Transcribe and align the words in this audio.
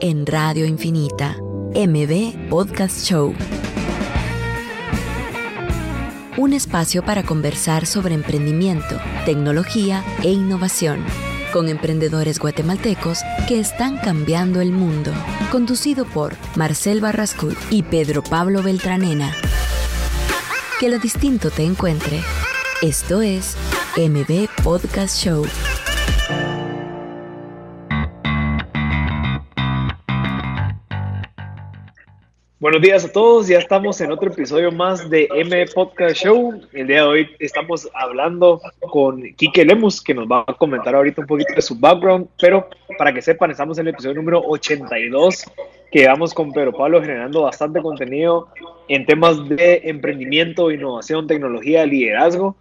En 0.00 0.26
Radio 0.26 0.66
Infinita, 0.66 1.36
MB 1.76 2.48
Podcast 2.48 3.06
Show. 3.06 3.32
Un 6.36 6.52
espacio 6.52 7.04
para 7.04 7.22
conversar 7.22 7.86
sobre 7.86 8.16
emprendimiento, 8.16 8.98
tecnología 9.24 10.02
e 10.24 10.32
innovación 10.32 11.04
con 11.52 11.68
emprendedores 11.68 12.40
guatemaltecos 12.40 13.20
que 13.46 13.60
están 13.60 13.96
cambiando 13.98 14.60
el 14.60 14.72
mundo. 14.72 15.12
Conducido 15.52 16.04
por 16.04 16.34
Marcel 16.56 17.00
Barrascut 17.00 17.56
y 17.70 17.84
Pedro 17.84 18.24
Pablo 18.24 18.60
Beltranena. 18.64 19.32
Que 20.80 20.88
lo 20.88 20.98
distinto 20.98 21.52
te 21.52 21.62
encuentre. 21.62 22.20
Esto 22.82 23.22
es 23.22 23.56
MB 23.96 24.48
Podcast 24.64 25.16
Show. 25.16 25.46
Buenos 32.62 32.80
días 32.80 33.04
a 33.04 33.10
todos, 33.10 33.48
ya 33.48 33.58
estamos 33.58 34.00
en 34.00 34.12
otro 34.12 34.30
episodio 34.30 34.70
más 34.70 35.10
de 35.10 35.28
M 35.34 35.66
Podcast 35.74 36.14
Show. 36.14 36.60
El 36.72 36.86
día 36.86 36.98
de 36.98 37.02
hoy 37.02 37.28
estamos 37.40 37.90
hablando 37.92 38.60
con 38.78 39.20
Kike 39.34 39.64
Lemus, 39.64 40.00
que 40.00 40.14
nos 40.14 40.28
va 40.28 40.44
a 40.46 40.54
comentar 40.54 40.94
ahorita 40.94 41.22
un 41.22 41.26
poquito 41.26 41.52
de 41.56 41.60
su 41.60 41.76
background, 41.76 42.28
pero 42.40 42.68
para 42.98 43.12
que 43.12 43.20
sepan, 43.20 43.50
estamos 43.50 43.78
en 43.78 43.88
el 43.88 43.94
episodio 43.94 44.14
número 44.14 44.44
82, 44.46 45.44
que 45.90 46.06
vamos 46.06 46.32
con 46.34 46.52
Pedro 46.52 46.72
Pablo 46.72 47.00
generando 47.00 47.42
bastante 47.42 47.82
contenido 47.82 48.46
en 48.86 49.06
temas 49.06 49.48
de 49.48 49.80
emprendimiento, 49.82 50.70
innovación, 50.70 51.26
tecnología, 51.26 51.84
liderazgo. 51.84 52.54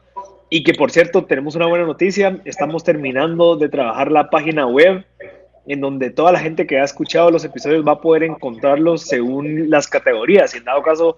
Y 0.49 0.63
que 0.63 0.73
por 0.73 0.89
cierto, 0.89 1.25
tenemos 1.25 1.55
una 1.55 1.67
buena 1.67 1.85
noticia, 1.85 2.41
estamos 2.45 2.83
terminando 2.83 3.55
de 3.55 3.69
trabajar 3.69 4.11
la 4.11 4.31
página 4.31 4.65
web 4.65 5.05
en 5.67 5.81
donde 5.81 6.09
toda 6.09 6.31
la 6.31 6.39
gente 6.39 6.65
que 6.65 6.79
ha 6.79 6.83
escuchado 6.83 7.31
los 7.31 7.45
episodios 7.45 7.85
va 7.85 7.93
a 7.93 8.01
poder 8.01 8.23
encontrarlos 8.23 9.03
según 9.03 9.69
las 9.69 9.87
categorías. 9.87 10.53
Y 10.53 10.57
en 10.57 10.65
dado 10.65 10.81
caso, 10.81 11.17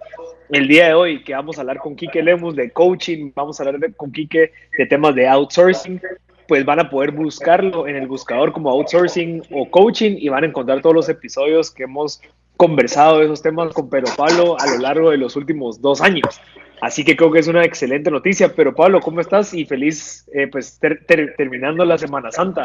el 0.50 0.68
día 0.68 0.88
de 0.88 0.94
hoy 0.94 1.24
que 1.24 1.34
vamos 1.34 1.58
a 1.58 1.62
hablar 1.62 1.80
con 1.80 1.96
Quique 1.96 2.22
Lemus 2.22 2.56
de 2.56 2.72
coaching, 2.72 3.32
vamos 3.36 3.60
a 3.60 3.64
hablar 3.64 3.94
con 3.96 4.12
Quique 4.12 4.52
de 4.78 4.86
temas 4.86 5.16
de 5.16 5.28
outsourcing, 5.28 6.02
pues 6.48 6.66
van 6.66 6.80
a 6.80 6.90
poder 6.90 7.12
buscarlo 7.12 7.88
en 7.88 7.96
el 7.96 8.08
buscador 8.08 8.52
como 8.52 8.70
outsourcing 8.70 9.44
o 9.52 9.70
coaching 9.70 10.18
y 10.20 10.30
van 10.30 10.44
a 10.44 10.48
encontrar 10.48 10.82
todos 10.82 10.96
los 10.96 11.10
episodios 11.10 11.72
que 11.72 11.84
hemos 11.84 12.22
conversado 12.58 13.20
de 13.20 13.26
esos 13.26 13.42
temas 13.42 13.74
con 13.74 13.90
Pedro 13.90 14.12
Pablo 14.16 14.58
a 14.60 14.68
lo 14.68 14.78
largo 14.80 15.10
de 15.10 15.18
los 15.18 15.36
últimos 15.36 15.82
dos 15.82 16.02
años. 16.02 16.40
Así 16.82 17.06
que 17.06 17.16
creo 17.16 17.32
que 17.32 17.40
es 17.40 17.48
una 17.48 17.64
excelente 17.64 18.12
noticia. 18.12 18.54
Pero 18.54 18.76
Pablo, 18.76 19.00
¿cómo 19.00 19.22
estás? 19.22 19.54
Y 19.54 19.66
feliz 19.66 20.30
eh, 20.34 20.48
pues 20.48 20.80
terminando 21.38 21.86
la 21.86 21.98
Semana 21.98 22.30
Santa. 22.30 22.62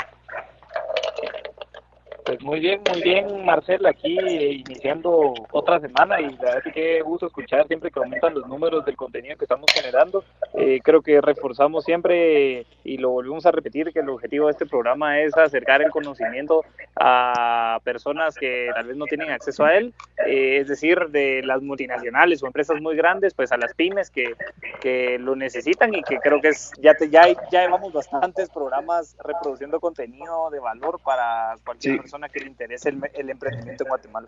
Pues 2.29 2.43
muy 2.43 2.61
bien, 2.61 2.83
muy 2.93 3.01
bien, 3.01 3.47
Marcel, 3.47 3.87
aquí 3.87 4.19
iniciando 4.19 5.33
otra 5.51 5.81
semana 5.81 6.21
y 6.21 6.25
la 6.37 6.57
verdad 6.57 6.63
es 6.67 6.75
que 6.75 7.01
gusto 7.01 7.29
escuchar 7.29 7.67
siempre 7.67 7.91
que 7.91 8.01
aumentan 8.01 8.35
los 8.35 8.47
números 8.47 8.85
del 8.85 8.97
contenido 8.97 9.35
que 9.39 9.47
estamos 9.47 9.65
generando. 9.73 10.23
Eh, 10.53 10.79
creo 10.85 11.01
que 11.01 11.23
reforzamos 11.23 11.87
siempre 11.87 12.67
y 12.85 12.99
lo 12.99 13.13
volvemos 13.13 13.47
a 13.47 13.51
repetir 13.51 13.95
que 13.95 14.01
el 14.01 14.11
objetivo 14.11 14.45
de 14.45 14.53
este 14.53 14.67
programa 14.67 15.19
es 15.21 15.35
acercar 15.39 15.81
el 15.81 15.91
conocimiento 15.91 16.67
a 16.97 17.81
personas 17.83 18.35
que 18.35 18.69
tal 18.75 18.89
vez 18.89 18.97
no 18.99 19.07
tienen 19.07 19.31
acceso 19.31 19.65
a 19.65 19.77
él, 19.77 19.95
eh, 20.27 20.59
es 20.61 20.69
decir, 20.69 20.99
de 21.09 21.41
las 21.45 21.63
multinacionales 21.63 22.43
o 22.43 22.47
empresas 22.47 22.79
muy 22.79 22.95
grandes, 22.95 23.33
pues 23.33 23.53
a 23.53 23.57
las 23.57 23.73
pymes 23.73 24.11
que, 24.11 24.35
que 24.83 25.19
lo 25.19 25.35
necesitan 25.35 25.95
y 25.95 26.03
que 26.03 26.19
creo 26.19 26.43
que 26.43 26.49
es 26.49 26.73
ya 26.83 26.93
te, 26.93 27.09
ya 27.09 27.27
ya 27.51 27.63
llevamos 27.63 27.91
bastantes 27.91 28.51
programas 28.51 29.17
reproduciendo 29.25 29.81
contenido 29.81 30.51
de 30.51 30.61
valor 30.61 31.01
para 31.03 31.55
cualquier 31.65 32.01
persona 32.01 32.18
que 32.27 32.41
le 32.41 32.47
interese 32.47 32.89
el, 32.89 33.31
emprendimiento 33.31 33.85
en 33.85 33.89
Guatemala. 33.89 34.27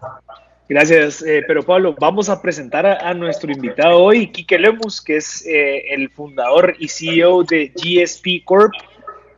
Gracias, 0.68 1.22
eh, 1.22 1.42
pero 1.48 1.64
Pablo, 1.64 1.96
vamos 1.98 2.28
a 2.28 2.40
presentar 2.40 2.86
a, 2.86 3.12
nuestro 3.14 3.50
invitado 3.50 3.98
hoy, 3.98 4.28
Quique 4.28 4.58
Lemus, 4.58 5.00
que 5.00 5.16
es 5.16 5.44
eh, 5.46 5.92
el 5.92 6.10
fundador 6.10 6.76
y 6.78 6.86
CEO 6.88 7.42
de 7.42 7.72
GSP 7.74 8.44
Corp, 8.44 8.72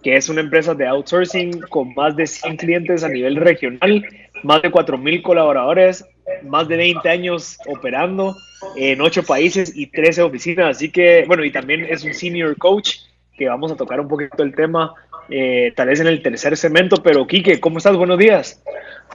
que 0.03 0.17
es 0.17 0.29
una 0.29 0.41
empresa 0.41 0.75
de 0.75 0.87
outsourcing 0.87 1.61
con 1.71 1.95
más 1.95 2.17
de 2.17 2.27
100 2.27 2.57
clientes 2.57 3.05
a 3.05 3.09
nivel 3.09 3.37
regional, 3.37 4.05
más 4.43 4.61
de 4.61 4.71
4.000 4.71 5.23
colaboradores, 5.23 6.05
más 6.43 6.69
de 6.69 6.77
20 6.77 7.09
años 7.09 7.57
operando 7.67 8.37
en 8.77 9.01
8 9.01 9.23
países 9.23 9.73
y 9.75 9.87
13 9.87 10.23
oficinas. 10.23 10.77
Así 10.77 10.91
que, 10.91 11.25
bueno, 11.27 11.45
y 11.45 11.53
también 11.53 11.87
es 11.89 12.05
un 12.05 12.13
senior 12.13 12.57
coach, 12.59 12.97
que 13.37 13.49
vamos 13.49 13.73
a 13.73 13.77
tocar 13.77 14.01
un 14.01 14.09
poquito 14.09 14.43
el 14.43 14.55
tema 14.55 14.95
eh, 15.29 15.73
tal 15.77 15.89
vez 15.89 16.01
en 16.01 16.07
el 16.07 16.23
tercer 16.23 16.57
segmento, 16.57 16.97
pero 17.03 17.27
Quique, 17.27 17.61
¿cómo 17.61 17.79
estás? 17.79 17.97
Buenos 17.97 18.19
días. 18.19 18.63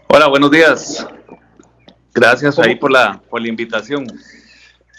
Hola, 0.07 0.27
buenos 0.27 0.51
días. 0.51 1.07
Gracias 2.13 2.57
ahí 2.59 2.75
por 2.75 2.91
la, 2.91 3.21
por 3.29 3.41
la 3.41 3.47
invitación. 3.47 4.07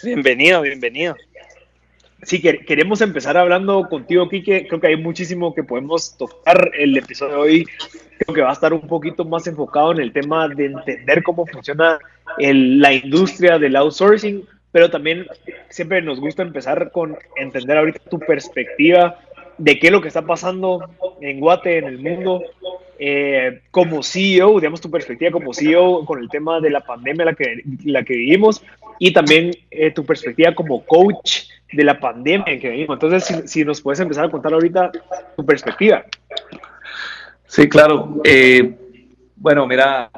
Bienvenido, 0.03 0.61
bienvenido. 0.61 1.15
Sí, 2.23 2.41
queremos 2.41 3.01
empezar 3.01 3.37
hablando 3.37 3.87
contigo, 3.89 4.27
Quique. 4.27 4.67
Creo 4.67 4.81
que 4.81 4.87
hay 4.87 4.97
muchísimo 4.97 5.53
que 5.53 5.63
podemos 5.63 6.17
tocar. 6.17 6.71
El 6.77 6.97
episodio 6.97 7.35
de 7.35 7.41
hoy 7.41 7.65
creo 8.17 8.35
que 8.35 8.41
va 8.41 8.49
a 8.49 8.53
estar 8.53 8.73
un 8.73 8.87
poquito 8.87 9.23
más 9.23 9.47
enfocado 9.47 9.93
en 9.93 9.99
el 9.99 10.11
tema 10.11 10.47
de 10.49 10.65
entender 10.65 11.23
cómo 11.23 11.45
funciona 11.45 11.97
la 12.37 12.93
industria 12.93 13.57
del 13.57 13.75
outsourcing, 13.75 14.45
pero 14.71 14.89
también 14.89 15.27
siempre 15.69 16.01
nos 16.01 16.19
gusta 16.19 16.43
empezar 16.43 16.91
con 16.91 17.17
entender 17.37 17.77
ahorita 17.77 17.99
tu 18.09 18.19
perspectiva 18.19 19.19
de 19.59 19.77
qué 19.77 19.87
es 19.87 19.93
lo 19.93 20.01
que 20.01 20.07
está 20.07 20.23
pasando 20.23 20.89
en 21.21 21.39
Guate, 21.39 21.77
en 21.77 21.85
el 21.85 21.99
mundo, 21.99 22.41
eh, 22.97 23.61
como 23.71 24.01
CEO, 24.01 24.59
digamos 24.59 24.81
tu 24.81 24.89
perspectiva 24.89 25.31
como 25.31 25.53
CEO 25.53 26.05
con 26.05 26.19
el 26.19 26.29
tema 26.29 26.59
de 26.59 26.69
la 26.69 26.81
pandemia 26.81 27.25
la 27.25 27.33
que, 27.33 27.63
la 27.85 28.03
que 28.03 28.13
vivimos 28.13 28.61
y 28.97 29.13
también 29.13 29.51
eh, 29.71 29.91
tu 29.91 30.05
perspectiva 30.05 30.53
como 30.53 30.83
coach 30.85 31.43
de 31.71 31.83
la 31.83 31.99
pandemia 31.99 32.45
en 32.47 32.59
que 32.59 32.69
vivimos. 32.69 32.95
Entonces, 32.95 33.43
si, 33.49 33.63
nos 33.63 33.81
puedes 33.81 33.99
empezar 33.99 34.25
a 34.25 34.31
contar 34.31 34.53
ahorita 34.53 34.91
tu 35.35 35.45
perspectiva. 35.45 36.03
Sí, 37.45 37.69
claro. 37.69 38.21
Eh, 38.23 38.75
bueno, 39.35 39.65
mira, 39.67 40.09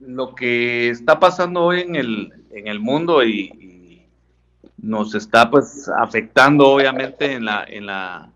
lo 0.00 0.34
que 0.34 0.88
está 0.88 1.18
pasando 1.18 1.64
hoy 1.64 1.80
en 1.82 1.96
el, 1.96 2.32
en 2.52 2.68
el 2.68 2.80
mundo 2.80 3.22
y, 3.22 3.50
y 3.60 4.02
nos 4.78 5.14
está 5.14 5.50
pues 5.50 5.90
afectando 5.98 6.68
obviamente 6.68 7.32
en 7.32 7.44
la, 7.44 7.64
en 7.68 7.86
la 7.86 8.30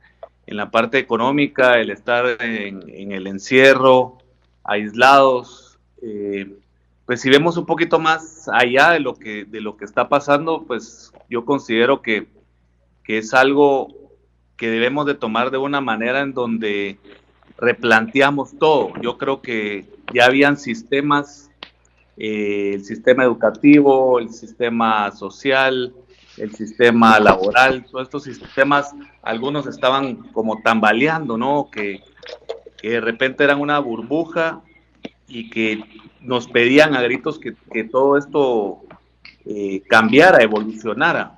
en 0.48 0.56
la 0.56 0.70
parte 0.70 0.96
económica, 0.96 1.78
el 1.78 1.90
estar 1.90 2.24
en, 2.40 3.12
el 3.12 3.26
encierro, 3.26 4.16
aislados, 4.64 5.78
eh, 6.00 6.50
pues 7.04 7.20
si 7.20 7.28
vemos 7.28 7.58
un 7.58 7.66
poquito 7.66 7.98
más 7.98 8.48
allá 8.50 8.92
de 8.92 9.00
lo 9.00 9.14
que, 9.14 9.44
de 9.44 9.60
lo 9.60 9.76
que 9.76 9.84
está 9.84 10.08
pasando, 10.08 10.64
pues 10.66 11.12
yo 11.28 11.44
considero 11.44 12.00
que, 12.00 12.28
es 13.06 13.32
algo 13.32 13.88
que 14.56 14.68
debemos 14.68 15.06
de 15.06 15.14
tomar 15.14 15.50
de 15.50 15.58
una 15.58 15.80
manera 15.80 16.20
en 16.20 16.32
donde 16.34 16.98
replanteamos 17.58 18.58
todo. 18.58 18.92
Yo 19.02 19.16
creo 19.16 19.40
que 19.40 19.86
ya 20.14 20.26
habían 20.26 20.58
sistemas, 20.58 21.50
eh, 22.16 22.72
el 22.74 22.84
sistema 22.84 23.24
educativo, 23.24 24.18
el 24.18 24.30
sistema 24.30 25.10
social, 25.12 25.94
el 26.40 26.54
sistema 26.54 27.18
laboral, 27.20 27.84
todos 27.90 28.04
estos 28.04 28.24
sistemas, 28.24 28.94
algunos 29.22 29.66
estaban 29.66 30.16
como 30.32 30.60
tambaleando, 30.62 31.36
¿no? 31.36 31.68
Que, 31.70 32.02
de 32.82 33.00
repente 33.00 33.42
eran 33.42 33.60
una 33.60 33.80
burbuja 33.80 34.62
y 35.26 35.50
que 35.50 35.82
nos 36.20 36.46
pedían 36.46 36.94
a 36.94 37.02
gritos 37.02 37.40
que, 37.40 37.84
todo 37.84 38.16
esto 38.16 38.78
eh, 39.44 39.82
cambiara, 39.88 40.42
evolucionara. 40.42 41.34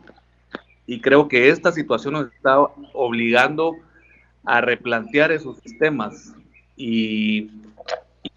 Y 0.87 1.01
creo 1.01 1.29
que 1.29 1.49
esta 1.49 1.73
situación 1.73 2.15
nos 2.15 2.33
está 2.33 2.59
obligando 2.93 3.77
a 4.45 4.61
replantear 4.61 5.33
esos 5.33 5.59
sistemas. 5.61 6.35
Y 6.77 7.51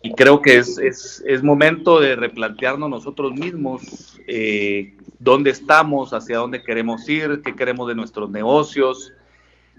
y 0.02 0.14
creo 0.14 0.42
que 0.42 0.58
es, 0.58 0.78
es, 0.78 1.24
es, 1.26 1.44
momento 1.44 2.00
de 2.02 2.18
replantearnos 2.18 2.90
nosotros 2.90 3.32
mismos 3.34 4.20
eh, 4.28 4.96
dónde 5.24 5.52
estamos, 5.52 6.14
hacia 6.14 6.38
dónde 6.38 6.62
queremos 6.64 7.08
ir, 7.08 7.42
qué 7.44 7.56
queremos 7.56 7.88
de 7.88 7.96
nuestros 7.96 8.30
negocios, 8.30 9.14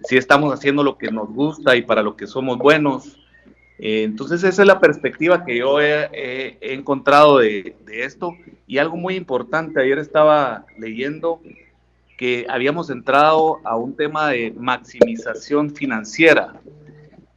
si 0.05 0.17
estamos 0.17 0.53
haciendo 0.53 0.83
lo 0.83 0.97
que 0.97 1.11
nos 1.11 1.29
gusta 1.29 1.77
y 1.77 1.83
para 1.83 2.03
lo 2.03 2.17
que 2.17 2.27
somos 2.27 2.59
buenos, 2.59 3.19
Eh, 3.77 4.05
entonces 4.05 4.45
esa 4.45 4.63
es 4.63 4.69
la 4.69 4.79
perspectiva 4.79 5.45
que 5.45 5.59
yo 5.59 5.81
he, 5.81 6.57
encontrado 6.61 7.39
de, 7.39 7.75
esto. 7.87 8.37
Y 8.69 8.79
algo 8.79 8.97
muy 8.97 9.17
importante, 9.17 9.81
ayer 9.81 9.99
estaba 9.99 10.65
leyendo 10.79 11.41
que 12.17 12.47
habíamos 12.49 12.89
entrado 12.91 13.59
a 13.65 13.77
un 13.77 13.97
tema 13.97 14.31
de 14.31 14.55
maximización 14.57 15.75
financiera, 15.75 16.55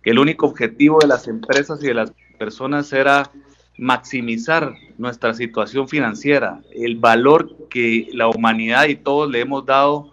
que 0.03 0.11
el 0.11 0.19
único 0.19 0.45
objetivo 0.45 0.99
de 0.99 1.07
las 1.07 1.27
empresas 1.27 1.83
y 1.83 1.87
de 1.87 1.95
las 1.95 2.11
personas 2.37 2.93
era 2.93 3.31
maximizar 3.77 4.73
nuestra 4.97 5.33
situación 5.33 5.87
financiera, 5.87 6.61
el 6.73 6.95
valor 6.95 7.67
que 7.69 8.09
la 8.13 8.27
humanidad 8.27 8.85
y 8.87 8.95
todos 8.95 9.29
le 9.29 9.41
hemos 9.41 9.65
dado 9.65 10.11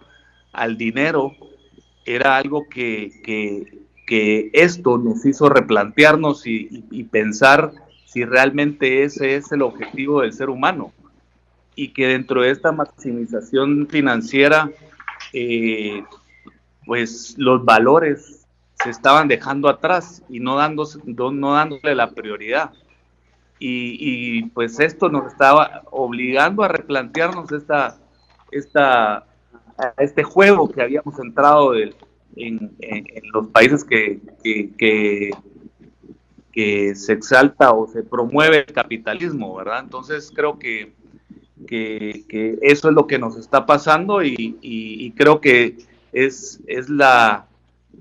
al 0.53 0.77
dinero 0.77 1.33
era 2.05 2.37
algo 2.37 2.67
que, 2.69 3.11
que, 3.23 4.51
esto 4.53 4.99
nos 4.99 5.25
hizo 5.25 5.49
replantearnos 5.49 6.45
y, 6.45 7.03
pensar 7.11 7.71
si 8.05 8.23
realmente 8.23 9.03
ese 9.03 9.35
es 9.35 9.51
el 9.51 9.63
objetivo 9.63 10.21
del 10.21 10.31
ser 10.31 10.49
humano 10.49 10.93
y 11.75 11.89
que 11.89 12.07
dentro 12.07 12.43
de 12.43 12.51
esta 12.51 12.71
maximización 12.71 13.87
financiera, 13.89 14.69
eh, 15.33 16.03
pues 16.85 17.35
los 17.37 17.65
valores 17.65 18.45
se 18.75 18.91
estaban 18.91 19.27
dejando 19.27 19.67
atrás 19.67 20.21
y 20.29 20.39
no, 20.39 20.57
no 20.67 21.53
dándole 21.53 21.95
la 21.95 22.11
prioridad. 22.11 22.71
Y, 23.59 24.43
pues 24.49 24.79
esto 24.79 25.09
nos 25.09 25.31
estaba 25.31 25.83
obligando 25.91 26.63
a 26.63 26.67
replantearnos 26.67 27.51
esta, 27.51 27.97
esta, 28.51 29.25
este 29.97 30.23
juego 30.23 30.69
que 30.69 30.81
habíamos 30.81 31.17
entrado 31.19 31.73
en, 31.75 31.95
los 33.33 33.47
países 33.47 33.83
que, 33.83 34.19
que, 34.43 35.31
se 36.95 37.13
exalta 37.13 37.71
o 37.71 37.87
se 37.87 38.03
promueve 38.03 38.65
el 38.67 38.73
capitalismo, 38.73 39.55
¿verdad? 39.55 39.79
Entonces 39.79 40.31
creo 40.33 40.59
que, 40.59 40.93
que, 41.67 42.59
eso 42.61 42.89
es 42.89 42.93
lo 42.93 43.07
que 43.07 43.19
nos 43.19 43.37
está 43.37 43.65
pasando 43.65 44.21
y, 44.23 45.13
creo 45.15 45.39
que 45.39 45.77
es, 46.11 46.61
es 46.67 46.89
la, 46.89 47.47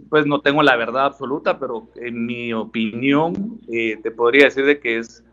pues 0.08 0.26
no 0.26 0.40
tengo 0.40 0.62
la 0.62 0.76
verdad 0.76 1.06
absoluta, 1.06 1.58
pero 1.58 1.88
en 1.96 2.26
mi 2.26 2.52
opinión 2.52 3.60
eh, 3.70 3.98
te 4.02 4.10
podría 4.10 4.46
decir 4.46 4.64
de 4.64 4.78
que 4.78 4.98
es 4.98 5.24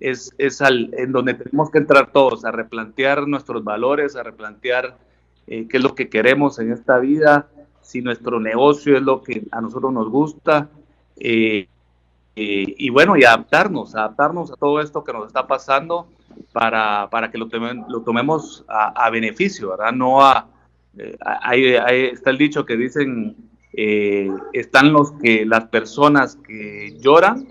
es, 0.00 0.34
es 0.38 0.62
al, 0.62 0.90
en 0.94 1.12
donde 1.12 1.34
tenemos 1.34 1.70
que 1.70 1.78
entrar 1.78 2.10
todos 2.10 2.44
a 2.44 2.50
replantear 2.50 3.28
nuestros 3.28 3.62
valores, 3.62 4.16
a 4.16 4.22
replantear 4.22 4.96
eh, 5.46 5.68
qué 5.68 5.76
es 5.76 5.82
lo 5.82 5.94
que 5.94 6.08
queremos 6.08 6.58
en 6.58 6.72
esta 6.72 6.98
vida, 6.98 7.48
si 7.82 8.00
nuestro 8.00 8.40
negocio 8.40 8.96
es 8.96 9.02
lo 9.02 9.22
que 9.22 9.46
a 9.52 9.60
nosotros 9.60 9.92
nos 9.92 10.08
gusta, 10.08 10.70
eh, 11.18 11.68
eh, 12.36 12.74
y 12.78 12.88
bueno, 12.88 13.16
y 13.16 13.24
adaptarnos, 13.24 13.94
adaptarnos 13.94 14.50
a 14.50 14.56
todo 14.56 14.80
esto 14.80 15.04
que 15.04 15.12
nos 15.12 15.26
está 15.26 15.46
pasando 15.46 16.08
para, 16.52 17.08
para 17.10 17.30
que 17.30 17.36
lo, 17.36 17.48
lo 17.88 18.00
tomemos 18.02 18.64
a, 18.68 19.10
beneficio, 19.10 19.70
¿verdad? 19.70 19.92
No 19.92 20.22
a... 20.22 20.46
Ahí, 21.42 21.66
está 22.12 22.30
el 22.30 22.38
dicho 22.38 22.64
que 22.64 22.76
dicen, 22.76 23.36
están 24.52 24.92
los 24.92 25.12
que, 25.12 25.46
las 25.46 25.66
personas 25.66 26.36
que 26.36 26.96
lloran 27.00 27.46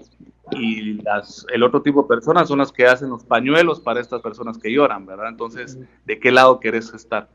y 0.51 1.01
las, 1.01 1.45
el 1.53 1.63
otro 1.63 1.81
tipo 1.81 2.01
de 2.01 2.07
personas 2.07 2.47
son 2.47 2.59
las 2.59 2.71
que 2.71 2.85
hacen 2.85 3.09
los 3.09 3.23
pañuelos 3.23 3.79
para 3.79 4.01
estas 4.01 4.21
personas 4.21 4.57
que 4.57 4.71
lloran, 4.71 5.05
¿verdad? 5.05 5.29
Entonces, 5.29 5.77
¿de 6.05 6.19
qué 6.19 6.31
lado 6.31 6.59
querés 6.59 6.93
estar? 6.93 7.27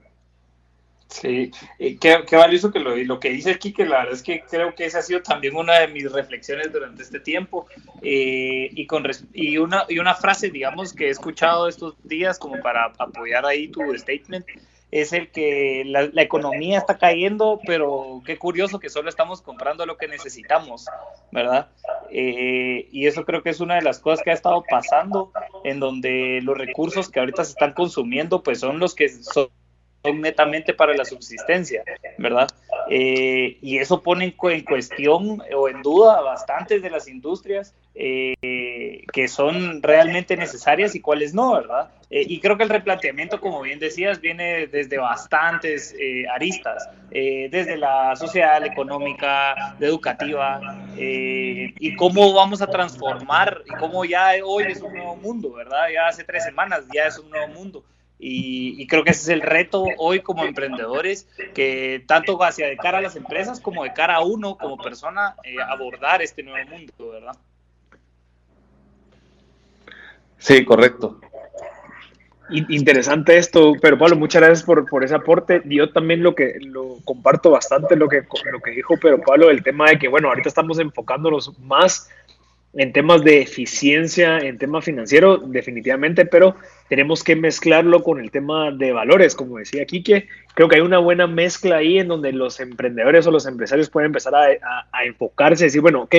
Sí, 1.09 1.53
qué, 1.79 2.25
qué, 2.27 2.37
valioso 2.37 2.73
que 2.73 2.81
lo, 2.81 2.97
lo 2.97 3.21
que 3.21 3.31
dice 3.31 3.53
aquí, 3.53 3.73
que 3.73 3.85
la 3.85 3.99
verdad 3.99 4.15
es 4.15 4.23
que 4.23 4.43
creo 4.51 4.75
que 4.75 4.87
esa 4.87 4.99
ha 4.99 5.03
sido 5.03 5.23
también 5.23 5.55
una 5.55 5.79
de 5.79 5.89
mis 5.89 6.11
reflexiones 6.11 6.73
durante 6.73 7.03
este 7.03 7.21
tiempo. 7.21 7.67
Eh, 8.03 8.71
y, 8.73 8.87
con, 8.87 9.05
y, 9.33 9.59
una, 9.59 9.85
y 9.89 9.99
una 9.99 10.15
frase, 10.15 10.51
digamos, 10.51 10.93
que 10.93 11.07
he 11.07 11.11
escuchado 11.11 11.69
estos 11.69 11.95
días 12.03 12.39
como 12.39 12.61
para 12.61 12.87
apoyar 12.99 13.47
ahí 13.47 13.69
tu 13.69 13.81
statement, 13.97 14.45
es 14.95 15.13
el 15.13 15.33
que 15.33 15.83
la, 15.85 16.23
economía 16.23 16.79
está 16.79 16.97
cayendo, 16.97 17.59
pero 17.67 18.23
qué 18.25 18.39
curioso 18.39 18.79
que 18.79 18.89
solo 18.89 19.09
estamos 19.09 19.43
comprando 19.43 19.87
lo 19.87 19.97
que 19.97 20.07
necesitamos, 20.07 20.87
¿verdad? 21.33 21.67
Eh, 22.11 22.89
y 22.93 23.09
eso 23.09 23.25
creo 23.25 23.43
que 23.43 23.51
es 23.51 23.59
una 23.59 23.75
de 23.75 23.83
las 23.83 23.99
cosas 23.99 24.23
que 24.23 24.31
ha 24.31 24.35
estado 24.35 24.63
pasando, 24.71 25.33
en 25.65 25.81
donde 25.81 26.39
los 26.45 26.57
recursos 26.57 27.11
que 27.11 27.19
ahorita 27.19 27.43
se 27.45 27.51
están 27.51 27.73
consumiendo, 27.73 28.45
pues 28.45 28.61
son 28.61 28.79
los 28.79 28.95
que 28.95 29.09
son 29.09 29.49
netamente 30.05 30.75
para 30.75 30.95
la 30.95 31.05
subsistencia, 31.05 31.83
¿verdad? 32.17 32.47
Eh, 32.89 33.59
y 33.61 33.79
eso 33.79 34.01
pone 34.01 34.27
en, 34.27 34.65
cuestión 34.65 35.43
o 35.57 35.69
en 35.69 35.83
duda 35.83 36.21
bastantes 36.21 36.81
de 36.83 36.91
las 36.91 37.09
industrias 37.09 37.75
eh, 37.95 39.05
que 39.13 39.29
son 39.29 39.83
realmente 39.83 40.37
necesarias 40.37 40.95
y 40.95 41.01
cuáles 41.01 41.35
no, 41.35 41.55
¿verdad? 41.55 41.91
Eh, 42.11 42.25
y 42.29 42.41
creo 42.41 42.57
que 42.57 42.65
el 42.65 42.69
replanteamiento, 42.69 43.41
como 43.41 43.63
bien 43.63 43.79
decías, 43.79 44.21
viene 44.21 44.67
desde 44.67 44.99
bastantes 44.99 45.95
aristas, 46.33 46.89
desde 47.11 47.77
la 47.77 48.17
social, 48.17 48.65
económica, 48.65 49.77
educativa, 49.81 50.61
y 50.97 51.97
cómo 51.97 52.33
vamos 52.33 52.63
a 52.63 52.67
transformar, 52.67 53.63
y 53.67 53.71
cómo 53.79 54.05
ya 54.05 54.33
hoy 54.45 54.65
es 54.65 54.81
un 54.81 54.93
nuevo 54.93 55.17
mundo, 55.17 55.53
¿verdad? 55.53 55.89
Ya 55.93 56.09
hace 56.09 56.25
tres 56.25 56.45
semanas 56.45 56.85
ya 56.93 57.07
es 57.07 57.19
un 57.19 57.31
nuevo 57.31 57.49
mundo. 57.49 57.85
Y, 58.19 58.87
creo 58.87 59.05
que 59.05 59.11
ese 59.11 59.23
es 59.23 59.29
el 59.29 59.43
reto 59.43 59.85
hoy 59.99 60.21
como 60.21 60.45
emprendedores, 60.45 61.29
que 61.55 62.03
tanto 62.07 62.43
hacia 62.43 62.67
de 62.67 62.77
cara 62.77 62.99
a 62.99 63.03
las 63.03 63.17
empresas 63.17 63.61
como 63.61 63.85
de 63.85 63.93
cara 63.93 64.17
a 64.17 64.25
uno 64.25 64.57
como 64.57 64.79
persona, 64.79 65.37
eh, 65.45 65.57
abordar 65.61 66.23
este 66.23 66.43
nuevo 66.43 66.71
mundo, 66.71 66.93
¿verdad? 67.11 67.37
Sí, 70.45 70.63
correcto. 70.63 71.19
Interesante 72.51 73.39
esto, 73.39 73.73
pero 73.81 73.97
Pablo, 73.97 74.17
muchas 74.17 74.43
gracias 74.43 74.63
por, 74.63 74.87
por, 74.87 75.03
ese 75.03 75.15
aporte. 75.15 75.63
Yo 75.65 75.91
también 75.91 76.23
lo 76.23 76.35
que 76.35 76.59
lo 76.61 76.99
comparto 77.07 77.51
bastante 77.51 77.97
lo 77.97 78.11
que, 78.11 78.25
lo 78.53 78.61
que 78.61 78.73
dijo, 78.73 78.97
pero 79.01 79.23
Pablo, 79.23 79.49
el 79.49 79.63
tema 79.63 79.89
de 79.89 79.99
que, 79.99 80.07
bueno, 80.07 80.29
ahorita 80.29 80.51
estamos 80.51 80.79
enfocándonos 80.79 81.59
más 81.61 82.11
en 82.75 82.93
temas 82.93 83.25
de 83.25 83.41
eficiencia, 83.41 84.37
en 84.39 84.59
tema 84.59 84.83
financiero, 84.83 85.39
definitivamente, 85.39 86.27
pero 86.27 86.57
tenemos 86.91 87.25
que 87.25 87.37
mezclarlo 87.37 88.03
con 88.03 88.21
el 88.21 88.31
tema 88.31 88.71
de 88.71 88.93
valores, 88.93 89.35
como 89.35 89.57
decía 89.57 89.87
Quique. 89.87 90.29
Creo 90.55 90.69
que 90.69 90.77
hay 90.77 90.83
una 90.83 90.99
buena 90.99 91.27
mezcla 91.27 91.77
ahí 91.77 92.01
en 92.01 92.09
donde 92.09 92.33
los 92.33 92.61
emprendedores 92.61 93.27
o 93.27 93.31
los 93.31 93.47
empresarios 93.47 93.89
pueden 93.89 94.09
empezar 94.09 94.35
a, 94.35 95.05
enfocarse 95.07 95.65
y 95.65 95.69
decir, 95.69 95.81
bueno, 95.81 96.03
ok, 96.03 96.17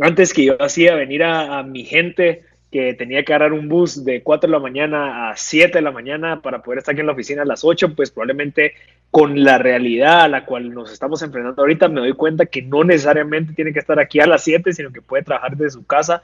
antes 0.00 0.32
que 0.32 0.46
yo 0.46 0.62
hacía 0.62 0.94
venir 0.94 1.22
a 1.22 1.62
mi 1.62 1.84
gente 1.84 2.48
que 2.70 2.94
tenía 2.94 3.24
que 3.24 3.34
agarrar 3.34 3.52
un 3.52 3.68
bus 3.68 4.04
de 4.04 4.22
4 4.22 4.48
de 4.48 4.52
la 4.52 4.60
mañana 4.60 5.30
a 5.30 5.36
7 5.36 5.78
de 5.78 5.82
la 5.82 5.90
mañana 5.90 6.40
para 6.40 6.62
poder 6.62 6.78
estar 6.78 6.92
aquí 6.92 7.00
en 7.00 7.06
la 7.06 7.12
oficina 7.12 7.42
a 7.42 7.46
las 7.46 7.64
8, 7.64 7.94
pues 7.96 8.10
probablemente 8.10 8.74
con 9.10 9.42
la 9.42 9.58
realidad 9.58 10.22
a 10.22 10.28
la 10.28 10.44
cual 10.44 10.72
nos 10.72 10.92
estamos 10.92 11.20
enfrentando 11.22 11.60
ahorita 11.60 11.88
me 11.88 12.00
doy 12.00 12.12
cuenta 12.12 12.46
que 12.46 12.62
no 12.62 12.84
necesariamente 12.84 13.54
tiene 13.54 13.72
que 13.72 13.80
estar 13.80 13.98
aquí 13.98 14.20
a 14.20 14.26
las 14.26 14.44
7, 14.44 14.72
sino 14.72 14.92
que 14.92 15.02
puede 15.02 15.24
trabajar 15.24 15.56
desde 15.56 15.72
su 15.72 15.86
casa 15.86 16.22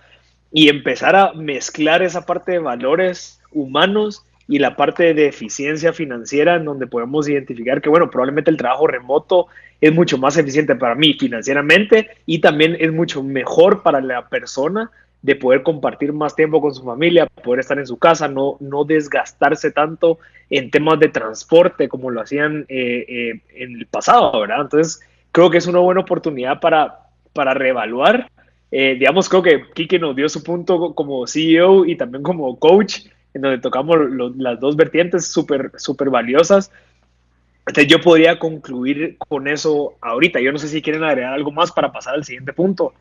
y 0.53 0.69
empezar 0.69 1.17
a 1.17 1.33
mezclar 1.33 2.03
esa 2.03 2.25
parte 2.25 2.53
de 2.53 2.59
valores 2.61 3.41
humanos 3.51 4.25
y 4.49 4.61
la 4.61 4.77
parte 4.77 5.15
de 5.15 5.27
eficiencia 5.27 5.93
financiera 5.93 6.55
en 6.55 6.65
donde 6.65 6.87
podemos 6.87 7.29
identificar 7.29 7.83
que, 7.83 7.89
bueno, 7.89 8.09
probablemente 8.11 8.51
el 8.51 8.57
trabajo 8.57 8.87
remoto 8.87 9.49
es 9.81 9.93
mucho 9.93 10.19
más 10.19 10.37
eficiente 10.37 10.77
para 10.77 10.95
mí 10.95 11.15
financieramente 11.15 12.11
y 12.25 12.39
también 12.39 12.77
es 12.79 12.93
mucho 12.93 13.25
mejor 13.25 13.83
para 13.83 14.01
la 14.01 14.29
persona 14.29 14.93
de 15.23 15.37
poder 15.37 15.63
compartir 15.63 16.13
más 16.13 16.37
tiempo 16.37 16.61
con 16.61 16.75
su 16.75 16.85
familia, 16.85 17.27
poder 17.27 17.61
estar 17.61 17.79
en 17.79 17.87
su 17.87 17.99
casa, 17.99 18.29
no, 18.29 18.57
no 18.61 18.85
desgastarse 18.85 19.73
tanto 19.73 20.19
en 20.51 20.71
temas 20.71 21.01
de 21.01 21.09
transporte 21.09 21.89
como 21.89 22.11
lo 22.11 22.21
hacían 22.21 22.65
eh, 22.69 23.05
eh, 23.09 23.41
en 23.55 23.77
el 23.77 23.87
pasado, 23.87 24.41
¿verdad? 24.41 24.61
Entonces, 24.63 25.01
creo 25.33 25.51
que 25.51 25.59
es 25.59 25.67
una 25.67 25.81
buena 25.81 26.03
oportunidad 26.03 26.61
para, 26.61 27.01
para 27.33 27.55
reevaluar. 27.55 28.31
Eh, 28.71 28.97
digamos, 28.99 29.29
creo 29.29 29.43
que 29.43 29.65
Kike 29.75 29.99
nos 29.99 30.15
dio 30.15 30.29
su 30.29 30.43
punto 30.43 30.95
como 30.95 31.27
CEO 31.27 31.85
y 31.87 31.97
también 31.97 32.23
como 32.23 32.59
coach, 32.59 33.07
en 33.35 33.43
donde 33.43 33.59
tocamos 33.59 33.97
las 34.37 34.61
dos 34.61 34.77
vertientes 34.77 35.27
súper 35.27 35.73
súper 35.77 36.11
valiosas. 36.11 36.71
Entonces, 37.67 37.89
yo 37.89 38.01
podría 38.01 38.39
concluir 38.39 39.17
con 39.19 39.49
eso 39.49 39.95
ahorita. 40.01 40.41
Yo 40.41 40.53
no 40.53 40.59
sé 40.59 40.69
si 40.69 40.83
quieren 40.83 41.03
agregar 41.03 41.33
algo 41.33 41.51
más 41.51 41.73
para 41.73 41.93
pasar 41.93 42.15
al 42.15 42.25
siguiente 42.25 42.53
punto. 42.53 42.95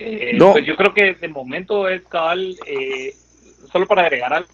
Eh, 0.00 0.32
no. 0.34 0.52
Pues 0.52 0.64
yo 0.64 0.76
creo 0.76 0.94
que 0.94 1.14
de 1.14 1.28
momento 1.28 1.88
es 1.88 2.02
cabal, 2.02 2.56
eh, 2.66 3.14
solo 3.70 3.86
para 3.86 4.02
agregar 4.02 4.32
algo, 4.32 4.48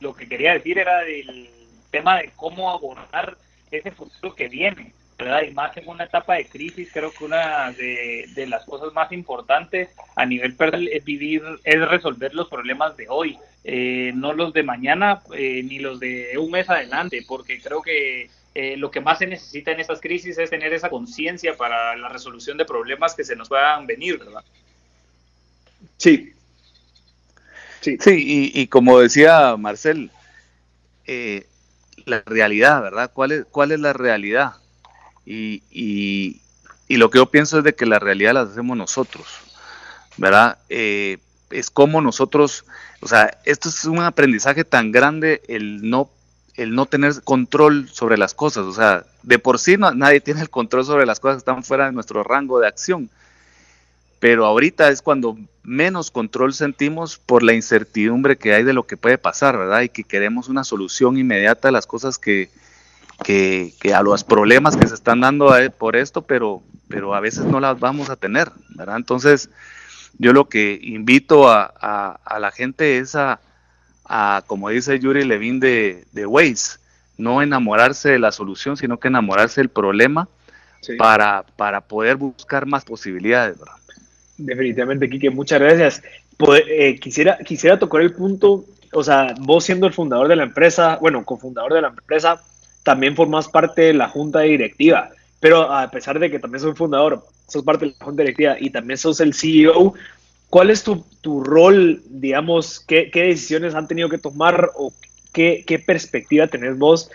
lo 0.00 0.14
que 0.14 0.26
quería 0.26 0.54
decir 0.54 0.78
era 0.78 1.06
el 1.06 1.48
tema 1.90 2.18
de 2.18 2.30
cómo 2.34 2.70
abordar 2.70 3.36
ese 3.70 3.90
futuro 3.90 4.34
que 4.34 4.48
viene, 4.48 4.92
¿verdad? 5.18 5.42
Y 5.42 5.52
más 5.52 5.76
en 5.76 5.86
una 5.86 6.04
etapa 6.04 6.36
de 6.36 6.46
crisis, 6.46 6.90
creo 6.92 7.12
que 7.12 7.24
una 7.24 7.70
de, 7.72 8.46
las 8.48 8.64
cosas 8.64 8.92
más 8.94 9.12
importantes 9.12 9.90
a 10.16 10.24
nivel 10.24 10.56
personal 10.56 10.88
es 10.88 11.04
vivir, 11.04 11.42
es 11.64 11.88
resolver 11.88 12.34
los 12.34 12.48
problemas 12.48 12.96
de 12.96 13.06
hoy, 13.10 13.38
eh, 13.64 14.12
no 14.14 14.32
los 14.32 14.54
de 14.54 14.62
mañana 14.62 15.22
ni 15.30 15.78
los 15.78 16.00
de 16.00 16.38
un 16.38 16.50
mes 16.50 16.68
adelante, 16.70 17.22
porque 17.28 17.60
creo 17.60 17.82
que 17.82 18.30
eh, 18.54 18.76
lo 18.76 18.90
que 18.90 19.00
más 19.00 19.18
se 19.18 19.26
necesita 19.26 19.70
en 19.70 19.80
estas 19.80 20.00
crisis 20.00 20.36
es 20.36 20.50
tener 20.50 20.74
esa 20.74 20.90
conciencia 20.90 21.56
para 21.56 21.96
la 21.96 22.08
resolución 22.08 22.58
de 22.58 22.66
problemas 22.66 23.14
que 23.14 23.24
se 23.24 23.34
nos 23.34 23.48
puedan 23.48 23.86
venir, 23.86 24.18
¿verdad? 24.18 24.44
Sí. 25.96 26.32
Sí, 27.80 27.96
sí 27.98 28.50
y, 28.54 28.66
como 28.66 29.00
decía 29.00 29.56
Marcel, 29.56 30.10
eh, 31.06 31.46
la 32.04 32.22
realidad, 32.26 32.82
¿verdad? 32.82 33.10
¿Cuál 33.12 33.32
es, 33.32 33.44
cuál 33.50 33.72
es 33.72 33.80
la 33.80 33.92
realidad? 33.92 34.52
Y, 35.24 35.62
y, 35.70 36.40
lo 36.96 37.10
que 37.10 37.18
yo 37.18 37.30
pienso 37.30 37.58
es 37.58 37.64
de 37.64 37.74
que 37.74 37.86
la 37.86 37.98
realidad 37.98 38.34
la 38.34 38.42
hacemos 38.42 38.76
nosotros, 38.76 39.26
¿verdad? 40.18 40.58
Eh, 40.68 41.18
es 41.50 41.70
como 41.70 42.02
nosotros, 42.02 42.66
o 43.00 43.08
sea, 43.08 43.38
esto 43.44 43.70
es 43.70 43.86
un 43.86 44.00
aprendizaje 44.00 44.62
tan 44.64 44.92
grande 44.92 45.40
el 45.48 45.88
no 45.88 46.10
el 46.54 46.74
no 46.74 46.86
tener 46.86 47.22
control 47.22 47.88
sobre 47.90 48.18
las 48.18 48.34
cosas. 48.34 48.64
O 48.64 48.72
sea, 48.72 49.04
de 49.22 49.38
por 49.38 49.58
sí 49.58 49.76
no, 49.76 49.92
nadie 49.92 50.20
tiene 50.20 50.40
el 50.40 50.50
control 50.50 50.84
sobre 50.84 51.06
las 51.06 51.20
cosas 51.20 51.36
que 51.36 51.50
están 51.50 51.64
fuera 51.64 51.86
de 51.86 51.92
nuestro 51.92 52.22
rango 52.22 52.60
de 52.60 52.68
acción. 52.68 53.10
Pero 54.20 54.46
ahorita 54.46 54.88
es 54.90 55.02
cuando 55.02 55.36
menos 55.64 56.10
control 56.10 56.54
sentimos 56.54 57.18
por 57.18 57.42
la 57.42 57.54
incertidumbre 57.54 58.36
que 58.36 58.54
hay 58.54 58.62
de 58.62 58.72
lo 58.72 58.86
que 58.86 58.96
puede 58.96 59.18
pasar, 59.18 59.58
¿verdad? 59.58 59.82
Y 59.82 59.88
que 59.88 60.04
queremos 60.04 60.48
una 60.48 60.64
solución 60.64 61.18
inmediata 61.18 61.68
a 61.68 61.72
las 61.72 61.86
cosas 61.86 62.18
que, 62.18 62.48
que, 63.24 63.72
a 63.94 64.02
los 64.02 64.22
problemas 64.22 64.76
que 64.76 64.86
se 64.86 64.94
están 64.94 65.20
dando 65.20 65.52
por 65.76 65.96
esto, 65.96 66.22
pero, 66.22 66.62
pero 66.88 67.14
a 67.14 67.20
veces 67.20 67.46
no 67.46 67.58
las 67.58 67.80
vamos 67.80 68.10
a 68.10 68.16
tener, 68.16 68.52
¿verdad? 68.76 68.96
Entonces, 68.96 69.50
yo 70.18 70.32
lo 70.32 70.48
que 70.48 70.78
invito 70.80 71.48
a, 71.48 71.64
a 72.24 72.38
la 72.38 72.52
gente 72.52 72.98
es 72.98 73.16
a, 73.16 73.40
a, 74.04 74.42
como 74.46 74.68
dice 74.68 74.98
Yuri 74.98 75.24
Levin 75.24 75.60
de, 75.60 76.04
de 76.12 76.26
Waze, 76.26 76.78
no 77.16 77.42
enamorarse 77.42 78.10
de 78.10 78.18
la 78.18 78.32
solución, 78.32 78.76
sino 78.76 78.98
que 78.98 79.08
enamorarse 79.08 79.60
del 79.60 79.68
problema 79.68 80.28
para, 80.98 81.44
para 81.56 81.80
poder 81.80 82.16
buscar 82.16 82.66
más 82.66 82.84
posibilidades. 82.84 83.56
Definitivamente, 84.36 85.08
Kike, 85.08 85.30
muchas 85.30 85.60
gracias. 85.60 86.02
Eh, 86.68 86.98
quisiera, 86.98 87.38
quisiera 87.38 87.78
tocar 87.78 88.00
el 88.00 88.12
punto, 88.12 88.64
o 88.92 89.04
sea, 89.04 89.34
vos 89.38 89.64
siendo 89.64 89.86
el 89.86 89.92
fundador 89.92 90.28
de 90.28 90.36
la 90.36 90.42
empresa, 90.42 90.98
bueno, 91.00 91.24
cofundador 91.24 91.74
de 91.74 91.82
la 91.82 91.88
empresa, 91.88 92.42
también 92.82 93.14
formas 93.14 93.48
parte 93.48 93.82
de 93.82 93.94
la 93.94 94.08
junta 94.08 94.40
directiva, 94.40 95.10
pero 95.38 95.72
a 95.72 95.88
pesar 95.90 96.18
de 96.18 96.30
que 96.30 96.40
también 96.40 96.60
soy 96.60 96.74
fundador, 96.74 97.24
sos 97.46 97.62
parte 97.62 97.84
de 97.84 97.94
la 97.98 98.04
junta 98.04 98.22
directiva 98.22 98.56
y 98.58 98.70
también 98.70 98.98
sos 98.98 99.20
el 99.20 99.34
CEO, 99.34 99.94
¿Cuál 100.52 100.68
es 100.68 100.84
tu, 100.84 101.42
rol, 101.42 102.02
digamos, 102.10 102.80
qué, 102.80 103.10
decisiones 103.10 103.74
han 103.74 103.88
tenido 103.88 104.10
que 104.10 104.18
tomar 104.18 104.70
o 104.74 104.92
qué, 105.32 105.82
perspectiva 105.86 106.46
tenés 106.46 106.76
vos 106.76 107.10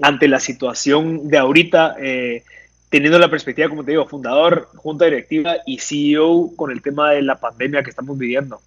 ante 0.00 0.26
la 0.26 0.40
situación 0.40 1.28
de 1.28 1.36
ahorita, 1.36 1.96
eh, 2.00 2.44
teniendo 2.88 3.18
la 3.18 3.28
perspectiva, 3.28 3.68
como 3.68 3.84
te 3.84 3.90
digo, 3.90 4.08
fundador, 4.08 4.70
junta 4.76 5.04
directiva 5.04 5.56
y 5.66 5.80
CEO 5.80 6.56
con 6.56 6.70
el 6.70 6.80
tema 6.80 7.10
de 7.10 7.20
la 7.20 7.38
pandemia 7.38 7.82
que 7.82 7.90
estamos 7.90 8.16
viviendo? 8.16 8.58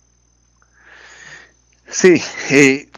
Sí, 1.90 2.22
eh, 2.52 2.90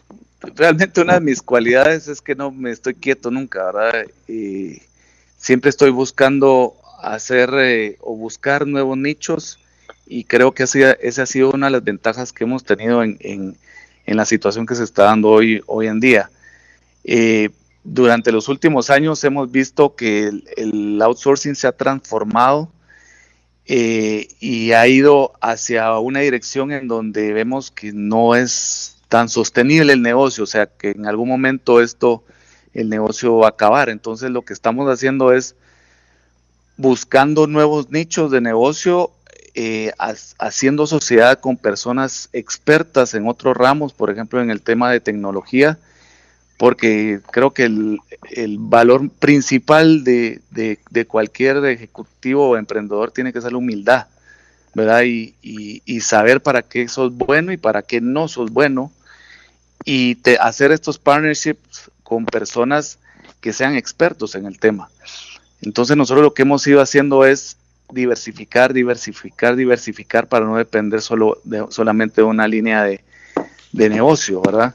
realmente 0.54 1.00
una 1.00 1.14
de 1.14 1.20
mis 1.20 1.40
cualidades 1.40 2.06
es 2.06 2.20
que 2.20 2.34
no 2.34 2.50
me 2.50 2.70
estoy 2.70 2.96
quieto 2.96 3.30
nunca, 3.30 3.72
¿verdad? 3.72 4.04
siempre 5.38 5.70
estoy 5.70 5.88
buscando 5.88 6.76
hacer 7.00 7.48
eh, 7.54 7.96
o 8.00 8.14
buscar 8.14 8.66
nuevos 8.66 8.98
nichos 8.98 9.58
y 10.06 10.24
creo 10.24 10.52
que 10.52 10.64
esa 10.64 11.22
ha 11.22 11.26
sido 11.26 11.50
una 11.50 11.66
de 11.66 11.72
las 11.72 11.84
ventajas 11.84 12.32
que 12.32 12.44
hemos 12.44 12.64
tenido 12.64 13.02
en, 13.02 13.16
en, 13.20 13.56
la 14.16 14.24
situación 14.24 14.66
que 14.66 14.74
se 14.74 14.84
está 14.84 15.04
dando 15.04 15.30
hoy, 15.30 15.62
hoy 15.66 15.86
en 15.86 16.00
día. 16.00 16.30
Eh, 17.04 17.50
durante 17.84 18.32
los 18.32 18.48
últimos 18.48 18.90
años 18.90 19.22
hemos 19.24 19.50
visto 19.50 19.94
que 19.94 20.30
el, 20.56 21.00
outsourcing 21.02 21.54
se 21.54 21.66
ha 21.66 21.72
transformado 21.72 22.70
eh, 23.66 24.28
y 24.40 24.72
ha 24.72 24.86
ido 24.86 25.32
hacia 25.40 25.98
una 25.98 26.20
dirección 26.20 26.70
en 26.72 26.86
donde 26.86 27.32
vemos 27.32 27.70
que 27.70 27.92
no 27.92 28.34
es 28.34 28.98
tan 29.08 29.28
sostenible 29.28 29.92
el 29.92 30.02
negocio, 30.02 30.44
o 30.44 30.46
sea 30.46 30.66
que 30.66 30.90
en 30.90 31.06
algún 31.06 31.28
momento 31.28 31.80
esto, 31.80 32.24
el 32.74 32.88
negocio 32.90 33.38
va 33.38 33.46
a 33.46 33.50
acabar. 33.50 33.88
Entonces 33.88 34.30
lo 34.30 34.42
que 34.42 34.52
estamos 34.52 34.90
haciendo 34.90 35.32
es 35.32 35.54
buscando 36.76 37.46
nuevos 37.46 37.90
nichos 37.90 38.30
de 38.30 38.40
negocio 38.40 39.12
eh, 39.56 39.92
haciendo 40.38 40.84
sociedad 40.86 41.38
con 41.38 41.56
personas 41.56 42.28
expertas 42.32 43.14
en 43.14 43.28
otros 43.28 43.56
ramos, 43.56 43.92
por 43.92 44.10
ejemplo 44.10 44.42
en 44.42 44.50
el 44.50 44.60
tema 44.60 44.90
de 44.90 44.98
tecnología, 44.98 45.78
porque 46.58 47.20
creo 47.30 47.52
que 47.52 47.64
el, 47.64 48.00
valor 48.58 49.10
principal 49.10 50.02
de, 50.02 50.40
cualquier 51.06 51.64
ejecutivo 51.66 52.48
o 52.48 52.56
emprendedor 52.56 53.12
tiene 53.12 53.32
que 53.32 53.40
ser 53.40 53.52
la 53.52 53.58
humildad, 53.58 54.06
¿verdad? 54.74 55.02
Y, 55.04 56.00
saber 56.00 56.42
para 56.42 56.62
qué 56.62 56.88
sos 56.88 57.14
bueno 57.14 57.52
y 57.52 57.56
para 57.56 57.82
qué 57.82 58.00
no 58.00 58.26
sos 58.26 58.50
bueno, 58.50 58.90
y 59.84 60.18
hacer 60.40 60.72
estos 60.72 60.98
partnerships 60.98 61.90
con 62.02 62.26
personas 62.26 62.98
que 63.40 63.52
sean 63.52 63.76
expertos 63.76 64.34
en 64.34 64.46
el 64.46 64.58
tema. 64.58 64.90
Entonces 65.62 65.96
nosotros 65.96 66.24
lo 66.24 66.34
que 66.34 66.42
hemos 66.42 66.66
ido 66.66 66.80
haciendo 66.80 67.24
es 67.24 67.56
diversificar, 67.90 68.72
diversificar, 68.72 69.56
diversificar 69.56 70.26
para 70.26 70.44
no 70.44 70.56
depender 70.56 71.00
solo 71.00 71.40
de, 71.44 71.66
solamente 71.70 72.20
de 72.20 72.26
una 72.26 72.48
línea 72.48 72.84
de, 72.84 73.00
negocio, 73.72 74.40
¿verdad? 74.40 74.74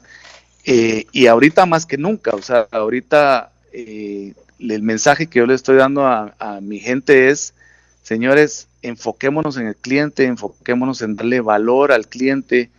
Eh, 0.64 1.06
y 1.10 1.26
ahorita 1.26 1.64
más 1.64 1.86
que 1.86 1.96
nunca, 1.96 2.32
o 2.32 2.42
sea, 2.42 2.68
ahorita 2.70 3.50
eh, 3.72 4.34
el 4.58 4.82
mensaje 4.82 5.26
que 5.26 5.38
yo 5.38 5.46
le 5.46 5.54
estoy 5.54 5.76
dando 5.76 6.06
a, 6.06 6.58
mi 6.60 6.78
gente 6.78 7.30
es, 7.30 7.54
señores, 8.02 8.68
enfoquémonos 8.82 9.56
en 9.56 9.68
el 9.68 9.76
cliente, 9.76 10.24
enfoquémonos 10.24 11.00
en 11.00 11.16
darle 11.16 11.40
valor 11.40 11.92
al 11.92 12.08
cliente, 12.08 12.70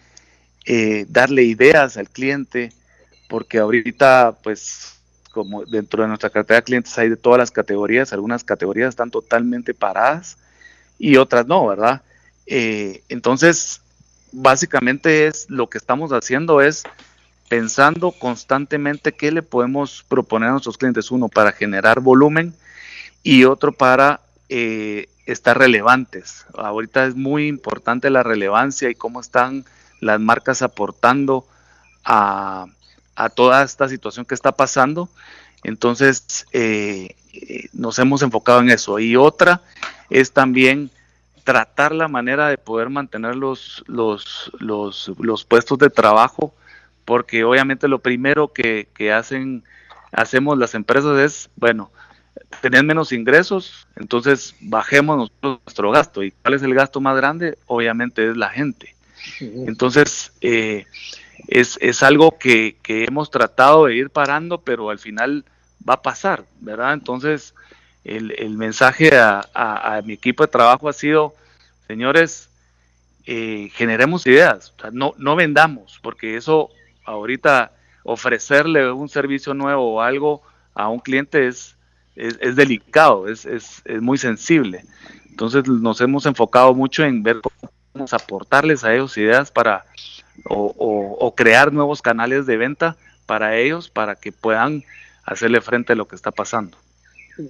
eh, 0.65 1.05
darle 1.09 1.43
ideas 1.43 1.97
al 1.97 2.09
cliente, 2.09 2.71
porque 3.27 3.57
ahorita 3.57 4.37
pues 4.43 5.00
como 5.31 5.65
dentro 5.65 6.03
de 6.03 6.09
nuestra 6.09 6.29
cartera 6.29 6.59
de 6.59 6.63
clientes 6.63 6.97
hay 6.97 7.09
de 7.09 7.17
todas 7.17 7.39
las 7.39 7.51
categorías, 7.51 8.13
algunas 8.13 8.43
categorías 8.43 8.89
están 8.89 9.11
totalmente 9.11 9.73
paradas 9.73 10.37
y 10.99 11.17
otras 11.17 11.47
no, 11.47 11.67
¿verdad? 11.67 12.01
Eh, 12.45 13.03
entonces, 13.09 13.81
básicamente 14.31 15.27
es 15.27 15.49
lo 15.49 15.69
que 15.69 15.77
estamos 15.77 16.11
haciendo 16.11 16.61
es 16.61 16.83
pensando 17.49 18.11
constantemente 18.11 19.11
qué 19.11 19.31
le 19.31 19.41
podemos 19.41 20.05
proponer 20.07 20.49
a 20.49 20.51
nuestros 20.53 20.77
clientes, 20.77 21.11
uno 21.11 21.27
para 21.27 21.51
generar 21.51 21.99
volumen 21.99 22.53
y 23.23 23.43
otro 23.43 23.73
para 23.73 24.21
eh, 24.47 25.07
estar 25.25 25.57
relevantes. 25.57 26.45
Ahorita 26.53 27.05
es 27.05 27.15
muy 27.15 27.47
importante 27.47 28.09
la 28.09 28.23
relevancia 28.23 28.89
y 28.89 28.95
cómo 28.95 29.19
están 29.19 29.65
las 29.99 30.19
marcas 30.19 30.61
aportando 30.61 31.45
a, 32.05 32.67
a 33.15 33.29
toda 33.29 33.63
esta 33.63 33.87
situación 33.89 34.25
que 34.25 34.35
está 34.35 34.51
pasando. 34.51 35.09
Entonces, 35.63 36.45
eh, 36.51 37.15
eh, 37.33 37.67
nos 37.73 37.99
hemos 37.99 38.21
enfocado 38.21 38.59
en 38.61 38.69
eso. 38.69 38.99
Y 38.99 39.15
otra 39.15 39.61
es 40.09 40.31
también 40.31 40.89
tratar 41.43 41.93
la 41.93 42.07
manera 42.07 42.47
de 42.47 42.57
poder 42.57 42.89
mantener 42.89 43.35
los, 43.35 43.83
los, 43.87 44.51
los, 44.59 45.45
puestos 45.45 45.77
de 45.79 45.89
trabajo, 45.89 46.53
porque 47.05 47.43
obviamente 47.43 47.87
lo 47.87 47.99
primero 47.99 48.51
que, 48.53 48.87
hacen, 49.13 49.63
hacemos 50.11 50.57
las 50.57 50.75
empresas 50.75 51.17
es, 51.19 51.49
bueno, 51.55 51.91
tener 52.61 52.83
menos 52.83 53.11
ingresos, 53.11 53.87
entonces 53.95 54.55
bajemos 54.61 55.31
nuestro 55.41 55.91
gasto. 55.91 56.23
¿Y 56.23 56.31
cuál 56.31 56.53
es 56.53 56.63
el 56.63 56.73
gasto 56.73 57.01
más 57.01 57.15
grande? 57.17 57.57
Obviamente 57.65 58.29
es 58.29 58.37
la 58.37 58.49
gente. 58.49 58.95
Entonces, 59.39 60.33
eh, 60.41 60.85
es, 61.47 62.03
algo 62.03 62.37
que, 62.37 62.77
hemos 62.87 63.31
tratado 63.31 63.85
de 63.85 63.95
ir 63.95 64.09
parando, 64.09 64.59
pero 64.59 64.89
al 64.89 64.99
final 64.99 65.45
va 65.87 65.95
a 65.95 66.01
pasar, 66.01 66.45
¿verdad? 66.59 66.93
Entonces, 66.93 67.53
el, 68.03 68.57
mensaje 68.57 69.11
a, 69.13 70.01
mi 70.05 70.13
equipo 70.13 70.43
de 70.43 70.51
trabajo 70.51 70.89
ha 70.89 70.93
sido, 70.93 71.33
señores, 71.87 72.49
eh, 73.25 73.69
generemos 73.73 74.25
ideas, 74.25 74.73
no, 74.91 75.13
no 75.17 75.35
vendamos, 75.35 75.99
porque 76.01 76.37
eso 76.37 76.69
ahorita 77.05 77.71
ofrecerle 78.03 78.91
un 78.91 79.09
servicio 79.09 79.53
nuevo 79.53 79.95
o 79.95 80.01
algo 80.01 80.41
a 80.73 80.89
un 80.89 80.99
cliente 80.99 81.47
es, 81.47 81.75
es, 82.15 82.55
delicado, 82.55 83.27
es, 83.27 83.45
es, 83.45 83.83
muy 84.01 84.17
sensible. 84.17 84.85
Entonces 85.29 85.67
nos 85.67 86.01
hemos 86.01 86.25
enfocado 86.25 86.73
mucho 86.73 87.03
en 87.03 87.23
ver 87.23 87.41
cómo 87.41 87.71
podemos 87.91 88.13
aportarles 88.13 88.83
a 88.83 88.93
ellos 88.93 89.17
ideas 89.17 89.51
para 89.51 89.85
o, 90.45 91.33
crear 91.35 91.71
nuevos 91.71 92.01
canales 92.01 92.45
de 92.45 92.57
venta 92.57 92.95
para 93.25 93.57
ellos 93.57 93.89
para 93.89 94.15
que 94.15 94.31
puedan 94.31 94.83
hacerle 95.23 95.61
frente 95.61 95.93
a 95.93 95.95
lo 95.95 96.07
que 96.07 96.15
está 96.15 96.31
pasando. 96.31 96.77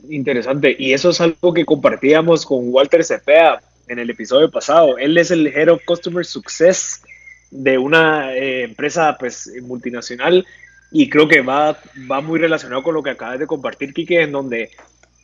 Interesante. 0.10 0.76
Y 0.78 0.94
eso 0.94 1.10
es 1.10 1.22
algo 1.22 1.54
que 1.54 1.66
compartíamos 1.66 2.46
con 2.46 2.60
Walter 2.66 3.04
Cepea 3.04 3.62
en 3.88 4.00
el 4.00 4.10
episodio 4.10 4.50
pasado. 4.52 4.98
Él 4.98 5.18
es 5.18 5.32
el 5.32 5.48
Head 5.48 5.70
of 5.70 5.82
Customer 5.86 6.26
Success 6.26 7.04
de 7.50 7.78
una 7.78 8.34
eh, 8.34 8.64
empresa 8.64 9.18
pues, 9.20 9.52
multinacional 9.64 10.46
y 10.92 11.10
creo 11.10 11.28
que 11.28 11.42
va, 11.42 11.78
va 12.10 12.22
muy 12.22 12.40
relacionado 12.40 12.84
con 12.84 12.94
lo 12.94 13.04
que 13.04 13.12
acabas 13.12 13.40
de 13.40 13.48
compartir, 13.48 13.94
Kike, 13.94 14.24
en 14.24 14.32
donde 14.32 14.72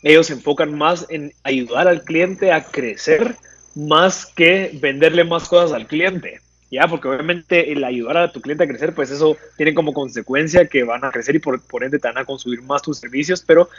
ellos 0.04 0.28
se 0.28 0.34
enfocan 0.34 0.78
más 0.78 1.06
en 1.10 1.34
ayudar 1.44 1.88
al 1.88 2.04
cliente 2.04 2.52
a 2.52 2.64
crecer 2.64 3.36
más 3.76 4.26
que 4.26 4.72
venderle 4.82 5.24
más 5.24 5.48
cosas 5.48 5.74
al 5.74 5.88
cliente. 5.88 6.40
Ya, 6.70 6.86
porque 6.88 7.08
obviamente 7.08 7.72
el 7.72 7.84
ayudar 7.84 8.18
a 8.18 8.32
tu 8.32 8.42
cliente 8.42 8.66
a 8.66 8.68
crecer, 8.68 8.94
pues 8.94 9.10
eso 9.10 9.38
tiene 9.56 9.74
como 9.74 9.94
consecuencia 9.94 10.68
que 10.68 10.84
van 10.84 11.06
a 11.06 11.12
crecer 11.12 11.36
y 11.36 11.40
por, 11.40 11.62
por 11.62 11.84
ende 11.84 11.98
te 11.98 12.08
van 12.08 12.18
a 12.18 12.26
consumir 12.26 12.62
más 12.62 12.82
tus 12.82 12.98
servicios, 12.98 13.42
pero 13.46 13.70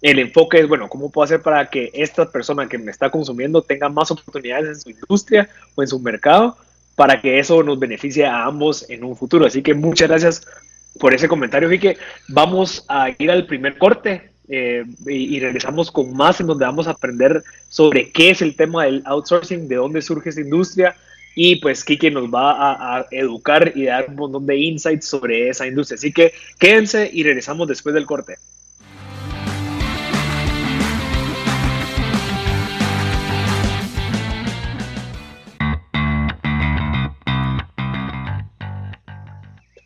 el 0.00 0.18
enfoque 0.18 0.60
es, 0.60 0.68
bueno, 0.68 0.88
¿cómo 0.88 1.10
puedo 1.10 1.24
hacer 1.24 1.42
para 1.42 1.68
que 1.68 1.90
esta 1.92 2.30
persona 2.30 2.68
que 2.68 2.78
me 2.78 2.90
está 2.90 3.10
consumiendo 3.10 3.62
tenga 3.62 3.88
más 3.88 4.10
oportunidades 4.10 4.68
en 4.68 4.80
su 4.80 4.90
industria 4.90 5.48
o 5.74 5.82
en 5.82 5.88
su 5.88 5.98
mercado 5.98 6.56
para 6.94 7.20
que 7.20 7.38
eso 7.38 7.62
nos 7.62 7.78
beneficie 7.78 8.24
a 8.24 8.44
ambos 8.44 8.88
en 8.88 9.04
un 9.04 9.16
futuro? 9.16 9.44
Así 9.44 9.62
que 9.62 9.74
muchas 9.74 10.08
gracias 10.08 10.46
por 10.98 11.14
ese 11.14 11.28
comentario, 11.28 11.68
Vicky. 11.68 11.94
Vamos 12.28 12.84
a 12.88 13.10
ir 13.18 13.30
al 13.30 13.46
primer 13.46 13.76
corte 13.76 14.30
eh, 14.48 14.84
y, 15.06 15.38
regresamos 15.40 15.90
con 15.90 16.16
más 16.16 16.40
en 16.40 16.46
donde 16.46 16.64
vamos 16.64 16.86
a 16.86 16.92
aprender 16.92 17.42
sobre 17.68 18.10
qué 18.10 18.30
es 18.30 18.40
el 18.40 18.56
tema 18.56 18.84
del 18.84 19.02
outsourcing, 19.04 19.68
de 19.68 19.76
dónde 19.76 20.00
surge 20.00 20.30
esa 20.30 20.40
industria 20.40 20.96
y 21.40 21.54
pues 21.54 21.84
Kike 21.84 22.10
nos 22.10 22.24
va 22.24 22.96
a, 22.98 23.06
educar 23.12 23.70
y 23.76 23.84
dar 23.84 24.08
un 24.08 24.16
montón 24.16 24.44
de 24.44 24.56
insights 24.56 25.06
sobre 25.06 25.48
esa 25.48 25.68
industria. 25.68 25.94
Así 25.94 26.12
que 26.12 26.32
quédense 26.58 27.08
y 27.12 27.22
regresamos 27.22 27.68
después 27.68 27.94
del 27.94 28.06
corte. 28.06 28.38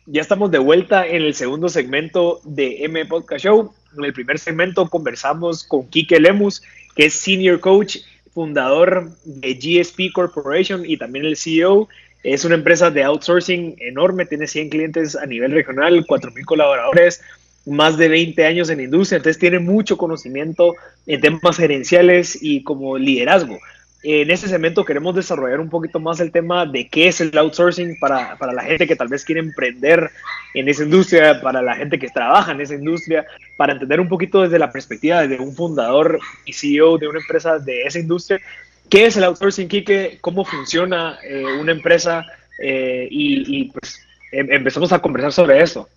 Ya 0.07 0.21
estamos 0.21 0.49
de 0.49 0.57
vuelta 0.57 1.05
en 1.05 1.21
el 1.21 1.35
segundo 1.35 1.69
segmento 1.69 2.41
de 2.45 2.83
M 2.83 3.05
Podcast 3.05 3.45
Show. 3.45 3.73
En 3.95 4.05
el 4.05 4.13
primer 4.13 4.39
segmento 4.39 4.89
conversamos 4.89 5.63
con 5.63 5.87
Kike 5.87 6.19
Lemus, 6.19 6.63
que 6.95 7.05
es 7.05 7.13
Senior 7.13 7.59
Coach, 7.59 7.97
fundador 8.33 9.11
de 9.25 9.53
GSP 9.53 10.11
Corporation 10.13 10.83
y 10.85 10.97
también 10.97 11.25
el 11.25 11.37
CEO. 11.37 11.87
Es 12.23 12.45
una 12.45 12.55
empresa 12.55 12.89
de 12.89 13.03
outsourcing 13.03 13.75
enorme, 13.79 14.25
tiene 14.25 14.47
100 14.47 14.69
clientes 14.69 15.15
a 15.15 15.25
nivel 15.25 15.51
regional, 15.51 16.05
4.000 16.05 16.45
colaboradores, 16.45 17.21
más 17.65 17.97
de 17.97 18.07
20 18.09 18.45
años 18.45 18.69
en 18.69 18.79
industria, 18.81 19.17
entonces 19.17 19.39
tiene 19.39 19.59
mucho 19.59 19.97
conocimiento 19.97 20.75
en 21.05 21.21
temas 21.21 21.57
gerenciales 21.57 22.37
y 22.41 22.63
como 22.63 22.97
liderazgo. 22.97 23.57
En 24.05 24.29
este 24.31 24.49
segmento 24.49 24.83
queremos 24.83 25.15
desarrollar 25.15 25.61
un 25.61 25.69
poquito 25.69 25.97
más 25.97 26.19
el 26.19 26.29
tema 26.29 26.65
de 26.65 26.89
qué 26.89 27.07
es 27.07 27.21
el 27.21 27.37
outsourcing 27.37 27.97
para, 27.99 28.37
para, 28.37 28.51
la 28.51 28.61
gente 28.61 28.85
que 28.85 28.97
tal 28.97 29.07
vez 29.07 29.23
quiere 29.23 29.39
emprender 29.39 30.11
en 30.53 30.67
esa 30.67 30.83
industria, 30.83 31.39
para 31.41 31.61
la 31.61 31.73
gente 31.73 31.97
que 31.97 32.09
trabaja 32.09 32.51
en 32.51 32.59
esa 32.59 32.75
industria, 32.75 33.25
para 33.55 33.71
entender 33.71 34.01
un 34.01 34.09
poquito 34.09 34.41
desde 34.41 34.59
la 34.59 34.73
perspectiva 34.73 35.25
de 35.25 35.39
un 35.39 35.55
fundador 35.55 36.19
y 36.43 36.51
CEO 36.51 36.97
de 36.97 37.07
una 37.07 37.19
empresa 37.19 37.59
de 37.59 37.83
esa 37.83 37.97
industria, 37.97 38.41
qué 38.89 39.05
es 39.05 39.15
el 39.15 39.23
outsourcing, 39.23 39.69
Kike, 39.69 40.17
cómo 40.19 40.43
funciona 40.43 41.17
eh, 41.23 41.45
una 41.61 41.71
empresa 41.71 42.25
eh, 42.59 43.07
y, 43.09 43.57
y, 43.57 43.71
pues 43.71 44.01
em, 44.33 44.51
empezamos 44.51 44.91
a 44.91 44.99
conversar 44.99 45.31
sobre 45.31 45.61
eso. 45.61 45.87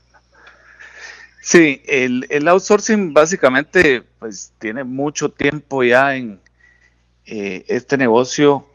Sí, 1.41 1.83
el, 1.89 2.25
el 2.29 2.47
outsourcing 2.47 3.13
básicamente 3.13 4.05
pues 4.21 4.53
tiene 4.61 4.85
mucho 4.85 5.29
tiempo 5.29 5.83
ya 5.83 6.15
en 6.15 6.39
eh, 7.27 7.65
este 7.69 7.97
negocio 7.97 8.67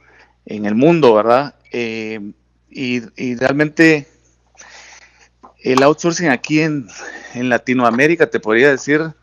en 0.46 0.66
el 0.66 0.76
mundo, 0.76 1.14
¿verdad? 1.14 1.56
Eh, 1.72 2.34
y, 2.70 3.02
y, 3.16 3.36
realmente 3.36 4.08
el 5.64 5.84
outsourcing 5.84 6.30
aquí 6.30 6.62
en, 6.62 6.88
en, 7.34 7.50
Latinoamérica, 7.50 8.30
te 8.30 8.40
podría 8.40 8.70
decir, 8.70 9.14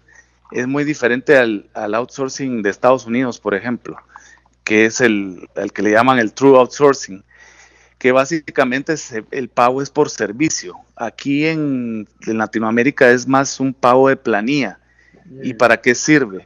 es 0.50 0.66
muy 0.66 0.84
diferente 0.84 1.36
al, 1.36 1.68
al, 1.74 1.94
outsourcing 1.94 2.62
de 2.62 2.70
Estados 2.70 3.06
Unidos, 3.06 3.38
por 3.38 3.54
ejemplo, 3.54 3.96
que 4.64 4.86
es 4.86 5.00
el, 5.00 5.48
el 5.56 5.72
que 5.72 5.82
le 5.82 5.90
llaman 5.90 6.18
el 6.18 6.32
true 6.32 6.58
outsourcing, 6.58 7.22
que 7.98 8.12
básicamente 8.12 8.94
es, 8.94 9.12
el 9.30 9.48
pago 9.48 9.82
es 9.82 9.90
por 9.90 10.08
servicio. 10.08 10.76
Aquí 10.96 11.46
en, 11.46 12.08
en 12.26 12.38
Latinoamérica 12.38 13.10
es 13.10 13.26
más 13.26 13.60
un 13.60 13.74
pago 13.74 14.08
de 14.08 14.16
planilla. 14.16 14.78
¿Y 15.42 15.52
para 15.52 15.78
qué 15.82 15.94
sirve? 15.94 16.44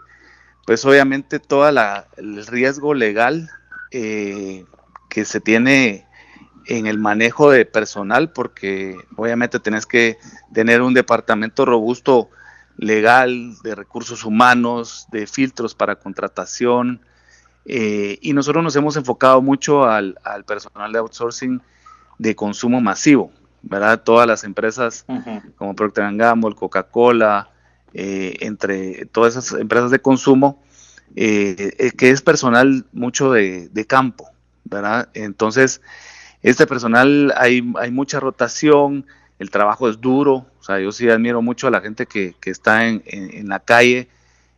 Pues 0.67 0.85
obviamente 0.85 1.39
todo 1.39 1.69
el 1.69 2.47
riesgo 2.47 2.95
legal 2.95 3.51
eh, 3.91 4.65
que 5.09 5.25
se 5.25 5.41
tiene 5.41 6.07
en 6.67 6.87
el 6.87 6.99
manejo 6.99 7.51
de 7.51 7.67
personal, 7.67 8.31
porque 8.31 8.97
obviamente 9.17 9.59
tenés 9.59 9.87
que 9.87 10.19
tener 10.53 10.81
un 10.81 10.95
departamento 10.95 11.65
robusto 11.65 12.31
legal, 12.77 13.55
de 13.63 13.75
recursos 13.75 14.25
humanos, 14.25 15.07
de 15.11 15.27
filtros 15.27 15.75
para 15.75 15.97
contratación, 15.97 17.01
eh, 17.65 18.19
y 18.21 18.33
nosotros 18.33 18.63
nos 18.65 18.75
hemos 18.77 18.97
enfocado 18.97 19.41
mucho 19.43 19.85
al, 19.85 20.19
al, 20.25 20.45
personal 20.45 20.93
de 20.93 20.99
outsourcing 20.99 21.61
de 22.19 22.35
consumo 22.35 22.81
masivo, 22.81 23.31
¿verdad? 23.63 24.03
Todas 24.03 24.27
las 24.27 24.43
empresas 24.45 25.05
uh 25.07 25.15
-huh. 25.15 25.55
como 25.57 25.77
Procter 25.77 26.13
Gamble, 26.17 26.55
Coca-Cola, 26.55 27.52
eh, 27.95 28.37
entre 28.41 29.07
todas 29.07 29.37
esas 29.37 29.61
empresas 29.61 29.91
de 29.91 30.01
consumo, 30.01 30.63
eh, 31.15 31.93
que 31.97 32.11
es 32.11 32.23
personal 32.23 32.87
mucho 32.93 33.33
de, 33.33 33.87
campo, 33.87 34.31
¿verdad? 34.65 35.09
Entonces, 35.15 35.81
este 36.43 36.67
personal 36.67 37.33
hay, 37.37 37.63
hay 37.79 37.91
mucha 37.91 38.21
rotación, 38.21 39.07
el 39.39 39.51
trabajo 39.51 39.89
es 39.89 40.01
duro, 40.01 40.47
o 40.61 40.63
sea, 40.63 40.79
yo 40.81 40.93
sí 40.93 41.09
admiro 41.09 41.43
mucho 41.43 41.67
a 41.67 41.71
la 41.71 41.81
gente 41.81 42.07
que, 42.07 42.35
que 42.41 42.51
está 42.51 42.87
en, 42.87 43.03
en, 43.07 43.35
en, 43.35 43.49
la 43.49 43.61
calle, 43.61 44.09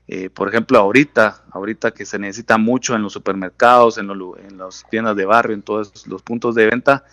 eh, 0.06 0.28
por 0.28 0.48
ejemplo, 0.48 0.78
ahorita, 0.78 1.44
ahorita 1.50 1.92
que 1.92 2.04
se 2.04 2.18
necesita 2.18 2.58
mucho 2.58 2.94
en 2.94 3.02
los 3.02 3.12
supermercados, 3.12 3.96
en, 3.96 4.06
los, 4.08 4.38
en 4.38 4.58
las 4.58 4.84
tiendas 4.90 5.16
de 5.16 5.24
barrio, 5.24 5.54
en 5.54 5.62
todos 5.62 6.06
los 6.06 6.22
puntos 6.22 6.54
de 6.54 6.66
venta, 6.66 7.04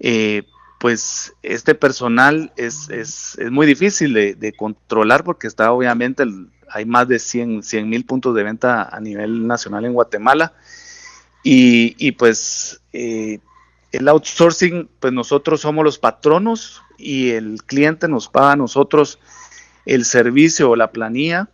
eh, 0.00 0.42
pues 0.78 1.34
este 1.42 1.74
personal 1.74 2.52
es, 2.56 2.88
es, 2.88 3.36
es 3.38 3.50
muy 3.50 3.66
difícil 3.66 4.12
de, 4.12 4.34
de, 4.34 4.52
controlar 4.52 5.24
porque 5.24 5.48
está 5.48 5.72
obviamente, 5.72 6.22
el, 6.22 6.48
hay 6.70 6.84
más 6.84 7.08
de 7.08 7.18
100 7.18 7.62
mil 7.88 8.04
puntos 8.04 8.34
de 8.34 8.44
venta 8.44 8.84
a 8.84 9.00
nivel 9.00 9.46
nacional 9.46 9.84
en 9.84 9.92
Guatemala. 9.92 10.52
Y, 11.42 11.94
y 11.98 12.12
pues 12.12 12.80
eh, 12.92 13.40
el 13.92 14.08
outsourcing, 14.08 14.88
pues 15.00 15.12
nosotros 15.12 15.60
somos 15.60 15.84
los 15.84 15.98
patronos 15.98 16.82
y 16.96 17.30
el 17.30 17.62
cliente 17.64 18.08
nos 18.08 18.28
paga 18.28 18.52
a 18.52 18.56
nosotros 18.56 19.18
el 19.86 20.04
servicio 20.04 20.70
o 20.70 20.76
la 20.76 20.92
planilla 20.92 21.48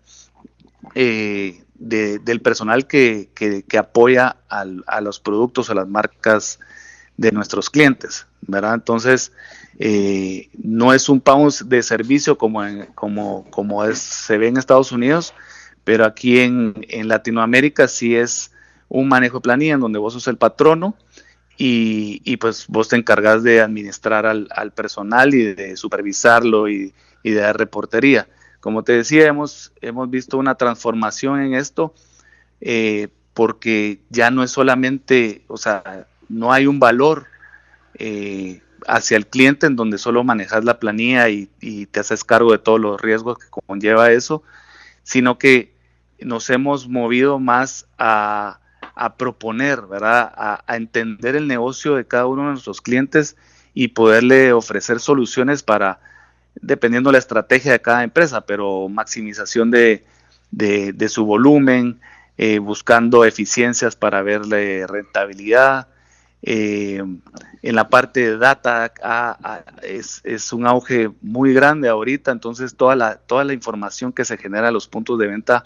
eh, 0.94 1.62
de, 1.74 2.18
del 2.18 2.40
personal 2.40 2.86
que, 2.86 3.30
que, 3.34 3.62
que 3.62 3.78
apoya 3.78 4.36
al, 4.48 4.84
a 4.86 5.00
los 5.00 5.20
productos 5.20 5.70
o 5.70 5.74
las 5.74 5.88
marcas 5.88 6.58
de 7.16 7.30
nuestros 7.32 7.70
clientes, 7.70 8.26
Entonces, 8.48 9.32
eh, 9.78 10.48
no 10.62 10.92
es 10.92 11.08
un 11.08 11.20
pago 11.20 11.48
de 11.64 11.82
servicio 11.82 12.38
como, 12.38 12.64
en, 12.64 12.86
como, 12.94 13.44
como 13.50 13.84
es, 13.84 13.98
se 13.98 14.38
ve 14.38 14.48
en 14.48 14.56
Estados 14.56 14.92
Unidos, 14.92 15.34
pero 15.82 16.04
aquí 16.04 16.40
en, 16.40 16.74
en, 16.88 17.08
Latinoamérica 17.08 17.88
sí 17.88 18.14
es 18.14 18.52
un 18.88 19.08
manejo 19.08 19.38
de 19.38 19.42
planilla 19.42 19.74
en 19.74 19.80
donde 19.80 19.98
vos 19.98 20.12
sos 20.12 20.28
el 20.28 20.36
patrono 20.36 20.94
y, 21.56 22.22
y 22.24 22.36
pues 22.36 22.66
vos 22.68 22.88
te 22.88 22.96
encargas 22.96 23.42
de 23.42 23.60
administrar 23.60 24.26
al, 24.26 24.48
al 24.50 24.72
personal 24.72 25.34
y 25.34 25.54
de 25.54 25.76
supervisarlo 25.76 26.68
y, 26.68 26.94
y, 27.22 27.30
de 27.30 27.40
dar 27.40 27.58
reportería. 27.58 28.28
Como 28.60 28.82
te 28.82 28.92
decía, 28.92 29.26
hemos, 29.26 29.72
hemos 29.80 30.08
visto 30.08 30.38
una 30.38 30.54
transformación 30.54 31.40
en 31.40 31.54
esto 31.54 31.94
eh, 32.60 33.08
porque 33.34 34.00
ya 34.10 34.30
no 34.30 34.42
es 34.42 34.52
solamente, 34.52 35.42
o 35.48 35.56
sea, 35.56 36.06
no 36.28 36.52
hay 36.52 36.66
un 36.66 36.78
valor 36.78 37.26
eh, 37.98 38.62
hacia 38.86 39.16
el 39.16 39.26
cliente 39.26 39.66
en 39.66 39.76
donde 39.76 39.98
solo 39.98 40.24
manejas 40.24 40.64
la 40.64 40.78
planilla 40.78 41.28
y, 41.28 41.48
te 41.86 42.00
haces 42.00 42.24
cargo 42.24 42.52
de 42.52 42.58
todos 42.58 42.80
los 42.80 43.00
riesgos 43.00 43.38
que 43.38 43.46
conlleva 43.66 44.12
eso, 44.12 44.42
sino 45.02 45.38
que 45.38 45.72
nos 46.20 46.50
hemos 46.50 46.88
movido 46.88 47.38
más 47.38 47.86
a, 47.98 48.60
proponer, 49.16 49.82
¿verdad? 49.82 50.32
A, 50.36 50.76
entender 50.76 51.36
el 51.36 51.46
negocio 51.46 51.96
de 51.96 52.06
cada 52.06 52.26
uno 52.26 52.42
de 52.42 52.50
nuestros 52.50 52.80
clientes 52.80 53.36
y 53.72 53.88
poderle 53.88 54.52
ofrecer 54.52 55.00
soluciones 55.00 55.62
para, 55.62 56.00
dependiendo 56.54 57.08
de 57.08 57.14
la 57.14 57.18
estrategia 57.18 57.72
de 57.72 57.80
cada 57.80 58.04
empresa, 58.04 58.42
pero 58.42 58.88
maximización 58.88 59.70
de 59.70 60.04
su 61.08 61.24
volumen, 61.24 62.00
eh, 62.36 62.58
buscando 62.58 63.24
eficiencias 63.24 63.94
para 63.94 64.20
verle 64.22 64.88
rentabilidad, 64.88 65.86
eh, 66.46 67.02
en 67.62 67.74
la 67.74 67.88
parte 67.88 68.20
de 68.20 68.36
data 68.36 68.92
es, 69.82 70.20
es, 70.24 70.52
un 70.52 70.66
auge 70.66 71.10
muy 71.22 71.54
grande 71.54 71.88
ahorita, 71.88 72.32
entonces 72.32 72.76
toda 72.76 72.94
la, 72.96 73.16
toda 73.16 73.44
la 73.44 73.54
información 73.54 74.12
que 74.12 74.26
se 74.26 74.36
genera 74.36 74.68
a 74.68 74.70
los 74.70 74.86
puntos 74.86 75.18
de 75.18 75.26
venta, 75.26 75.64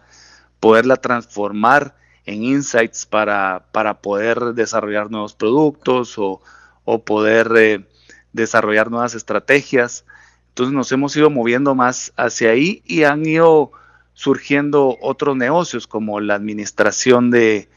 poderla 0.61 0.95
transformar 0.97 1.97
en 2.27 2.45
insights 2.45 3.07
para, 3.07 3.65
para 3.73 4.01
poder 4.01 4.39
desarrollar 4.55 5.11
nuevos 5.11 5.35
productos 5.35 6.17
o, 6.17 6.41
o 6.85 7.03
poder 7.03 7.51
eh, 7.57 7.85
desarrollar 8.33 8.89
nuevas 8.89 9.17
estrategias. 9.17 10.05
Entonces 10.51 10.73
nos 10.73 10.93
hemos 10.93 11.17
ido 11.17 11.29
moviendo 11.29 11.75
más 11.75 12.13
hacia 12.17 12.51
ahí 12.51 12.83
y 12.87 13.03
han 13.03 13.27
ido 13.27 13.73
surgiendo 14.15 14.97
otros 15.01 15.37
negocios 15.37 15.89
como 15.89 16.21
la 16.21 16.37
administración 16.37 17.33
de, 17.33 17.69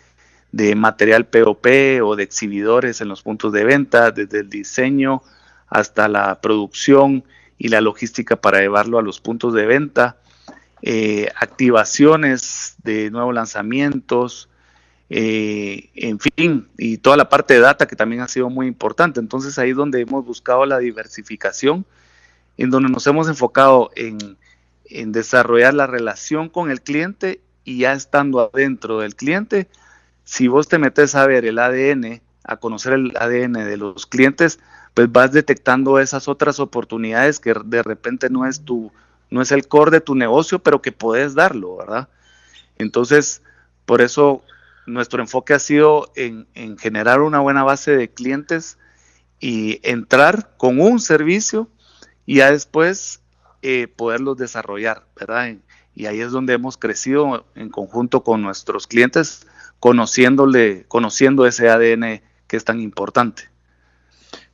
de 0.52 0.76
material 0.76 1.28
POP 1.28 1.68
o 2.04 2.16
de 2.16 2.24
exhibidores 2.24 3.02
en 3.02 3.08
los 3.08 3.22
puntos 3.22 3.54
de 3.54 3.64
venta, 3.64 4.12
desde 4.12 4.40
el 4.40 4.50
diseño 4.50 5.22
hasta 5.68 6.08
la 6.08 6.42
producción 6.42 7.24
y 7.58 7.70
la 7.70 7.80
logística 7.80 8.36
para 8.36 8.60
llevarlo 8.60 9.00
a 9.00 9.02
los 9.02 9.22
puntos 9.22 9.54
de 9.54 9.66
venta, 9.66 10.18
eh, 10.82 11.30
activaciones 11.36 12.76
de 12.84 13.12
nuevos 13.12 13.34
lanzamientos, 13.34 14.50
eh, 15.10 15.90
en 15.96 16.20
fin, 16.20 16.68
y 16.78 16.98
toda 16.98 17.18
la 17.18 17.30
parte 17.30 17.54
de 17.54 17.60
data 17.60 17.88
que 17.88 17.96
también 17.96 18.22
ha 18.22 18.28
sido 18.28 18.50
muy 18.50 18.68
importante. 18.68 19.20
Entonces 19.20 19.60
ahí 19.60 19.72
es 19.72 19.76
donde 19.76 20.02
hemos 20.02 20.26
buscado 20.26 20.66
la 20.66 20.80
diversificación, 20.80 21.86
en 22.58 22.70
donde 22.70 22.90
nos 22.90 23.06
hemos 23.08 23.28
enfocado 23.28 23.92
en, 23.96 24.38
en 24.86 25.12
desarrollar 25.12 25.74
la 25.74 25.88
relación 25.88 26.50
con 26.50 26.72
el 26.72 26.82
cliente 26.82 27.42
y 27.64 27.80
ya 27.80 27.94
estando 27.94 28.52
adentro 28.54 29.00
del 29.00 29.16
cliente, 29.16 29.68
si 30.24 30.48
vos 30.48 30.68
te 30.68 30.78
metes 30.78 31.16
a 31.16 31.26
ver 31.28 31.46
el 31.46 31.60
ADN, 31.60 32.22
a 32.44 32.58
conocer 32.58 32.94
el 32.94 33.14
ADN 33.18 33.54
de 33.54 33.78
los 33.78 34.06
clientes, 34.06 34.60
pues 34.94 35.12
vas 35.12 35.32
detectando 35.32 36.00
esas 36.00 36.28
otras 36.28 36.60
oportunidades 36.60 37.40
que 37.40 37.54
de 37.66 37.84
repente 37.84 38.30
no 38.30 38.46
es 38.46 38.62
tu, 38.66 38.92
no 39.30 39.42
es 39.42 39.52
el 39.52 39.68
core 39.68 39.92
de 39.92 40.02
tu 40.02 40.16
negocio, 40.16 40.60
pero 40.60 40.82
que 40.82 40.92
puedes 40.92 41.34
darlo, 41.34 41.78
¿verdad? 41.78 42.10
Entonces, 42.78 43.42
por 43.86 44.02
eso 44.02 44.44
nuestro 44.86 45.22
enfoque 45.22 45.54
ha 45.54 45.60
sido 45.60 46.12
en, 46.16 46.48
generar 46.78 47.22
una 47.22 47.40
buena 47.40 47.64
base 47.64 47.96
de 47.96 48.10
clientes 48.10 48.78
y 49.40 49.80
entrar 49.84 50.56
con 50.58 50.80
un 50.80 51.00
servicio 51.00 51.70
y 52.26 52.38
ya 52.38 52.52
después 52.52 53.22
eh, 53.62 53.88
poderlos 53.88 54.38
desarrollar, 54.38 55.06
¿verdad? 55.16 55.56
Y 55.96 56.06
ahí 56.06 56.22
es 56.22 56.32
donde 56.32 56.54
hemos 56.54 56.78
crecido 56.78 57.46
en 57.56 57.70
conjunto 57.70 58.24
con 58.24 58.42
nuestros 58.42 58.88
clientes, 58.88 59.48
conociéndole, 59.82 60.86
conociendo 60.88 61.46
ese 61.46 61.68
ADN 61.68 62.22
que 62.48 62.56
es 62.56 62.64
tan 62.64 62.80
importante. 62.80 63.50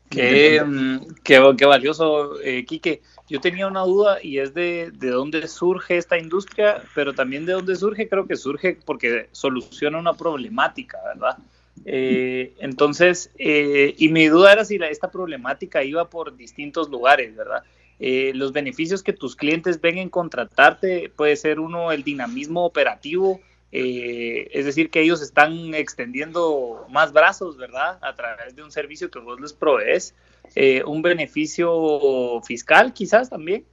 Qué, 0.10 0.64
mm, 0.66 1.16
qué, 1.24 1.66
valioso, 1.66 2.40
eh, 2.42 2.66
Quique. 2.66 3.02
Yo 3.30 3.42
tenía 3.42 3.68
una 3.68 3.82
duda 3.82 4.20
y 4.24 4.40
es 4.40 4.54
de, 4.54 4.90
de 4.94 5.10
dónde 5.10 5.46
surge 5.50 5.98
esta 5.98 6.18
industria, 6.18 6.82
pero 6.96 7.14
también 7.14 7.46
de 7.46 7.52
dónde 7.52 7.76
surge, 7.76 8.08
creo 8.08 8.26
que 8.26 8.38
surge 8.38 8.80
porque 8.86 9.28
soluciona 9.34 10.00
una 10.00 10.14
problemática, 10.14 10.98
¿verdad? 11.14 11.38
Eh, 11.84 12.54
entonces, 12.60 13.30
eh, 13.38 13.96
y 13.98 14.08
mi 14.08 14.28
duda 14.28 14.54
era 14.54 14.64
si 14.64 14.78
la, 14.78 14.88
esta 14.88 15.12
problemática 15.12 15.84
iba 15.84 16.10
por 16.10 16.38
distintos 16.38 16.90
lugares, 16.90 17.36
¿verdad? 17.36 17.64
Eh, 18.00 18.32
los 18.34 18.54
beneficios 18.54 19.04
que 19.04 19.12
tus 19.12 19.36
clientes 19.36 19.82
ven 19.82 19.98
en 19.98 20.08
contratarte 20.10 21.12
puede 21.14 21.36
ser 21.36 21.60
uno 21.60 21.92
el 21.92 22.04
dinamismo 22.04 22.64
operativo, 22.64 23.42
eh, 23.72 24.50
es 24.52 24.66
decir, 24.66 24.90
que 24.90 25.02
ellos 25.02 25.22
están 25.22 25.74
extendiendo 25.74 26.86
más 26.90 27.14
brazos, 27.14 27.58
¿verdad? 27.58 28.00
A 28.02 28.16
través 28.16 28.56
de 28.56 28.64
un 28.64 28.72
servicio 28.72 29.12
que 29.12 29.20
vos 29.20 29.40
les 29.40 29.54
provees, 29.54 30.16
eh, 30.56 30.84
un 30.86 31.02
beneficio 31.02 32.42
fiscal 32.46 32.94
quizás 32.94 33.30
también, 33.30 33.66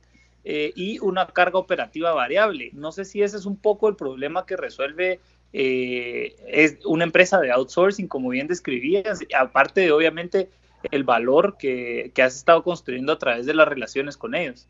y 0.47 0.99
una 0.99 1.27
carga 1.27 1.59
operativa 1.59 2.13
variable. 2.13 2.69
No 2.75 2.93
sé 2.93 3.07
si 3.07 3.23
ese 3.23 3.39
es 3.39 3.47
un 3.47 3.57
poco 3.57 3.89
el 3.89 3.97
problema 3.97 4.45
que 4.45 4.59
resuelve 4.59 5.19
es 5.53 6.77
una 6.85 7.05
empresa 7.05 7.41
de 7.41 7.51
outsourcing, 7.51 8.09
como 8.09 8.29
bien 8.29 8.47
describías, 8.47 9.21
aparte 9.35 9.81
de 9.81 9.93
obviamente 9.93 10.51
el 10.91 11.05
valor 11.05 11.57
que, 11.59 12.13
has 12.23 12.37
estado 12.37 12.63
construyendo 12.63 13.13
a 13.13 13.19
través 13.19 13.47
de 13.47 13.55
las 13.55 13.69
relaciones 13.69 14.17
con 14.17 14.35
ellos. 14.35 14.67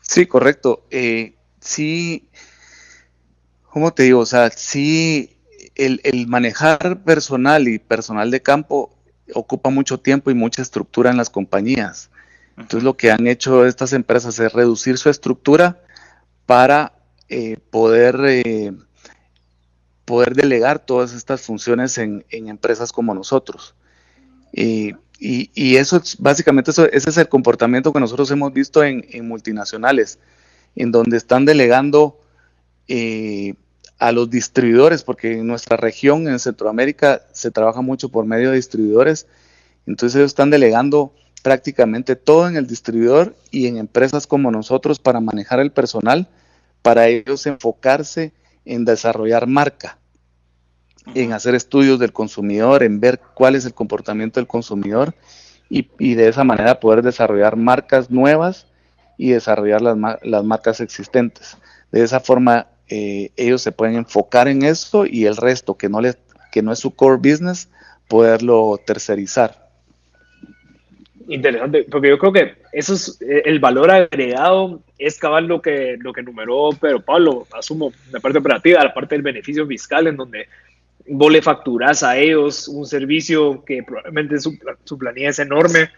Sí, 0.00 0.26
correcto. 0.26 0.84
Eh, 0.90 1.34
sí, 1.60 2.28
¿cómo 3.70 3.92
te 3.92 4.04
digo? 4.04 4.20
O 4.20 4.26
sea, 4.26 4.50
sí, 4.50 5.36
el, 5.74 6.26
manejar 6.26 7.02
personal 7.02 7.68
y 7.68 7.78
personal 7.78 8.30
de 8.30 8.42
campo 8.42 8.94
ocupa 9.34 9.70
mucho 9.70 9.98
tiempo 9.98 10.30
y 10.30 10.34
mucha 10.34 10.62
estructura 10.62 11.10
en 11.10 11.16
las 11.16 11.30
compañías. 11.30 12.10
Entonces 12.56 12.82
lo 12.82 12.96
que 12.96 13.10
han 13.10 13.26
hecho 13.26 13.64
estas 13.64 13.92
empresas 13.92 14.38
es 14.38 14.52
reducir 14.52 14.98
su 14.98 15.08
estructura 15.08 15.80
para 16.46 16.92
eh, 17.28 17.56
poder, 17.70 18.20
eh, 18.26 18.72
poder 20.04 20.34
delegar 20.34 20.80
todas 20.80 21.14
estas 21.14 21.42
funciones 21.42 21.96
en, 21.96 22.24
en, 22.28 22.48
empresas 22.48 22.92
como 22.92 23.14
nosotros. 23.14 23.74
Y, 24.52 24.94
y, 25.20 25.76
eso 25.76 25.98
es 25.98 26.16
básicamente 26.18 26.70
eso, 26.70 26.86
ese 26.90 27.10
es 27.10 27.16
el 27.18 27.28
comportamiento 27.28 27.92
que 27.92 28.00
nosotros 28.00 28.30
hemos 28.30 28.52
visto 28.52 28.82
en, 28.82 29.04
multinacionales, 29.28 30.18
en 30.74 30.90
donde 30.90 31.18
están 31.18 31.44
delegando 31.44 32.18
eh, 32.90 33.54
a 33.98 34.12
los 34.12 34.28
distribuidores, 34.28 35.02
porque 35.02 35.38
en 35.38 35.46
nuestra 35.46 35.76
región, 35.76 36.28
en 36.28 36.38
Centroamérica, 36.38 37.22
se 37.32 37.50
trabaja 37.50 37.80
mucho 37.80 38.08
por 38.08 38.26
medio 38.26 38.50
de 38.50 38.56
distribuidores, 38.56 39.26
entonces 39.86 40.16
ellos 40.16 40.32
están 40.32 40.50
delegando 40.50 41.14
prácticamente 41.42 42.16
todo 42.16 42.48
en 42.48 42.56
el 42.56 42.66
distribuidor 42.66 43.34
y 43.50 43.66
en 43.66 43.78
empresas 43.78 44.26
como 44.26 44.50
nosotros 44.50 44.98
para 44.98 45.20
manejar 45.20 45.60
el 45.60 45.72
personal, 45.72 46.28
para 46.82 47.08
ellos 47.08 47.46
enfocarse 47.46 48.32
en 48.64 48.84
desarrollar 48.84 49.46
marca 49.46 50.00
en 51.14 51.32
hacer 51.32 51.54
estudios 51.54 51.98
del 51.98 52.12
consumidor, 52.12 52.82
en 52.82 53.00
ver 53.00 53.20
cuál 53.34 53.56
es 53.56 53.64
el 53.64 53.74
comportamiento 53.74 54.40
del 54.40 54.46
consumidor 54.46 55.14
y, 55.68 56.14
de 56.14 56.28
esa 56.28 56.42
manera 56.42 56.80
poder 56.80 57.02
desarrollar 57.02 57.56
marcas 57.56 58.10
nuevas 58.10 58.66
y 59.16 59.30
desarrollar 59.30 59.80
las, 59.82 59.96
las 60.22 60.44
marcas 60.44 60.80
existentes. 60.80 61.56
De 61.92 62.02
esa 62.02 62.20
forma 62.20 62.66
eh, 62.90 63.30
ellos 63.36 63.62
se 63.62 63.72
pueden 63.72 63.96
enfocar 63.96 64.48
en 64.48 64.62
eso 64.62 65.06
y 65.06 65.26
el 65.26 65.36
resto 65.36 65.76
que 65.76 65.88
no, 65.88 66.00
les, 66.00 66.18
que 66.52 66.62
no 66.62 66.72
es 66.72 66.78
su 66.78 66.94
core 66.94 67.16
business, 67.16 67.68
poderlo 68.08 68.80
tercerizar. 68.84 69.70
Interesante, 71.28 71.86
porque 71.88 72.08
yo 72.08 72.18
creo 72.18 72.32
que 72.32 72.54
eso 72.72 72.94
es 72.94 73.18
eh, 73.20 73.42
el 73.44 73.60
valor 73.60 73.90
agregado, 73.90 74.82
es 74.98 75.18
cabal 75.18 75.46
lo 75.46 75.62
que, 75.62 75.96
lo 76.00 76.12
que 76.12 76.24
numeró 76.24 76.70
Pedro 76.80 77.00
Pablo, 77.00 77.46
asumo, 77.52 77.92
la 78.10 78.18
parte 78.18 78.38
operativa, 78.38 78.82
la 78.82 78.92
parte 78.92 79.14
del 79.14 79.22
beneficio 79.22 79.66
fiscal, 79.66 80.08
en 80.08 80.16
donde 80.16 80.48
vos 81.06 81.30
le 81.30 81.40
facturás 81.40 82.02
a 82.02 82.16
ellos 82.16 82.66
un 82.68 82.84
servicio 82.84 83.64
que 83.64 83.82
probablemente 83.84 84.40
su, 84.40 84.58
su 84.84 84.98
planilla 84.98 85.30
es 85.30 85.38
enorme 85.38 85.90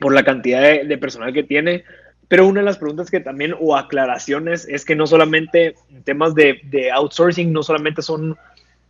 por 0.00 0.12
la 0.12 0.24
cantidad 0.24 0.60
de, 0.60 0.98
personal 0.98 1.32
que 1.32 1.42
tiene. 1.42 1.84
Pero 2.28 2.46
una 2.46 2.60
de 2.60 2.66
las 2.66 2.78
preguntas 2.78 3.10
que 3.10 3.20
también, 3.20 3.54
o 3.58 3.76
aclaraciones, 3.76 4.66
es 4.68 4.84
que 4.84 4.96
no 4.96 5.06
solamente 5.06 5.74
temas 6.04 6.34
de, 6.34 6.90
outsourcing, 6.92 7.52
no 7.52 7.62
solamente 7.62 8.02
son, 8.02 8.36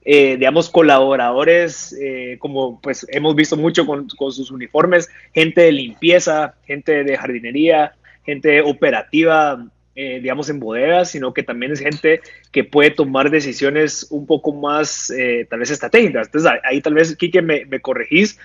eh, 0.05 0.37
digamos, 0.37 0.71
colaboradores, 0.71 1.97
eh, 2.01 2.37
como 2.39 2.81
pues 2.81 3.07
hemos 3.11 3.35
visto 3.35 3.57
mucho 3.57 3.87
con, 3.87 4.09
con, 4.17 4.33
sus 4.33 4.51
uniformes, 4.51 5.09
gente 5.33 5.63
de 5.63 5.73
limpieza, 5.73 6.55
gente 6.65 7.05
de 7.05 7.17
jardinería, 7.17 7.95
gente 8.25 8.61
operativa 8.63 9.65
eh, 9.97 10.19
digamos, 10.21 10.51
en 10.51 10.59
bodegas, 10.59 11.13
sino 11.13 11.33
que 11.33 11.45
también 11.45 11.71
es 11.71 11.79
gente 11.79 12.21
que 12.51 12.65
puede 12.65 12.91
tomar 12.91 13.31
decisiones 13.31 14.09
un 14.11 14.27
poco 14.27 14.53
más, 14.53 15.09
eh, 15.11 15.47
tal 15.49 15.61
vez, 15.61 15.71
estratégicas. 15.71 16.27
Entonces, 16.27 16.51
ahí 16.65 16.81
tal 16.81 16.95
vez, 16.95 17.15
Kike, 17.15 17.43
me, 17.43 17.65
me 17.67 17.79
corregís, 17.79 18.41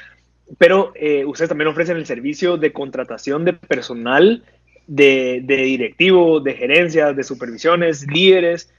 pero 0.60 0.92
eh, 0.94 1.26
ustedes 1.26 1.50
también 1.50 1.68
ofrecen 1.68 1.98
el 1.98 2.06
servicio 2.06 2.58
de 2.58 2.72
contratación 2.72 3.46
de 3.46 3.54
personal, 3.54 4.44
de, 4.90 5.42
de 5.44 5.58
directivo, 5.58 6.40
de 6.40 6.54
gerencias, 6.54 7.16
de 7.16 7.24
supervisiones, 7.24 8.06
líderes, 8.08 8.70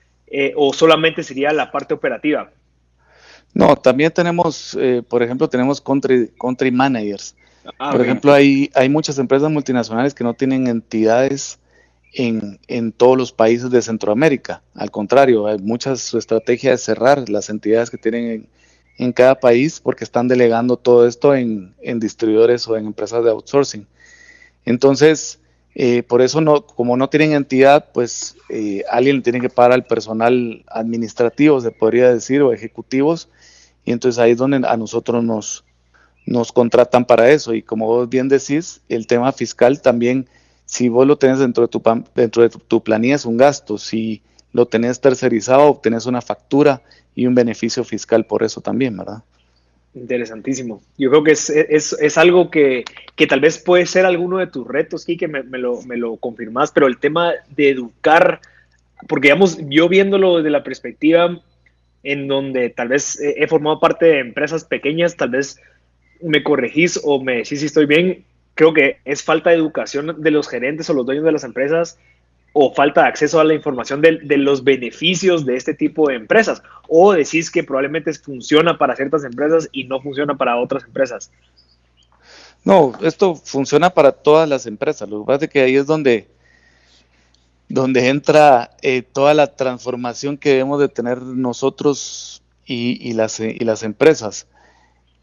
o 0.55 0.73
solamente 0.73 1.25
sería 1.25 1.53
la 1.53 1.73
parte 1.73 1.93
operativa. 1.93 2.51
No, 3.53 3.75
también 3.75 4.13
tenemos, 4.13 4.79
por 5.09 5.25
ejemplo, 5.25 5.49
tenemos 5.49 5.81
country, 5.81 6.31
country 6.39 6.71
managers. 6.71 7.35
Ah, 7.79 7.91
por 7.91 8.01
ejemplo, 8.01 8.33
hay, 8.33 8.71
hay 8.75 8.89
muchas 8.89 9.19
empresas 9.19 9.51
multinacionales 9.51 10.15
que 10.15 10.23
no 10.23 10.35
tienen 10.35 10.67
entidades 10.67 11.59
en, 12.13 12.93
todos 12.93 13.17
los 13.17 13.33
países 13.33 13.71
de 13.71 13.83
Centroamérica. 13.83 14.63
Al 14.75 14.91
contrario, 14.91 15.47
hay 15.47 15.59
muchas 15.59 16.01
su 16.01 16.19
estrategia 16.19 16.73
de 16.73 16.79
cerrar 16.79 17.29
las 17.29 17.51
entidades 17.51 17.91
que 17.91 17.99
tienen 17.99 18.49
en, 18.99 19.13
cada 19.13 19.39
país 19.39 19.81
porque 19.81 20.05
están 20.05 20.29
delegando 20.29 20.77
todo 20.77 21.07
esto 21.07 21.35
en, 21.35 21.75
distribuidores 22.01 22.67
o 22.69 22.77
en 22.77 22.87
empresas 22.87 23.25
de 23.25 23.31
outsourcing. 23.31 23.87
Entonces, 24.65 25.40
eh, 25.75 26.03
por 26.03 26.23
eso 26.23 26.41
no, 26.41 26.67
como 26.67 26.97
no 26.97 27.09
tienen 27.09 27.33
entidad, 27.33 27.89
pues 27.93 28.37
eh, 28.49 28.85
alguien 28.91 29.23
tiene 29.23 29.41
que 29.41 29.51
pagar 29.51 29.73
al 29.73 29.87
personal 29.87 30.65
administrativo, 30.69 31.61
se 31.61 31.71
podría 31.71 32.13
decir, 32.13 32.43
o 32.43 32.53
ejecutivos, 32.53 33.29
y 33.85 33.93
entonces 33.93 34.19
ahí 34.19 34.33
es 34.33 34.39
donde 34.39 34.67
a 34.67 34.77
nosotros 34.77 35.23
nos, 35.25 35.65
nos 36.27 36.53
contratan 36.53 37.05
para 37.05 37.31
eso. 37.31 37.55
Y 37.55 37.63
como 37.63 37.87
vos 37.87 38.09
bien 38.09 38.29
decís, 38.29 38.83
el 38.89 39.07
tema 39.07 39.33
fiscal 39.33 39.81
también 39.81 40.29
si 40.71 40.89
vos 40.89 41.05
lo 41.05 41.19
tenés 41.19 41.41
dentro 41.41 41.67
de 41.67 41.69
tu, 41.69 41.83
dentro 42.15 42.45
de 42.45 42.49
tu, 42.49 42.81
planilla 42.81 43.17
es 43.17 43.25
un 43.25 43.37
gasto, 43.37 43.77
si 43.77 44.23
lo 44.53 44.67
tenés 44.67 45.01
tercerizado, 45.01 45.63
obtenés 45.63 46.07
una 46.07 46.21
factura 46.21 46.81
y 47.13 47.27
un 47.27 47.35
beneficio 47.35 47.83
fiscal 47.83 48.25
por 48.25 48.45
eso 48.45 48.61
también, 48.61 48.97
¿verdad? 48.97 49.25
Interesantísimo. 49.93 50.83
Yo 50.97 51.11
creo 51.11 51.25
que 51.25 51.33
es, 51.33 51.51
es, 51.51 51.95
es 51.95 52.17
algo 52.17 52.49
que, 52.49 52.85
que, 53.17 53.27
tal 53.27 53.41
vez 53.41 53.59
puede 53.59 53.87
ser 53.87 54.07
alguno 54.07 54.39
de 54.39 54.47
tus 54.47 54.67
retos, 54.67 55.05
Kike, 55.05 55.27
me, 55.27 55.43
me, 55.43 55.59
lo, 55.59 55.83
me 55.83 55.97
lo 55.97 56.17
confirmas, 56.17 56.71
pero 56.71 56.87
el 56.87 56.99
tema 56.99 57.33
de 57.49 57.71
educar, 57.71 58.41
porque 59.09 59.29
digamos, 59.29 59.59
yo 59.69 59.89
viéndolo 59.89 60.37
desde 60.37 60.51
la 60.51 60.63
perspectiva 60.63 61.41
en 62.05 62.29
donde 62.29 62.71
tal 62.71 62.89
vez 62.89 63.21
he 63.21 63.47
formado 63.49 63.81
parte 63.81 64.07
de 64.07 64.19
empresas 64.21 64.65
pequeñas, 64.65 65.17
tal 65.17 65.31
vez 65.31 65.61
me 66.23 66.43
corregís 66.43 67.01
o 67.03 67.23
me 67.23 67.39
decís 67.39 67.61
si 67.61 67.67
estoy 67.67 67.87
bien, 67.87 68.25
creo 68.55 68.73
que 68.73 68.99
es 69.05 69.23
falta 69.23 69.51
de 69.51 69.57
educación 69.57 70.23
de 70.23 70.31
los 70.31 70.49
gerentes 70.49 70.89
o 70.89 70.95
los 70.95 71.05
dueños 71.05 71.25
de 71.25 71.33
las 71.33 71.45
empresas 71.45 71.99
o 72.53 72.75
falta 72.75 73.03
de 73.03 73.09
acceso 73.09 73.39
a 73.39 73.45
la 73.45 73.55
información 73.55 74.01
de, 74.01 74.37
los 74.37 74.65
beneficios 74.65 75.45
de 75.45 75.57
este 75.57 75.75
tipo 75.75 76.09
de 76.09 76.17
empresas? 76.17 76.63
¿O 76.89 77.13
decís 77.13 77.51
que 77.51 77.63
probablemente 77.63 78.13
funciona 78.15 78.77
para 78.77 78.97
ciertas 78.97 79.25
empresas 79.25 79.69
y 79.73 79.85
no 79.85 80.01
funciona 80.01 80.37
para 80.37 80.57
otras 80.57 80.85
empresas? 80.85 81.31
No, 82.65 82.93
esto 83.03 83.35
funciona 83.35 83.91
para 83.91 84.13
todas 84.13 84.49
las 84.49 84.67
empresas. 84.67 85.09
Lo 85.09 85.21
que 85.21 85.27
pasa 85.27 85.45
es 85.47 85.51
que 85.51 85.61
ahí 85.61 85.77
es 85.77 85.87
donde, 85.87 86.29
donde 87.69 88.09
entra 88.09 88.71
eh, 88.83 89.03
toda 89.03 89.33
la 89.35 89.55
transformación 89.55 90.37
que 90.37 90.51
debemos 90.51 90.81
de 90.81 90.89
tener 90.89 91.23
nosotros 91.23 92.43
y, 92.67 93.13
las, 93.15 93.41
empresas 93.83 94.47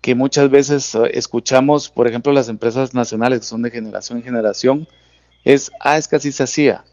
que 0.02 0.16
muchas 0.16 0.50
veces 0.50 0.96
escuchamos, 1.12 1.90
por 1.90 2.08
ejemplo, 2.08 2.34
las 2.34 2.50
empresas 2.50 2.94
nacionales 2.94 3.40
que 3.40 3.46
son 3.46 3.62
de 3.62 3.72
generación 3.72 4.18
en 4.18 4.24
generación, 4.24 4.88
es, 5.46 5.72
ah, 5.80 5.98
es 5.98 6.08
que 6.08 6.18
así 6.18 6.32
se 6.32 6.44
hacía, 6.44 6.84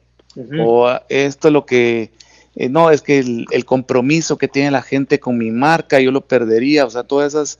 o 0.61 0.90
esto 1.09 1.49
es 1.49 1.53
lo 1.53 1.66
que, 1.66 2.12
eh, 2.57 2.68
no, 2.68 2.90
es 2.90 3.03
que 3.03 3.18
el, 3.18 3.64
compromiso 3.64 4.38
que 4.38 4.49
tiene 4.49 4.70
la 4.70 4.83
gente 4.83 5.18
con 5.18 5.38
mi 5.38 5.51
marca, 5.51 6.01
yo 6.01 6.12
lo 6.12 6.27
perdería, 6.27 6.85
o 6.85 6.90
sea, 6.90 7.05
todas 7.05 7.35
esas, 7.35 7.59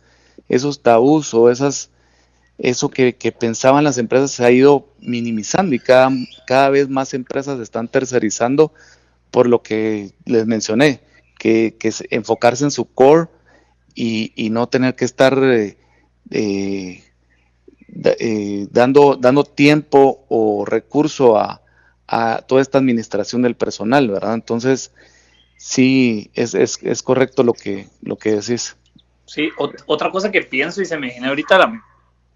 esos 0.49 0.83
tabús 0.83 1.35
o 1.35 1.51
esas, 1.51 1.91
eso 2.59 2.89
que, 2.89 3.13
pensaban 3.39 3.85
las 3.85 3.99
empresas 3.99 4.31
se 4.31 4.45
ha 4.45 4.51
ido 4.51 4.89
minimizando 5.01 5.75
y 5.75 5.81
cada, 5.81 6.11
cada 6.47 6.71
vez 6.71 6.89
más 6.89 7.15
empresas 7.15 7.61
están 7.61 7.89
tercerizando 7.89 8.73
por 9.31 9.49
lo 9.49 9.63
que 9.63 10.13
les 10.25 10.47
mencioné, 10.47 11.01
que, 11.39 11.77
que 11.79 11.93
enfocarse 12.11 12.65
en 12.65 12.71
su 12.71 12.85
core 12.85 13.29
y, 13.95 14.33
no 14.51 14.69
tener 14.69 14.95
que 14.95 15.05
estar 15.05 15.37
eh, 15.43 15.77
eh, 16.31 17.03
dando, 18.71 19.17
dando 19.17 19.45
tiempo 19.45 20.25
o 20.29 20.65
recurso 20.65 21.37
a, 21.37 21.63
a 22.07 22.43
toda 22.47 22.61
esta 22.61 22.79
administración 22.79 23.43
del 23.43 23.55
personal, 23.55 24.09
¿verdad? 24.09 24.35
Entonces, 24.35 24.93
sí, 25.57 26.31
es, 26.35 26.55
es, 26.55 26.79
es 26.83 27.03
correcto 27.03 27.43
lo 27.43 27.53
que, 27.53 27.88
lo 28.03 28.17
que 28.17 28.33
decís. 28.33 28.77
Sí, 29.27 29.51
otra 29.87 30.11
cosa 30.11 30.31
que 30.31 30.43
pienso 30.43 30.83
y 30.83 30.85
se 30.85 30.99
me 30.99 31.09
viene 31.09 31.29
ahorita 31.29 31.59
la 31.59 31.69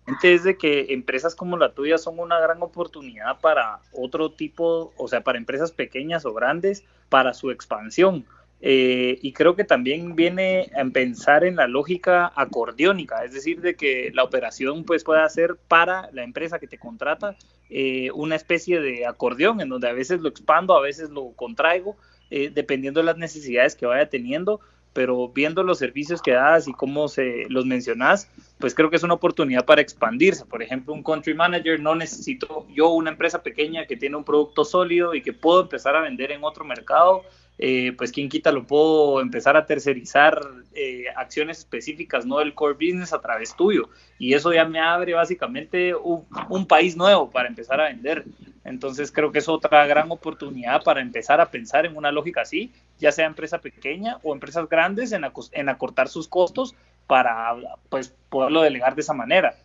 mente 0.06 0.34
es 0.34 0.42
de 0.42 0.56
que 0.56 0.86
empresas 0.94 1.34
como 1.34 1.58
la 1.58 1.72
tuya 1.72 1.98
son 1.98 2.18
una 2.18 2.40
gran 2.40 2.62
oportunidad 2.62 3.40
para 3.40 3.80
otro 3.92 4.30
tipo, 4.30 4.92
o 4.96 5.08
sea, 5.08 5.20
para 5.20 5.36
empresas 5.36 5.70
pequeñas 5.70 6.24
o 6.24 6.32
grandes, 6.32 6.84
para 7.10 7.34
su 7.34 7.50
expansión. 7.50 8.24
Eh, 8.60 9.18
y 9.22 9.32
creo 9.32 9.54
que 9.54 9.64
también 9.64 10.16
viene 10.16 10.70
a 10.76 10.84
pensar 10.86 11.44
en 11.44 11.56
la 11.56 11.68
lógica 11.68 12.32
acordeónica, 12.34 13.24
es 13.24 13.32
decir, 13.32 13.60
de 13.60 13.76
que 13.76 14.10
la 14.14 14.24
operación 14.24 14.84
pues 14.84 15.04
pueda 15.04 15.28
ser 15.28 15.56
para 15.68 16.10
la 16.12 16.24
empresa 16.24 16.58
que 16.58 16.66
te 16.66 16.78
contrata 16.78 17.36
eh, 17.70 18.10
una 18.12 18.36
especie 18.36 18.80
de 18.80 19.06
acordeón 19.06 19.60
en 19.60 19.68
donde 19.68 19.88
a 19.88 19.92
veces 19.92 20.20
lo 20.20 20.28
expando, 20.28 20.76
a 20.76 20.80
veces 20.80 21.10
lo 21.10 21.32
contraigo, 21.32 21.96
eh, 22.30 22.50
dependiendo 22.52 23.00
de 23.00 23.06
las 23.06 23.18
necesidades 23.18 23.74
que 23.74 23.86
vaya 23.86 24.08
teniendo, 24.08 24.60
pero 24.92 25.28
viendo 25.28 25.62
los 25.62 25.78
servicios 25.78 26.22
que 26.22 26.32
das 26.32 26.66
y 26.66 26.72
cómo 26.72 27.08
se 27.08 27.46
los 27.48 27.66
mencionas, 27.66 28.28
pues 28.58 28.74
creo 28.74 28.90
que 28.90 28.96
es 28.96 29.02
una 29.02 29.14
oportunidad 29.14 29.64
para 29.64 29.80
expandirse. 29.80 30.44
Por 30.44 30.62
ejemplo, 30.62 30.92
un 30.92 31.02
country 31.02 31.34
manager 31.34 31.78
no 31.78 31.94
necesito 31.94 32.66
yo 32.74 32.88
una 32.88 33.10
empresa 33.10 33.42
pequeña 33.42 33.86
que 33.86 33.96
tiene 33.96 34.16
un 34.16 34.24
producto 34.24 34.64
sólido 34.64 35.14
y 35.14 35.22
que 35.22 35.32
puedo 35.32 35.62
empezar 35.62 35.94
a 35.94 36.00
vender 36.00 36.32
en 36.32 36.42
otro 36.42 36.64
mercado 36.64 37.22
eh, 37.60 37.92
pues 37.98 38.12
quien 38.12 38.28
quita 38.28 38.52
lo 38.52 38.64
puedo 38.64 39.20
empezar 39.20 39.56
a 39.56 39.66
tercerizar 39.66 40.40
eh, 40.74 41.06
acciones 41.16 41.58
específicas, 41.58 42.24
no 42.24 42.38
del 42.38 42.54
core 42.54 42.74
business 42.74 43.12
a 43.12 43.20
través 43.20 43.56
tuyo. 43.56 43.88
Y 44.16 44.34
eso 44.34 44.52
ya 44.52 44.64
me 44.64 44.78
abre 44.78 45.14
básicamente 45.14 45.92
un, 45.92 46.66
país 46.68 46.96
nuevo 46.96 47.30
para 47.30 47.48
empezar 47.48 47.80
a 47.80 47.88
vender. 47.88 48.24
Entonces 48.64 49.10
creo 49.10 49.32
que 49.32 49.40
es 49.40 49.48
otra 49.48 49.84
gran 49.86 50.08
oportunidad 50.12 50.84
para 50.84 51.00
empezar 51.00 51.40
a 51.40 51.50
pensar 51.50 51.84
en 51.84 51.96
una 51.96 52.12
lógica 52.12 52.42
así, 52.42 52.70
ya 53.00 53.10
sea 53.10 53.26
empresa 53.26 53.58
pequeña 53.58 54.18
o 54.22 54.32
empresas 54.32 54.68
grandes, 54.68 55.10
en, 55.10 55.24
en 55.52 55.68
acortar 55.68 56.08
sus 56.08 56.28
costos 56.28 56.76
para 57.08 57.56
pues, 57.88 58.14
poderlo 58.28 58.62
delegar 58.62 58.94
de 58.94 59.00
esa 59.00 59.14
manera. 59.14 59.56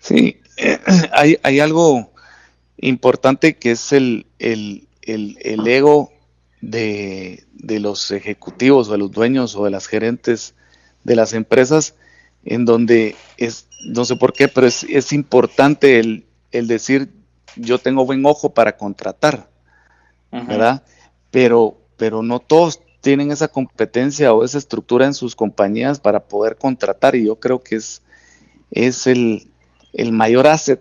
Sí, 0.00 0.40
eh, 0.56 0.78
hay, 1.12 1.38
hay 1.44 1.60
algo 1.60 2.10
importante 2.78 3.56
que 3.58 3.70
es 3.72 3.92
el, 3.92 4.26
el, 4.40 4.88
el, 5.02 5.38
el 5.40 5.66
ego 5.68 6.15
de, 6.60 7.44
de, 7.52 7.80
los 7.80 8.10
ejecutivos 8.10 8.88
o 8.88 8.92
de 8.92 8.98
los 8.98 9.10
dueños 9.10 9.54
o 9.56 9.64
de 9.64 9.70
las 9.70 9.86
gerentes 9.86 10.54
de 11.04 11.16
las 11.16 11.32
empresas, 11.32 11.94
en 12.44 12.64
donde 12.64 13.16
es, 13.36 13.68
no 13.88 14.04
sé 14.04 14.16
por 14.16 14.32
qué, 14.32 14.48
pero 14.48 14.66
es, 14.66 14.84
es 14.84 15.12
importante 15.12 16.00
el, 16.00 16.24
el, 16.52 16.66
decir, 16.66 17.10
yo 17.56 17.78
tengo 17.78 18.06
buen 18.06 18.24
ojo 18.24 18.54
para 18.54 18.76
contratar, 18.76 19.48
uh 20.32 20.38
-huh. 20.38 20.46
¿verdad? 20.46 20.82
Pero, 21.30 21.78
pero 21.96 22.22
no 22.22 22.40
todos 22.40 22.80
tienen 23.00 23.30
esa 23.30 23.48
competencia 23.48 24.32
o 24.32 24.44
esa 24.44 24.58
estructura 24.58 25.06
en 25.06 25.14
sus 25.14 25.36
compañías 25.36 26.00
para 26.00 26.24
poder 26.24 26.56
contratar 26.56 27.14
y 27.14 27.26
yo 27.26 27.36
creo 27.36 27.62
que 27.62 27.76
es, 27.76 28.02
es 28.70 29.06
el, 29.06 29.48
el 29.92 30.12
mayor 30.12 30.46
asset 30.48 30.80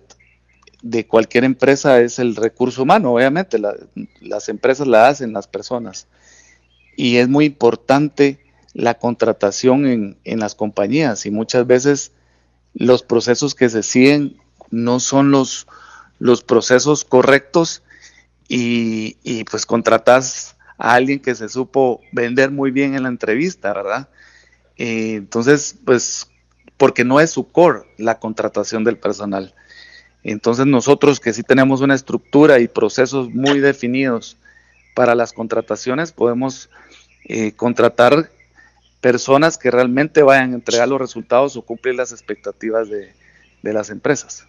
de 0.86 1.08
cualquier 1.08 1.46
empresa 1.46 2.00
es 2.00 2.20
el 2.20 2.36
recurso 2.36 2.84
humano, 2.84 3.16
obviamente, 3.16 3.58
la, 3.58 3.74
las 4.22 4.50
empresas 4.50 4.86
la 4.86 5.08
hacen 5.08 5.34
las 5.34 5.48
personas. 5.48 6.06
Y 6.96 7.18
es 7.18 7.28
muy 7.28 7.46
importante 7.46 8.40
la 8.74 8.94
contratación 8.94 9.88
en, 9.88 10.18
en, 10.26 10.40
las 10.40 10.54
compañías 10.54 11.26
y 11.26 11.32
muchas 11.32 11.66
veces 11.66 12.12
los 12.76 13.02
procesos 13.02 13.56
que 13.56 13.68
se 13.70 13.82
siguen 13.82 14.38
no 14.70 15.00
son 15.00 15.32
los, 15.32 15.66
los 16.20 16.44
procesos 16.44 17.04
correctos 17.04 17.82
y, 18.48 19.18
y, 19.24 19.44
pues 19.46 19.66
contratas 19.66 20.56
a 20.78 20.94
alguien 20.94 21.20
que 21.20 21.34
se 21.34 21.50
supo 21.50 22.00
vender 22.12 22.52
muy 22.52 22.70
bien 22.70 22.94
en 22.94 23.04
la 23.04 23.10
entrevista, 23.10 23.74
¿verdad? 23.74 24.10
Eh, 24.78 25.16
entonces, 25.16 25.80
pues, 25.84 26.30
porque 26.78 27.04
no 27.04 27.20
es 27.20 27.32
su 27.32 27.48
core 27.48 27.88
la 27.98 28.20
contratación 28.20 28.84
del 28.84 29.00
personal. 29.00 29.56
Entonces 30.26 30.66
nosotros 30.66 31.20
que 31.20 31.34
sí 31.34 31.44
tenemos 31.44 31.82
una 31.82 31.94
estructura 31.94 32.60
y 32.60 32.68
procesos 32.68 33.30
muy 33.30 33.60
definidos 33.60 34.38
para 34.96 35.14
las 35.14 35.34
contrataciones, 35.34 36.12
podemos 36.12 36.70
eh, 37.26 37.52
contratar 37.52 38.32
personas 39.02 39.60
que 39.60 39.70
realmente 39.70 40.24
vayan 40.24 40.54
a 40.54 40.56
entregar 40.56 40.88
los 40.88 41.00
resultados 41.00 41.56
o 41.56 41.62
cumplir 41.62 41.94
las 41.94 42.12
expectativas 42.12 42.90
de, 42.90 43.14
de 43.62 43.74
las 43.74 43.92
empresas. 43.92 44.48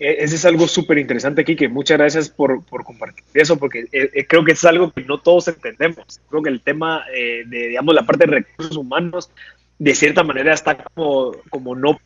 Ese 0.00 0.34
es 0.34 0.44
algo 0.44 0.66
súper 0.66 0.98
interesante, 0.98 1.44
Kike. 1.44 1.68
Muchas 1.68 1.98
gracias 1.98 2.28
por, 2.28 2.64
por 2.64 2.82
compartir 2.82 3.24
eso, 3.34 3.56
porque 3.56 3.86
eh, 3.92 4.26
creo 4.28 4.44
que 4.44 4.52
es 4.52 4.64
algo 4.64 4.90
que 4.90 5.02
no 5.02 5.18
todos 5.18 5.46
entendemos. 5.46 6.20
Creo 6.28 6.42
que 6.42 6.50
el 6.50 6.60
tema 6.60 7.04
eh, 7.14 7.44
de, 7.46 7.68
digamos, 7.68 7.94
la 7.94 8.06
parte 8.06 8.26
de 8.26 8.32
recursos 8.32 8.76
humanos, 8.76 9.30
de 9.78 9.94
cierta 9.94 10.24
manera 10.24 10.54
está 10.54 10.76
como, 10.76 11.36
como 11.50 11.76
no 11.76 12.00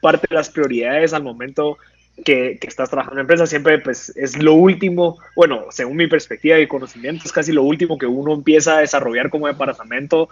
parte 0.00 0.26
de 0.30 0.36
las 0.36 0.48
prioridades 0.48 1.12
al 1.12 1.22
momento 1.22 1.76
que, 2.24 2.58
que, 2.60 2.66
estás 2.66 2.90
trabajando 2.90 3.20
en 3.20 3.24
empresa 3.24 3.46
siempre 3.46 3.78
pues 3.78 4.12
es 4.16 4.42
lo 4.42 4.54
último, 4.54 5.18
bueno, 5.36 5.66
según 5.70 5.96
mi 5.96 6.06
perspectiva 6.06 6.58
y 6.58 6.66
conocimiento, 6.66 7.24
es 7.24 7.32
casi 7.32 7.52
lo 7.52 7.62
último 7.62 7.98
que 7.98 8.06
uno 8.06 8.34
empieza 8.34 8.76
a 8.76 8.80
desarrollar 8.80 9.30
como 9.30 9.46
departamento 9.46 10.28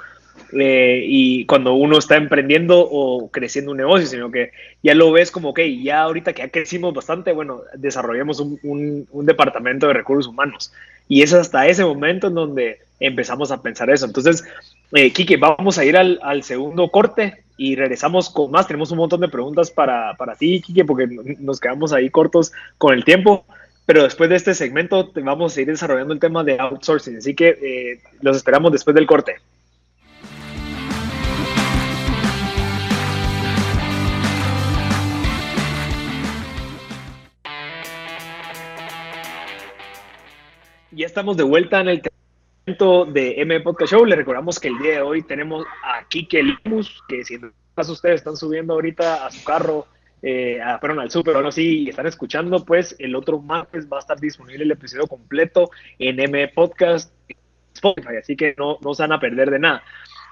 eh, 0.53 1.03
y 1.05 1.47
cuando 1.47 1.75
uno 1.75 1.99
está 1.99 2.17
emprendiendo 2.17 2.79
o 2.81 3.31
creciendo 3.31 3.73
un 3.73 3.79
negocio, 3.79 4.07
sino 4.07 4.31
que 4.31 4.53
ya 4.83 4.95
lo 4.95 5.11
ves 5.13 5.31
como, 5.31 5.51
ok, 5.51 5.61
ya 5.83 6.03
ahorita 6.03 6.33
que 6.33 6.43
ya 6.43 6.49
crecimos 6.49 6.95
bastante, 6.95 7.33
bueno, 7.33 7.63
desarrollemos 7.75 8.41
un, 8.41 8.59
un, 8.63 9.09
un 9.11 9.27
departamento 9.27 9.87
de 9.89 9.95
recursos 9.95 10.31
humanos. 10.31 10.73
Y 11.09 11.23
es 11.23 11.33
hasta 11.33 11.67
ese 11.67 11.85
momento 11.85 12.29
en 12.29 12.35
donde 12.35 12.79
empezamos 13.01 13.51
a 13.51 13.63
pensar 13.63 13.91
eso. 13.91 14.07
Entonces, 14.07 14.45
eh, 14.93 15.13
vamos 15.39 15.79
a 15.79 15.85
ir 15.85 15.97
al, 15.97 16.19
al, 16.23 16.43
segundo 16.43 16.89
corte 16.89 17.43
y 17.57 17.77
regresamos 17.77 18.31
con 18.31 18.51
más. 18.51 18.67
Tenemos 18.67 18.91
un 18.91 18.99
montón 18.99 19.21
de 19.21 19.29
preguntas 19.29 19.71
para, 19.71 20.15
para 20.17 20.35
ti, 20.35 20.61
Kike, 20.61 20.85
porque 20.85 21.09
nos 21.39 21.61
quedamos 21.61 21.93
ahí 21.93 22.11
cortos 22.11 22.53
con 22.79 22.95
el 22.95 23.05
tiempo. 23.05 23.45
Pero 23.87 24.03
después 24.03 24.29
de 24.29 24.37
este 24.37 24.55
segmento 24.55 25.13
vamos 25.23 25.53
a 25.53 25.55
seguir 25.55 25.69
desarrollando 25.69 26.13
el 26.13 26.21
tema 26.21 26.43
de 26.43 26.59
outsourcing. 26.59 27.17
Así 27.19 27.35
que 27.35 27.49
eh, 27.49 28.01
los 28.21 28.37
esperamos 28.37 28.73
después 28.73 28.95
del 28.95 29.07
corte. 29.07 29.37
Ya 40.91 41.05
estamos 41.05 41.37
de 41.37 41.43
vuelta 41.43 41.81
en 41.81 41.89
el 41.89 42.01
de 42.67 43.41
M 43.41 43.61
Podcast 43.61 43.93
Show. 43.93 44.05
Les 44.05 44.19
recordamos 44.19 44.59
que 44.59 44.67
el 44.67 44.79
día 44.79 44.95
de 44.95 45.01
hoy 45.01 45.23
tenemos 45.23 45.65
a 45.85 46.05
Kike 46.09 46.43
Limus, 46.43 47.01
que 47.09 47.23
si 47.23 47.35
en 47.35 47.53
caso 47.77 47.93
ustedes 47.93 48.17
están 48.17 48.37
subiendo 48.37 48.75
ahorita 48.75 49.25
a 49.25 49.31
su 49.31 49.45
carro, 49.45 49.87
eh, 50.21 50.61
a, 50.61 50.81
perdón, 50.81 50.99
al 50.99 51.13
súper 51.13 51.37
o 51.37 51.43
no, 51.43 51.53
sí, 51.53 51.85
y 51.85 51.91
están 51.91 52.09
escuchando, 52.09 52.65
pues 52.65 52.97
el 52.99 53.15
otro 53.15 53.39
martes 53.39 53.87
va 53.89 53.99
a 53.99 54.01
estar 54.01 54.19
disponible 54.19 54.65
el 54.65 54.73
episodio 54.73 55.07
completo 55.07 55.71
en 56.01 56.19
M 56.19 56.49
Podcast 56.49 57.13
Spotify, 57.73 58.17
así 58.21 58.35
que 58.35 58.57
no, 58.59 58.79
no 58.83 58.95
se 58.95 59.03
van 59.05 59.13
a 59.13 59.21
perder 59.21 59.53
de 59.53 59.61
nada. 59.61 59.85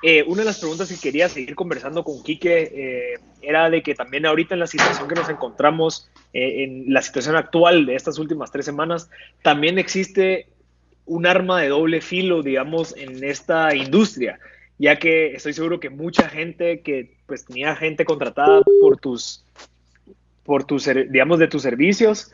Eh, 0.02 0.24
una 0.26 0.40
de 0.40 0.46
las 0.46 0.58
preguntas 0.58 0.88
que 0.88 1.00
quería 1.00 1.28
seguir 1.28 1.54
conversando 1.54 2.02
con 2.02 2.22
Quique 2.24 2.70
eh, 2.74 3.20
era 3.42 3.70
de 3.70 3.82
que 3.82 3.94
también 3.94 4.26
ahorita 4.26 4.54
en 4.54 4.60
la 4.60 4.66
situación 4.66 5.08
que 5.08 5.14
nos 5.14 5.28
encontramos, 5.28 6.10
eh, 6.32 6.64
en 6.64 6.92
la 6.92 7.00
situación 7.00 7.36
actual 7.36 7.86
de 7.86 7.94
estas 7.94 8.18
últimas 8.18 8.50
tres 8.50 8.66
semanas, 8.66 9.08
también 9.42 9.78
existe 9.78 10.48
un 11.06 11.26
arma 11.26 11.60
de 11.60 11.68
doble 11.68 12.00
filo, 12.00 12.42
digamos, 12.42 12.96
en 12.96 13.22
esta 13.24 13.74
industria, 13.74 14.38
ya 14.78 14.96
que 14.96 15.34
estoy 15.34 15.52
seguro 15.52 15.80
que 15.80 15.90
mucha 15.90 16.28
gente 16.28 16.80
que 16.80 17.16
pues 17.26 17.44
tenía 17.44 17.76
gente 17.76 18.04
contratada 18.04 18.62
por 18.80 18.98
tus, 18.98 19.44
por 20.44 20.64
tus, 20.64 20.88
digamos, 21.10 21.38
de 21.38 21.48
tus 21.48 21.62
servicios, 21.62 22.32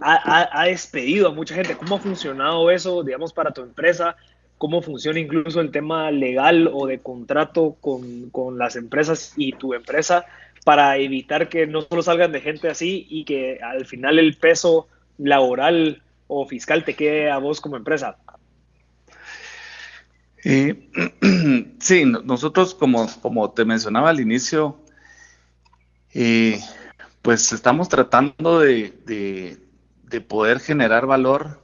ha, 0.00 0.60
ha, 0.60 0.64
despedido 0.66 1.28
a 1.28 1.32
mucha 1.32 1.54
gente. 1.54 1.76
¿Cómo 1.76 1.96
ha 1.96 2.00
funcionado 2.00 2.70
eso, 2.70 3.02
digamos, 3.02 3.32
para 3.32 3.52
tu 3.52 3.62
empresa? 3.62 4.16
cómo 4.58 4.82
funciona 4.82 5.20
incluso 5.20 5.60
el 5.60 5.70
tema 5.70 6.10
legal 6.10 6.68
o 6.72 6.86
de 6.86 6.98
contrato 6.98 7.76
con, 7.80 8.28
con, 8.30 8.58
las 8.58 8.76
empresas 8.76 9.32
y 9.36 9.52
tu 9.52 9.72
empresa 9.72 10.26
para 10.64 10.96
evitar 10.98 11.48
que 11.48 11.66
no 11.66 11.82
solo 11.82 12.02
salgan 12.02 12.32
de 12.32 12.40
gente 12.40 12.68
así 12.68 13.06
y 13.08 13.24
que 13.24 13.60
al 13.62 13.86
final 13.86 14.18
el 14.18 14.36
peso 14.36 14.88
laboral 15.16 16.02
o 16.28 16.46
fiscal 16.46 16.84
te 16.84 16.94
quede 16.94 17.30
a 17.30 17.38
vos 17.38 17.60
como 17.60 17.76
empresa. 17.76 18.16
Sí, 21.80 22.04
nosotros 22.04 22.74
como, 22.74 23.08
como 23.20 23.50
te 23.50 23.64
mencionaba 23.64 24.10
al 24.10 24.20
inicio, 24.20 24.78
pues 27.22 27.52
estamos 27.52 27.88
tratando 27.88 28.60
de, 28.60 28.92
de, 29.04 29.58
de 30.04 30.20
poder 30.20 30.60
generar 30.60 31.06
valor 31.06 31.60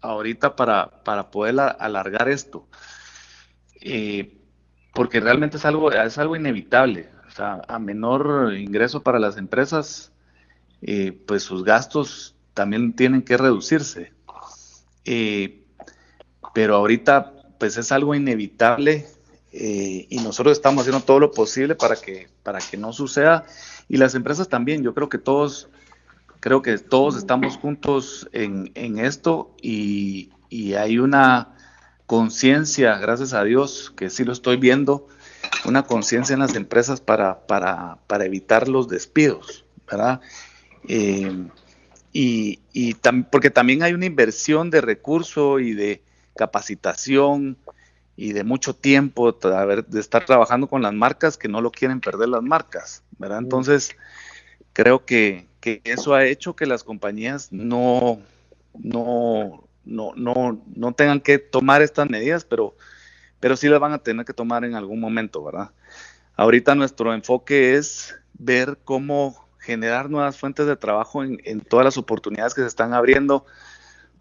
ahorita 0.00 0.56
para, 0.56 1.02
para 1.04 1.30
poder 1.30 1.58
alargar 1.60 2.28
esto. 2.28 2.66
Porque 4.94 5.20
realmente 5.20 5.56
es 5.56 5.64
algo, 5.64 5.90
es 5.92 6.18
algo 6.18 6.36
inevitable. 6.36 7.10
A 7.36 7.78
menor 7.80 8.54
ingreso 8.54 9.02
para 9.02 9.18
las 9.18 9.36
empresas, 9.36 10.12
eh, 10.82 11.12
pues 11.26 11.42
sus 11.42 11.64
gastos 11.64 12.33
también 12.54 12.94
tienen 12.94 13.22
que 13.22 13.36
reducirse. 13.36 14.12
Eh, 15.04 15.62
pero 16.54 16.76
ahorita, 16.76 17.32
pues 17.58 17.76
es 17.76 17.92
algo 17.92 18.14
inevitable 18.14 19.06
y 19.52 20.18
nosotros 20.24 20.56
estamos 20.56 20.82
haciendo 20.82 21.04
todo 21.04 21.20
lo 21.20 21.30
posible 21.30 21.76
para 21.76 21.94
que, 21.94 22.28
para 22.42 22.58
que 22.58 22.76
no 22.76 22.92
suceda. 22.92 23.44
Y 23.88 23.98
las 23.98 24.14
empresas 24.16 24.48
también, 24.48 24.82
yo 24.82 24.94
creo 24.94 25.08
que 25.08 25.18
todos 25.18 25.68
Creo 26.44 26.60
que 26.60 26.76
todos 26.76 27.16
estamos 27.16 27.56
juntos 27.56 28.28
en, 28.32 28.98
esto 28.98 29.56
y, 29.62 30.28
hay 30.76 30.98
una 30.98 31.56
conciencia, 32.04 32.98
gracias 32.98 33.32
a 33.32 33.44
Dios, 33.44 33.94
que 33.96 34.10
sí 34.10 34.24
lo 34.24 34.34
estoy 34.34 34.58
viendo, 34.58 35.08
una 35.64 35.84
conciencia 35.84 36.34
en 36.34 36.40
las 36.40 36.54
empresas 36.54 37.00
para, 37.00 37.46
para, 37.46 38.24
evitar 38.26 38.68
los 38.68 38.88
despidos, 38.88 39.64
¿verdad? 39.90 40.20
Eh, 40.86 41.48
y, 42.16 42.94
porque 43.32 43.50
también 43.50 43.82
hay 43.82 43.92
una 43.92 44.06
inversión 44.06 44.70
de 44.70 44.80
recursos 44.80 45.60
y 45.60 45.74
de 45.74 46.00
capacitación 46.36 47.58
y 48.16 48.32
de 48.32 48.44
mucho 48.44 48.72
tiempo 48.76 49.32
de 49.32 50.00
estar 50.00 50.24
trabajando 50.24 50.68
con 50.68 50.80
las 50.80 50.92
marcas 50.92 51.36
que 51.36 51.48
no 51.48 51.60
lo 51.60 51.72
quieren 51.72 52.00
perder 52.00 52.28
las 52.28 52.42
marcas, 52.42 53.02
¿verdad? 53.18 53.40
Entonces, 53.40 53.96
creo 54.72 55.04
que, 55.04 55.48
que 55.60 55.80
eso 55.82 56.14
ha 56.14 56.24
hecho 56.24 56.54
que 56.54 56.66
las 56.66 56.84
compañías 56.84 57.52
no, 57.52 58.20
no, 58.78 59.64
no, 59.84 60.12
no, 60.14 60.62
no 60.72 60.92
tengan 60.92 61.20
que 61.20 61.40
tomar 61.40 61.82
estas 61.82 62.08
medidas, 62.08 62.44
pero, 62.44 62.76
pero 63.40 63.56
sí 63.56 63.68
las 63.68 63.80
van 63.80 63.92
a 63.92 63.98
tener 63.98 64.24
que 64.24 64.32
tomar 64.32 64.64
en 64.64 64.76
algún 64.76 65.00
momento, 65.00 65.42
¿verdad? 65.42 65.72
Ahorita 66.36 66.76
nuestro 66.76 67.12
enfoque 67.12 67.74
es 67.74 68.14
ver 68.34 68.78
cómo 68.84 69.43
generar 69.64 70.10
nuevas 70.10 70.38
fuentes 70.38 70.66
de 70.66 70.76
trabajo 70.76 71.24
en, 71.24 71.40
en 71.44 71.60
todas 71.60 71.84
las 71.84 71.98
oportunidades 71.98 72.54
que 72.54 72.60
se 72.60 72.68
están 72.68 72.94
abriendo, 72.94 73.44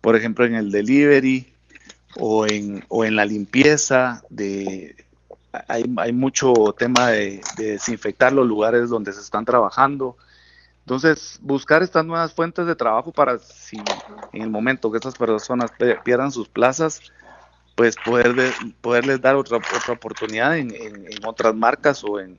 por 0.01 0.15
ejemplo, 0.15 0.45
en 0.45 0.55
el 0.55 0.71
delivery 0.71 1.53
o 2.17 2.45
en, 2.45 2.83
o 2.89 3.05
en 3.05 3.15
la 3.15 3.25
limpieza 3.25 4.23
de, 4.29 4.95
hay, 5.67 5.85
hay, 5.97 6.13
mucho 6.13 6.53
tema 6.77 7.09
de, 7.09 7.41
de, 7.57 7.71
desinfectar 7.73 8.33
los 8.33 8.47
lugares 8.47 8.89
donde 8.89 9.13
se 9.13 9.21
están 9.21 9.45
trabajando, 9.45 10.17
entonces, 10.85 11.39
buscar 11.41 11.81
estas 11.81 12.05
nuevas 12.05 12.33
fuentes 12.33 12.65
de 12.65 12.75
trabajo 12.75 13.13
para 13.13 13.39
si 13.39 13.77
en 14.33 14.41
el 14.41 14.49
momento 14.49 14.91
que 14.91 14.97
estas 14.97 15.15
personas 15.15 15.71
pierdan 16.03 16.31
sus 16.31 16.49
plazas, 16.49 16.99
pues 17.75 17.95
poder 18.03 18.35
poderles 18.81 19.21
dar 19.21 19.35
otra, 19.35 19.57
otra 19.57 19.93
oportunidad 19.93 20.57
en, 20.57 20.73
otras 21.25 21.55
marcas 21.55 22.03
o 22.03 22.19
en, 22.19 22.37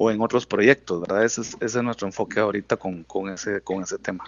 o 0.00 0.12
en 0.12 0.20
otros 0.20 0.46
proyectos, 0.46 1.00
¿verdad? 1.00 1.24
Ese 1.24 1.40
es, 1.40 1.56
ese 1.60 1.78
es 1.78 1.82
nuestro 1.82 2.06
enfoque 2.06 2.38
ahorita 2.38 2.76
con, 2.76 3.02
con, 3.02 3.30
ese, 3.30 3.60
con 3.62 3.82
ese 3.82 3.98
tema. 3.98 4.24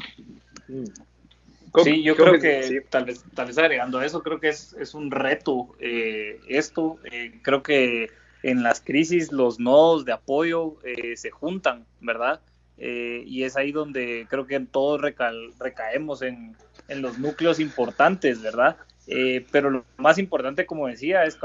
Sí, 1.85 2.03
yo 2.03 2.17
creo 2.17 2.41
que 2.41 2.85
tal 2.91 3.05
vez, 3.05 3.25
tal 3.35 3.47
vez 3.47 3.57
agregando 3.57 4.03
eso, 4.03 4.21
creo 4.21 4.41
que 4.41 4.49
es, 4.49 4.73
es 4.73 4.95
un 4.95 5.13
reto 5.13 5.69
eh, 5.79 6.41
esto. 6.49 6.99
Eh, 7.05 7.39
creo 7.43 7.63
que 7.63 8.11
en 8.43 8.65
las 8.65 8.81
crisis 8.81 9.31
los 9.31 9.61
nodos 9.61 10.05
de 10.05 10.11
apoyo 10.11 10.75
eh, 10.83 11.17
se 11.17 11.31
juntan, 11.31 11.87
¿verdad? 12.01 12.41
Eh, 12.77 13.23
y 13.25 13.45
es 13.45 13.57
ahí 13.57 13.71
donde 13.71 14.27
creo 14.29 14.49
que 14.49 14.59
todos 14.59 15.01
recaemos 15.01 16.23
en, 16.23 16.57
los 16.89 17.17
núcleos 17.21 17.61
importantes, 17.61 18.43
¿verdad? 18.43 18.77
Eh, 19.13 19.45
pero 19.51 19.71
lo 19.71 19.85
más 19.97 20.19
importante, 20.19 20.67
como 20.67 20.87
decía, 20.87 21.25
es 21.25 21.37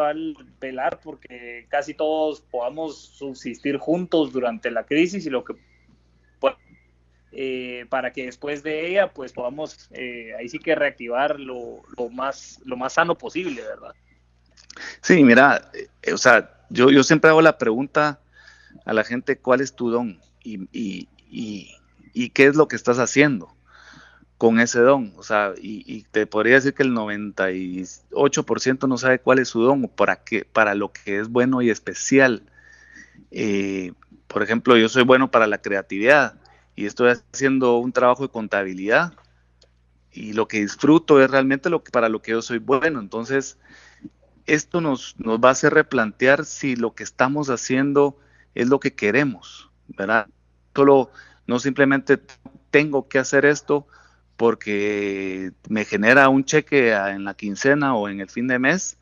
velar 0.59 0.99
porque 1.03 1.65
casi 1.67 1.95
todos 1.95 2.41
podamos 2.41 2.95
subsistir 2.95 3.77
juntos 3.77 4.31
durante 4.31 4.69
la 4.69 4.85
crisis 4.85 5.25
y 5.25 5.31
lo 5.31 5.43
que 5.43 5.55
eh, 7.37 7.85
para 7.89 8.13
que 8.13 8.27
después 8.27 8.63
de 8.63 8.87
ella 8.87 9.11
pues 9.11 9.33
podamos 9.33 9.89
ahí 10.37 10.47
sí 10.47 10.57
que 10.59 10.73
reactivar 10.73 11.37
lo, 11.39 11.81
más 12.11 12.61
lo 12.63 12.77
más 12.77 12.93
sano 12.93 13.17
posible, 13.17 13.61
¿verdad? 13.63 13.95
Sí, 15.01 15.23
mira, 15.23 15.69
o 16.13 16.17
sea, 16.17 16.65
yo, 16.69 16.91
yo 16.91 17.03
siempre 17.03 17.31
hago 17.31 17.41
la 17.41 17.57
pregunta 17.57 18.21
a 18.85 18.93
la 18.93 19.03
gente, 19.03 19.39
¿cuál 19.39 19.59
es 19.59 19.75
tu 19.75 19.89
don? 19.89 20.21
y, 20.43 21.09
y, 22.13 22.29
qué 22.29 22.45
es 22.45 22.55
lo 22.55 22.67
que 22.67 22.75
estás 22.75 22.99
haciendo 22.99 23.54
con 24.37 24.59
ese 24.59 24.79
don. 24.79 25.13
O 25.17 25.23
sea, 25.23 25.53
y, 25.57 26.03
te 26.11 26.27
podría 26.27 26.55
decir 26.55 26.73
que 26.73 26.83
el 26.83 26.93
98% 26.93 28.87
no 28.87 28.97
sabe 28.97 29.19
cuál 29.19 29.39
es 29.39 29.49
su 29.49 29.61
don 29.61 29.85
o 29.85 29.87
para, 29.87 30.17
qué, 30.23 30.45
para 30.45 30.75
lo 30.75 30.91
que 30.91 31.19
es 31.19 31.29
bueno 31.29 31.61
y 31.61 31.69
especial. 31.69 32.43
Eh, 33.31 33.93
por 34.27 34.43
ejemplo, 34.43 34.77
yo 34.77 34.89
soy 34.89 35.03
bueno 35.03 35.31
para 35.31 35.47
la 35.47 35.59
creatividad 35.59 36.39
y 36.75 36.85
estoy 36.85 37.11
haciendo 37.11 37.77
un 37.77 37.91
trabajo 37.91 38.23
de 38.23 38.29
contabilidad 38.29 39.13
y 40.11 40.33
lo 40.33 40.47
que 40.47 40.59
disfruto 40.59 41.21
es 41.21 41.29
realmente 41.29 41.69
lo 41.69 41.83
que, 41.83 41.91
para 41.91 42.09
lo 42.09 42.21
que 42.21 42.31
yo 42.31 42.41
soy 42.41 42.59
bueno. 42.59 42.99
Entonces, 42.99 43.57
esto 44.45 44.81
nos, 44.81 45.15
nos 45.17 45.39
va 45.39 45.49
a 45.49 45.51
hacer 45.53 45.73
replantear 45.73 46.45
si 46.45 46.75
lo 46.75 46.93
que 46.93 47.03
estamos 47.03 47.49
haciendo 47.49 48.17
es 48.53 48.69
lo 48.69 48.79
que 48.79 48.93
queremos, 48.93 49.69
¿verdad? 49.87 50.27
solo, 50.75 51.11
no 51.47 51.59
simplemente 51.59 52.19
tengo 52.69 53.07
que 53.07 53.19
hacer 53.19 53.45
esto 53.45 53.87
porque 54.37 55.51
me 55.69 55.85
genera 55.85 56.29
un 56.29 56.43
cheque 56.43 56.93
en 56.93 57.23
la 57.23 57.33
quincena 57.35 57.95
o 57.95 58.09
en 58.09 58.19
el 58.19 58.29
fin 58.29 58.47
de 58.47 58.59
mes, 58.59 58.97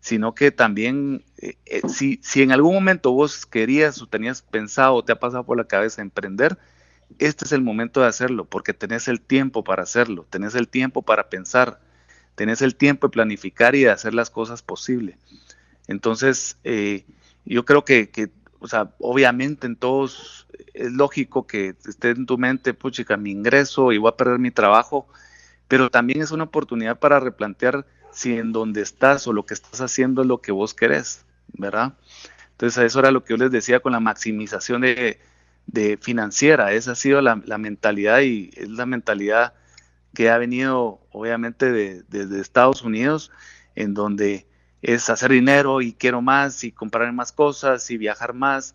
sino 0.00 0.34
que 0.34 0.50
también 0.50 1.24
eh, 1.38 1.56
eh, 1.66 1.80
si, 1.88 2.20
si 2.22 2.42
en 2.42 2.52
algún 2.52 2.74
momento 2.74 3.12
vos 3.12 3.46
querías 3.46 4.02
o 4.02 4.06
tenías 4.06 4.42
pensado 4.42 4.94
o 4.94 5.04
te 5.04 5.12
ha 5.12 5.18
pasado 5.18 5.44
por 5.44 5.56
la 5.56 5.64
cabeza 5.64 6.02
emprender, 6.02 6.58
este 7.18 7.44
es 7.44 7.52
el 7.52 7.62
momento 7.62 8.00
de 8.00 8.08
hacerlo, 8.08 8.44
porque 8.44 8.74
tenés 8.74 9.08
el 9.08 9.20
tiempo 9.20 9.64
para 9.64 9.82
hacerlo, 9.82 10.26
tenés 10.28 10.54
el 10.54 10.68
tiempo 10.68 11.02
para 11.02 11.28
pensar, 11.30 11.80
tenés 12.34 12.62
el 12.62 12.74
tiempo 12.74 13.06
de 13.06 13.12
planificar 13.12 13.74
y 13.74 13.84
de 13.84 13.90
hacer 13.90 14.14
las 14.14 14.30
cosas 14.30 14.62
posibles. 14.62 15.16
Entonces, 15.86 16.58
eh, 16.64 17.04
yo 17.44 17.64
creo 17.64 17.84
que, 17.84 18.10
que, 18.10 18.30
o 18.64 18.66
sea, 18.66 18.90
obviamente 18.98 19.66
en 19.66 19.76
todos 19.76 20.46
es 20.72 20.90
lógico 20.90 21.46
que 21.46 21.74
esté 21.86 22.10
en 22.10 22.24
tu 22.24 22.38
mente, 22.38 22.72
puchica, 22.72 23.18
mi 23.18 23.30
ingreso 23.30 23.92
y 23.92 23.98
voy 23.98 24.08
a 24.08 24.16
perder 24.16 24.38
mi 24.38 24.50
trabajo, 24.50 25.06
pero 25.68 25.90
también 25.90 26.22
es 26.22 26.30
una 26.30 26.44
oportunidad 26.44 26.98
para 26.98 27.20
replantear 27.20 27.86
si 28.10 28.38
en 28.38 28.52
donde 28.52 28.80
estás 28.80 29.26
o 29.26 29.34
lo 29.34 29.44
que 29.44 29.52
estás 29.52 29.82
haciendo 29.82 30.22
es 30.22 30.28
lo 30.28 30.40
que 30.40 30.50
vos 30.50 30.72
querés, 30.72 31.26
¿verdad? 31.52 31.92
Entonces, 32.52 32.84
eso 32.84 33.00
era 33.00 33.10
lo 33.10 33.22
que 33.22 33.34
yo 33.34 33.36
les 33.36 33.50
decía 33.50 33.80
con 33.80 33.92
la 33.92 34.00
maximización 34.00 34.80
de, 34.80 35.98
financiera. 36.00 36.72
Esa 36.72 36.92
ha 36.92 36.94
sido 36.94 37.20
la, 37.20 37.36
mentalidad 37.58 38.20
y 38.22 38.50
es 38.56 38.70
la 38.70 38.86
mentalidad 38.86 39.52
que 40.14 40.30
ha 40.30 40.38
venido, 40.38 41.00
obviamente, 41.12 41.70
desde 42.08 42.40
Estados 42.40 42.80
Unidos 42.80 43.30
en 43.74 43.92
donde 43.92 44.46
es 44.84 45.08
hacer 45.08 45.30
dinero 45.32 45.80
y 45.80 45.94
quiero 45.94 46.20
más 46.20 46.62
y 46.62 46.70
comprar 46.70 47.10
más 47.14 47.32
cosas 47.32 47.90
y 47.90 47.96
viajar 47.96 48.34
más, 48.34 48.74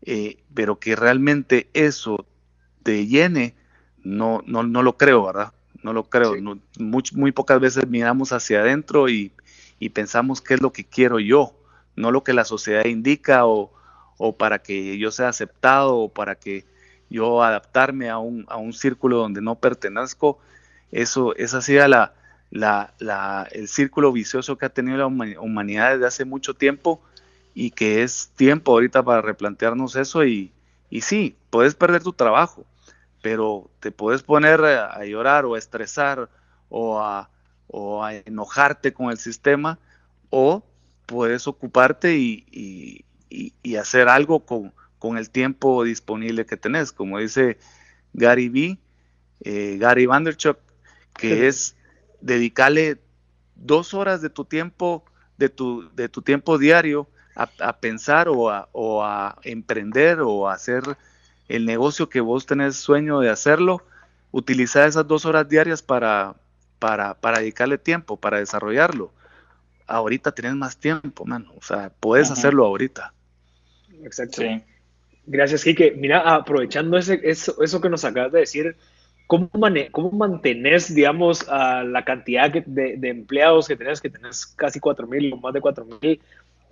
eh, 0.00 0.38
pero 0.54 0.78
que 0.78 0.96
realmente 0.96 1.68
eso 1.74 2.24
te 2.82 3.06
llene, 3.06 3.54
no, 4.02 4.42
no, 4.46 4.62
no 4.62 4.82
lo 4.82 4.96
creo, 4.96 5.26
¿verdad? 5.26 5.52
No 5.82 5.92
lo 5.92 6.04
creo. 6.04 6.34
muy, 6.78 7.02
muy, 7.12 7.32
pocas 7.32 7.60
veces 7.60 7.86
miramos 7.86 8.32
hacia 8.32 8.60
adentro 8.60 9.10
y, 9.10 9.30
y, 9.78 9.90
pensamos 9.90 10.40
qué 10.40 10.54
es 10.54 10.62
lo 10.62 10.72
que 10.72 10.84
quiero 10.84 11.20
yo, 11.20 11.54
no 11.96 12.10
lo 12.10 12.24
que 12.24 12.32
la 12.32 12.46
sociedad 12.46 12.86
indica 12.86 13.44
o, 13.44 13.70
o 14.16 14.34
para 14.34 14.60
que 14.60 14.96
yo 14.96 15.10
sea 15.10 15.28
aceptado 15.28 15.98
o 15.98 16.08
para 16.08 16.34
que 16.34 16.64
yo 17.10 17.42
adaptarme 17.42 18.08
a 18.08 18.16
un, 18.16 18.46
a 18.48 18.56
un 18.56 18.72
círculo 18.72 19.18
donde 19.18 19.42
no 19.42 19.56
pertenezco. 19.56 20.38
Eso, 20.90 21.36
esa 21.36 21.60
sido 21.60 21.86
la, 21.88 22.14
la, 22.52 22.92
la, 22.98 23.48
el 23.50 23.66
círculo 23.66 24.12
vicioso 24.12 24.58
que 24.58 24.66
ha 24.66 24.68
tenido 24.68 24.98
la 24.98 25.06
humanidad 25.06 25.94
desde 25.94 26.06
hace 26.06 26.24
mucho 26.26 26.52
tiempo 26.52 27.02
y 27.54 27.70
que 27.70 28.02
es 28.02 28.30
tiempo 28.36 28.72
ahorita 28.72 29.02
para 29.02 29.22
replantearnos 29.22 29.96
eso 29.96 30.22
y, 30.24 30.52
y 30.90 31.00
sí, 31.00 31.34
puedes 31.48 31.74
perder 31.74 32.02
tu 32.02 32.12
trabajo, 32.12 32.66
pero 33.22 33.70
te 33.80 33.90
puedes 33.90 34.22
poner 34.22 34.62
a, 34.62 35.02
llorar 35.06 35.46
o 35.46 35.54
a 35.54 35.58
estresar 35.58 36.28
o 36.68 37.00
a, 37.00 37.30
o 37.68 38.04
a, 38.04 38.16
enojarte 38.16 38.92
con 38.92 39.10
el 39.10 39.16
sistema 39.16 39.78
o 40.28 40.62
puedes 41.06 41.48
ocuparte 41.48 42.18
y, 42.18 42.44
y, 43.30 43.76
hacer 43.76 44.10
algo 44.10 44.44
con, 44.44 44.74
con, 44.98 45.16
el 45.16 45.30
tiempo 45.30 45.84
disponible 45.84 46.44
que 46.44 46.58
tenés, 46.58 46.92
como 46.92 47.18
dice 47.18 47.56
Gary 48.12 48.50
B, 48.50 48.78
eh, 49.40 49.78
Gary 49.80 50.04
Vanderchuk, 50.04 50.58
que 51.14 51.48
es 51.48 51.74
dedicarle 52.22 52.98
dos 53.54 53.94
horas 53.94 54.22
de 54.22 54.30
tu 54.30 54.44
tiempo, 54.44 55.04
de 55.36 55.48
tu, 55.48 55.90
de 55.94 56.08
tu 56.08 56.22
tiempo 56.22 56.56
diario 56.58 57.08
a, 57.34 57.76
pensar 57.78 58.28
o 58.28 58.50
a, 58.50 58.68
o 58.72 59.02
a, 59.04 59.38
emprender 59.42 60.20
o 60.20 60.48
a 60.48 60.54
hacer 60.54 60.82
el 61.48 61.66
negocio 61.66 62.08
que 62.08 62.20
vos 62.20 62.46
tenés 62.46 62.76
sueño 62.76 63.20
de 63.20 63.30
hacerlo, 63.30 63.82
utilizar 64.30 64.88
esas 64.88 65.06
dos 65.06 65.24
horas 65.24 65.48
diarias 65.48 65.82
para, 65.82 66.34
para, 66.78 67.14
para 67.14 67.40
dedicarle 67.40 67.78
tiempo, 67.78 68.16
para 68.16 68.38
desarrollarlo. 68.38 69.12
Ahorita 69.86 70.32
tienes 70.32 70.54
más 70.54 70.76
tiempo, 70.76 71.24
mano. 71.24 71.52
O 71.56 71.62
sea, 71.62 71.90
puedes 72.00 72.30
hacerlo 72.30 72.64
ahorita. 72.64 73.12
Exacto. 74.02 74.42
Gracias, 75.26 75.64
Kike. 75.64 75.92
Mira, 75.96 76.34
aprovechando 76.34 76.96
ese, 76.96 77.20
eso, 77.22 77.62
eso 77.62 77.80
que 77.80 77.90
nos 77.90 78.04
acabas 78.04 78.32
de 78.32 78.40
decir, 78.40 78.76
¿Cómo, 79.32 79.48
¿Cómo 79.92 80.10
mantenés, 80.10 80.94
digamos, 80.94 81.48
a 81.48 81.84
la 81.84 82.04
cantidad 82.04 82.50
de, 82.52 82.98
empleados 83.02 83.66
que 83.66 83.76
tenés, 83.76 83.98
que 83.98 84.10
tenés 84.10 84.44
casi 84.44 84.78
4.000 84.78 85.32
o 85.32 85.36
más 85.38 85.54
de 85.54 85.62
4.000? 85.62 86.20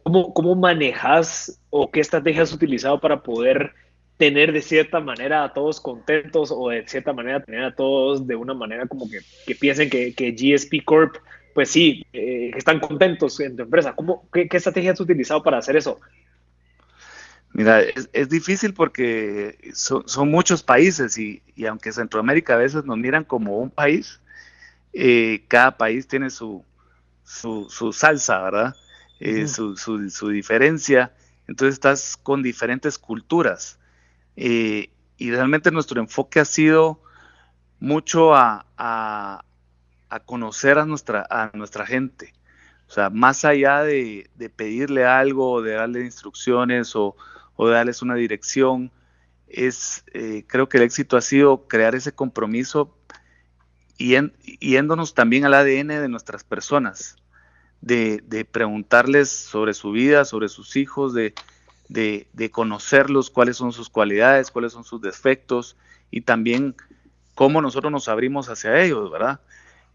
¿Cómo, 0.02 0.34
¿Cómo 0.34 0.54
manejas 0.56 1.58
o 1.70 1.90
qué 1.90 2.00
estrategias 2.00 2.50
has 2.50 2.54
utilizado 2.54 3.00
para 3.00 3.22
poder 3.22 3.72
tener 4.18 4.52
de 4.52 4.60
cierta 4.60 5.00
manera 5.00 5.42
a 5.42 5.54
todos 5.54 5.80
contentos 5.80 6.52
o 6.54 6.68
de 6.68 6.86
cierta 6.86 7.14
manera 7.14 7.42
tener 7.42 7.64
a 7.64 7.74
todos 7.74 8.26
de 8.26 8.36
una 8.36 8.52
manera 8.52 8.86
como 8.86 9.08
que, 9.08 9.20
que 9.46 9.54
piensen 9.54 9.88
que, 9.88 10.12
que, 10.12 10.32
GSP 10.32 10.84
Corp, 10.84 11.16
pues 11.54 11.70
sí, 11.70 12.04
eh, 12.12 12.50
están 12.54 12.78
contentos 12.78 13.40
en 13.40 13.56
tu 13.56 13.62
empresa? 13.62 13.94
¿Cómo, 13.94 14.28
qué, 14.30 14.46
¿Qué 14.50 14.58
estrategias 14.58 14.92
has 14.92 15.00
utilizado 15.00 15.42
para 15.42 15.56
hacer 15.56 15.76
eso? 15.76 15.98
Mira, 17.52 17.82
es, 17.82 18.28
difícil 18.28 18.74
porque 18.74 19.58
son, 19.74 20.30
muchos 20.30 20.62
países 20.62 21.18
y, 21.18 21.42
aunque 21.66 21.92
Centroamérica 21.92 22.54
a 22.54 22.58
veces 22.58 22.84
nos 22.84 22.96
miran 22.96 23.24
como 23.24 23.58
un 23.58 23.70
país, 23.70 24.20
eh, 24.92 25.44
cada 25.48 25.76
país 25.76 26.06
tiene 26.06 26.30
su, 26.30 26.64
su, 27.24 27.92
salsa, 27.92 28.40
¿verdad? 28.40 28.76
Eh, 29.18 29.48
su, 29.48 29.76
su, 29.76 30.28
diferencia. 30.28 31.12
Entonces 31.48 31.74
estás 31.74 32.16
con 32.16 32.42
diferentes 32.42 32.98
culturas. 32.98 33.78
Eh, 34.36 34.90
y 35.16 35.30
realmente 35.30 35.72
nuestro 35.72 36.00
enfoque 36.00 36.40
ha 36.40 36.44
sido 36.44 37.02
mucho 37.80 38.34
a, 38.34 38.64
a, 38.78 39.42
conocer 40.24 40.78
a 40.78 40.86
nuestra, 40.86 41.26
a 41.28 41.50
nuestra 41.54 41.84
gente. 41.84 42.32
O 42.88 42.92
sea, 42.92 43.10
más 43.10 43.44
allá 43.44 43.82
de, 43.82 44.30
de 44.36 44.50
pedirle 44.50 45.04
algo, 45.04 45.62
de 45.62 45.72
darle 45.72 46.04
instrucciones 46.04 46.94
o, 46.94 47.16
o 47.62 47.68
darles 47.68 48.00
una 48.00 48.14
dirección. 48.14 48.90
Es, 49.46 50.02
eh, 50.14 50.44
creo 50.46 50.70
que 50.70 50.78
el 50.78 50.84
éxito 50.84 51.18
ha 51.18 51.20
sido 51.20 51.68
crear 51.68 51.94
ese 51.94 52.12
compromiso 52.12 52.96
y 53.98 54.16
yéndonos 54.60 55.12
también 55.12 55.44
al 55.44 55.52
ADN 55.52 55.88
de 55.88 56.08
nuestras 56.08 56.42
personas, 56.42 57.16
de, 57.82 58.48
preguntarles 58.50 59.28
sobre 59.28 59.74
su 59.74 59.92
vida, 59.92 60.24
sobre 60.24 60.48
sus 60.48 60.74
hijos, 60.76 61.12
de, 61.12 61.34
conocerlos, 62.50 63.28
cuáles 63.28 63.58
son 63.58 63.72
sus 63.72 63.90
cualidades, 63.90 64.50
cuáles 64.50 64.72
son 64.72 64.84
sus 64.84 65.02
defectos 65.02 65.76
y 66.10 66.22
también 66.22 66.74
cómo 67.34 67.60
nosotros 67.60 67.92
nos 67.92 68.08
abrimos 68.08 68.48
hacia 68.48 68.80
ellos, 68.80 69.10
¿verdad? 69.10 69.40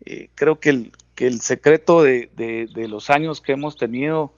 Eh, 0.06 0.30
creo 0.36 0.60
que 0.60 0.70
el, 0.70 0.92
que 1.16 1.26
el 1.26 1.42
secreto 1.42 2.04
de, 2.04 2.30
de, 2.36 2.88
los 2.88 3.10
años 3.10 3.42
que 3.42 3.54
hemos 3.54 3.76
tenido 3.76 4.36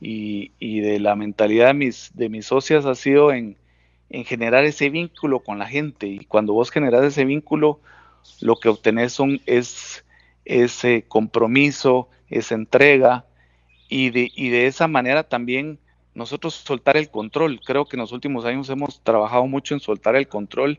y, 0.00 0.80
de 0.80 1.00
la 1.00 1.16
mentalidad 1.16 1.68
de 1.68 1.74
mis, 1.74 2.10
de 2.14 2.28
mis 2.28 2.46
socias 2.46 2.84
ha 2.86 2.94
sido 2.94 3.32
en, 3.32 3.56
generar 4.24 4.64
ese 4.64 4.90
vínculo 4.90 5.40
con 5.40 5.58
la 5.58 5.66
gente. 5.66 6.06
Y 6.06 6.20
cuando 6.20 6.52
vos 6.52 6.70
generas 6.70 7.04
ese 7.04 7.24
vínculo, 7.24 7.80
lo 8.40 8.56
que 8.56 8.68
obtenés 8.68 9.18
es 9.46 10.04
ese 10.44 11.04
compromiso, 11.08 12.08
esa 12.28 12.54
entrega, 12.54 13.24
y 13.88 14.10
de, 14.10 14.30
y 14.34 14.48
de 14.50 14.66
esa 14.66 14.88
manera 14.88 15.22
también 15.24 15.78
nosotros 16.14 16.54
soltar 16.54 16.96
el 16.96 17.10
control. 17.10 17.60
Creo 17.64 17.86
que 17.86 17.96
en 17.96 18.00
los 18.00 18.12
últimos 18.12 18.44
años 18.44 18.68
hemos 18.68 19.00
trabajado 19.02 19.46
mucho 19.46 19.74
en 19.74 19.80
soltar 19.80 20.16
el 20.16 20.28
control 20.28 20.78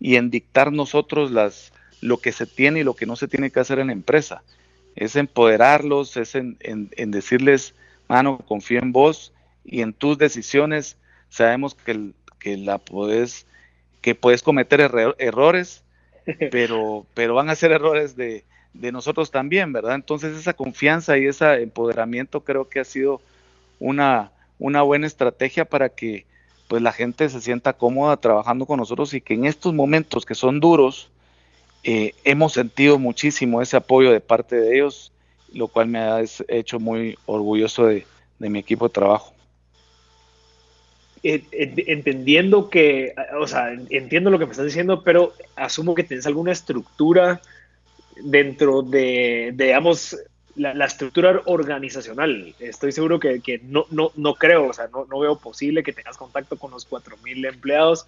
y 0.00 0.16
en 0.16 0.30
dictar 0.30 0.72
nosotros 0.72 1.30
las, 1.30 1.72
lo 2.00 2.18
que 2.18 2.32
se 2.32 2.46
tiene 2.46 2.80
y 2.80 2.84
lo 2.84 2.94
que 2.94 3.06
no 3.06 3.16
se 3.16 3.28
tiene 3.28 3.50
que 3.50 3.60
hacer 3.60 3.78
en 3.78 3.88
la 3.88 3.92
empresa. 3.92 4.42
Es 4.94 5.16
empoderarlos, 5.16 6.16
es 6.16 6.34
en 6.34 6.56
decirles 7.10 7.74
mano, 8.08 8.38
confío 8.46 8.80
en 8.80 8.92
vos 8.92 9.32
y 9.64 9.82
en 9.82 9.92
tus 9.92 10.18
decisiones. 10.18 10.96
Sabemos 11.28 11.74
que, 11.74 12.12
que 12.38 12.56
la 12.56 12.78
puedes, 12.78 13.46
que 14.00 14.14
puedes 14.14 14.42
cometer 14.42 14.80
errores, 15.18 15.84
pero, 16.50 17.06
pero 17.14 17.34
van 17.34 17.50
a 17.50 17.56
ser 17.56 17.72
errores 17.72 18.16
de, 18.16 18.44
de 18.80 18.92
nosotros 18.92 19.30
también, 19.30 19.72
¿verdad? 19.72 19.94
Entonces 19.94 20.36
esa 20.36 20.54
confianza 20.54 21.18
y 21.18 21.26
ese 21.26 21.62
empoderamiento 21.62 22.44
creo 22.44 22.68
que 22.68 22.80
ha 22.80 22.84
sido 22.84 23.20
una, 23.78 24.32
una 24.58 24.82
buena 24.82 25.06
estrategia 25.06 25.64
para 25.64 25.88
que 25.88 26.26
pues 26.68 26.82
la 26.82 26.92
gente 26.92 27.28
se 27.28 27.40
sienta 27.40 27.74
cómoda 27.74 28.16
trabajando 28.16 28.66
con 28.66 28.78
nosotros 28.78 29.14
y 29.14 29.20
que 29.20 29.34
en 29.34 29.44
estos 29.44 29.72
momentos 29.72 30.26
que 30.26 30.34
son 30.34 30.58
duros 30.60 31.10
eh, 31.84 32.14
hemos 32.24 32.52
sentido 32.52 32.98
muchísimo 32.98 33.62
ese 33.62 33.76
apoyo 33.76 34.10
de 34.10 34.20
parte 34.20 34.56
de 34.56 34.76
ellos 34.76 35.12
lo 35.56 35.68
cual 35.68 35.88
me 35.88 35.98
ha 35.98 36.22
hecho 36.48 36.78
muy 36.78 37.16
orgulloso 37.26 37.86
de, 37.86 38.06
mi 38.38 38.58
equipo 38.58 38.88
de 38.88 38.94
trabajo. 38.94 39.34
Entendiendo 41.22 42.68
que, 42.70 43.14
o 43.40 43.46
sea, 43.46 43.72
entiendo 43.90 44.30
lo 44.30 44.38
que 44.38 44.44
me 44.44 44.52
estás 44.52 44.66
diciendo, 44.66 45.02
pero 45.02 45.32
asumo 45.56 45.94
que 45.94 46.04
tienes 46.04 46.26
alguna 46.26 46.52
estructura 46.52 47.40
dentro 48.22 48.82
de, 48.82 49.52
digamos, 49.56 50.16
la, 50.54 50.84
estructura 50.84 51.42
organizacional. 51.46 52.54
Estoy 52.60 52.92
seguro 52.92 53.18
que, 53.18 53.60
no, 53.64 53.86
no, 53.90 54.12
no, 54.14 54.34
creo, 54.34 54.68
o 54.68 54.72
sea, 54.72 54.88
no, 54.92 55.06
no, 55.06 55.18
veo 55.18 55.36
posible 55.38 55.82
que 55.82 55.92
tengas 55.92 56.16
contacto 56.16 56.56
con 56.56 56.70
los 56.70 56.88
4.000 56.88 57.48
empleados. 57.48 58.06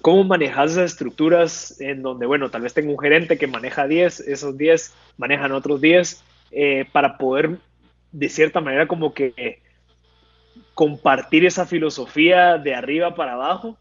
¿Cómo 0.00 0.22
manejas 0.24 0.72
esas 0.72 0.92
estructuras 0.92 1.80
en 1.80 2.02
donde, 2.02 2.26
bueno, 2.26 2.50
tal 2.50 2.62
vez 2.62 2.72
tengo 2.72 2.92
un 2.92 2.98
gerente 2.98 3.36
que 3.36 3.46
maneja 3.46 3.86
10, 3.86 4.20
esos 4.20 4.56
10 4.56 4.92
manejan 5.18 5.52
otros 5.52 5.80
10 5.80 6.22
eh, 6.56 6.86
para 6.92 7.18
poder, 7.18 7.58
de 8.12 8.28
cierta 8.28 8.60
manera, 8.60 8.86
como 8.86 9.12
que 9.12 9.60
compartir 10.74 11.44
esa 11.44 11.66
filosofía 11.66 12.58
de 12.58 12.74
arriba 12.74 13.16
para 13.16 13.32
abajo 13.32 13.76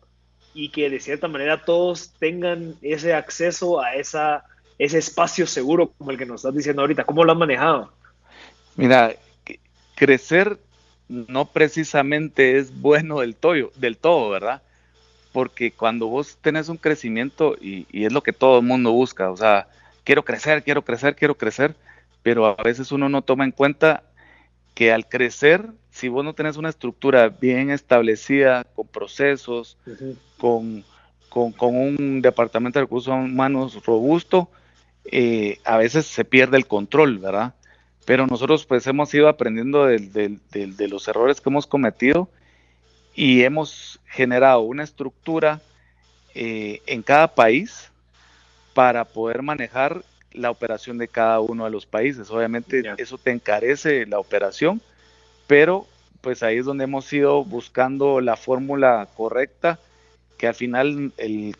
y 0.56 0.70
que 0.70 0.90
de 0.90 1.00
cierta 1.00 1.28
manera 1.28 1.64
todos 1.64 2.14
tengan 2.20 2.76
ese 2.82 3.14
acceso 3.14 3.80
a 3.80 3.96
esa, 3.96 4.46
ese 4.80 4.98
espacio 4.98 5.46
seguro 5.46 5.92
como 5.98 6.10
el 6.10 6.18
que 6.18 6.26
nos 6.26 6.42
estás 6.42 6.56
diciendo 6.56 6.82
ahorita. 6.82 7.04
¿Cómo 7.04 7.24
lo 7.24 7.32
has 7.32 7.38
manejado? 7.38 7.94
Mira, 8.76 9.14
crecer 9.96 10.58
no 11.08 11.46
precisamente 11.46 12.58
es 12.58 12.80
bueno 12.80 13.20
del 13.20 13.36
todo, 13.36 13.72
del 13.76 13.98
todo, 13.98 14.32
¿verdad? 14.32 14.64
Porque 15.32 15.72
cuando 15.72 16.08
vos 16.08 16.38
tenés 16.42 16.70
un 16.70 16.78
crecimiento, 16.78 17.56
y, 17.62 17.86
y 17.92 18.06
es 18.06 18.14
lo 18.14 18.24
que 18.24 18.34
todo 18.34 18.60
el 18.60 18.66
mundo 18.66 18.92
busca, 18.92 19.30
o 19.30 19.38
sea, 19.38 19.68
quiero 20.04 20.24
crecer, 20.24 20.64
quiero 20.64 20.84
crecer, 20.84 21.16
quiero 21.16 21.36
crecer, 21.36 21.76
pero 22.24 22.46
a 22.46 22.64
veces 22.64 22.92
uno 22.92 23.10
no 23.10 23.22
toma 23.22 23.44
en 23.44 23.52
cuenta 23.52 24.04
que 24.74 24.92
al 24.92 25.08
crecer, 25.08 25.68
si 25.92 26.08
vos 26.08 26.26
no 26.26 26.34
tenés 26.34 26.58
una 26.58 26.70
estructura 26.70 27.30
bien 27.30 27.70
establecida, 27.70 28.64
con 28.64 28.88
procesos, 28.88 29.78
con, 30.38 30.84
un 31.32 32.22
departamento 32.22 32.80
de 32.80 32.86
recursos 32.86 33.14
humanos 33.14 33.86
robusto, 33.86 34.50
eh, 35.12 35.60
a 35.66 35.78
veces 35.78 36.08
se 36.08 36.26
pierde 36.26 36.58
el 36.58 36.66
control, 36.66 37.20
¿verdad? 37.20 37.54
pero 38.06 38.28
nosotros 38.28 38.66
pues 38.66 38.86
hemos 38.88 39.14
ido 39.14 39.30
aprendiendo 39.30 39.86
de, 39.86 40.88
los 40.90 41.08
errores 41.08 41.40
que 41.40 41.50
hemos 41.50 41.68
cometido 41.68 42.30
y 43.16 43.44
hemos 43.44 44.00
generado 44.06 44.62
una 44.62 44.84
estructura 44.84 45.62
eh, 46.36 46.82
en 46.86 47.04
cada 47.04 47.34
país 47.34 47.92
para 48.74 49.06
poder 49.06 49.42
manejar 49.42 50.04
la 50.34 50.52
operación 50.52 50.98
de 50.98 51.08
cada 51.08 51.40
uno 51.40 51.66
de 51.66 51.72
los 51.72 51.86
países. 51.86 52.30
Obviamente 52.30 52.84
eso 52.98 53.18
te 53.18 53.32
encarece 53.32 54.06
la 54.06 54.20
operación, 54.20 54.82
pero 55.48 55.88
pues 56.24 56.42
ahí 56.42 56.58
es 56.58 56.66
donde 56.66 56.86
hemos 56.86 57.12
ido 57.12 57.44
buscando 57.44 58.22
la 58.22 58.38
fórmula 58.38 59.10
correcta, 59.16 59.78
que 60.38 60.48
al 60.48 60.56
final 60.56 61.12
el, 61.18 61.56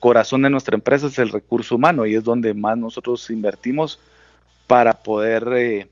corazón 0.00 0.42
de 0.42 0.50
nuestra 0.50 0.74
empresa 0.74 1.06
es 1.06 1.18
el 1.20 1.28
recurso 1.28 1.76
humano 1.76 2.04
y 2.04 2.16
es 2.16 2.24
donde 2.24 2.52
más 2.52 2.76
nosotros 2.76 3.30
invertimos 3.30 4.00
para 4.66 4.92
poder 4.92 5.48
eh, 5.54 5.86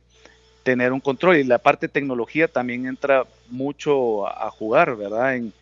tener 0.64 0.92
un 0.92 0.98
control. 0.98 1.36
Y 1.36 1.44
la 1.44 1.58
parte 1.58 1.86
de 1.86 1.92
tecnología 1.92 2.48
también 2.48 2.86
entra 2.86 3.24
mucho 3.48 4.26
a, 4.26 4.50
jugar, 4.50 4.96
¿verdad? 4.96 5.36
En, 5.36 5.52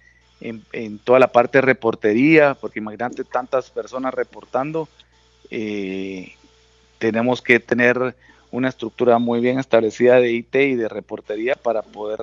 en, 0.40 0.98
toda 1.00 1.18
la 1.18 1.30
parte 1.30 1.58
de 1.58 1.62
reportería, 1.62 2.54
porque 2.54 2.78
imagínate 2.78 3.24
tantas 3.24 3.70
personas 3.70 4.14
reportando, 4.14 4.88
eh, 5.50 6.32
tenemos 6.98 7.42
que 7.42 7.60
tener 7.60 8.14
una 8.50 8.68
estructura 8.68 9.18
muy 9.18 9.40
bien 9.40 9.58
establecida 9.58 10.20
de 10.20 10.32
IT 10.32 10.54
y 10.54 10.74
de 10.74 10.88
reportería 10.88 11.54
para 11.54 11.82
poder 11.82 12.20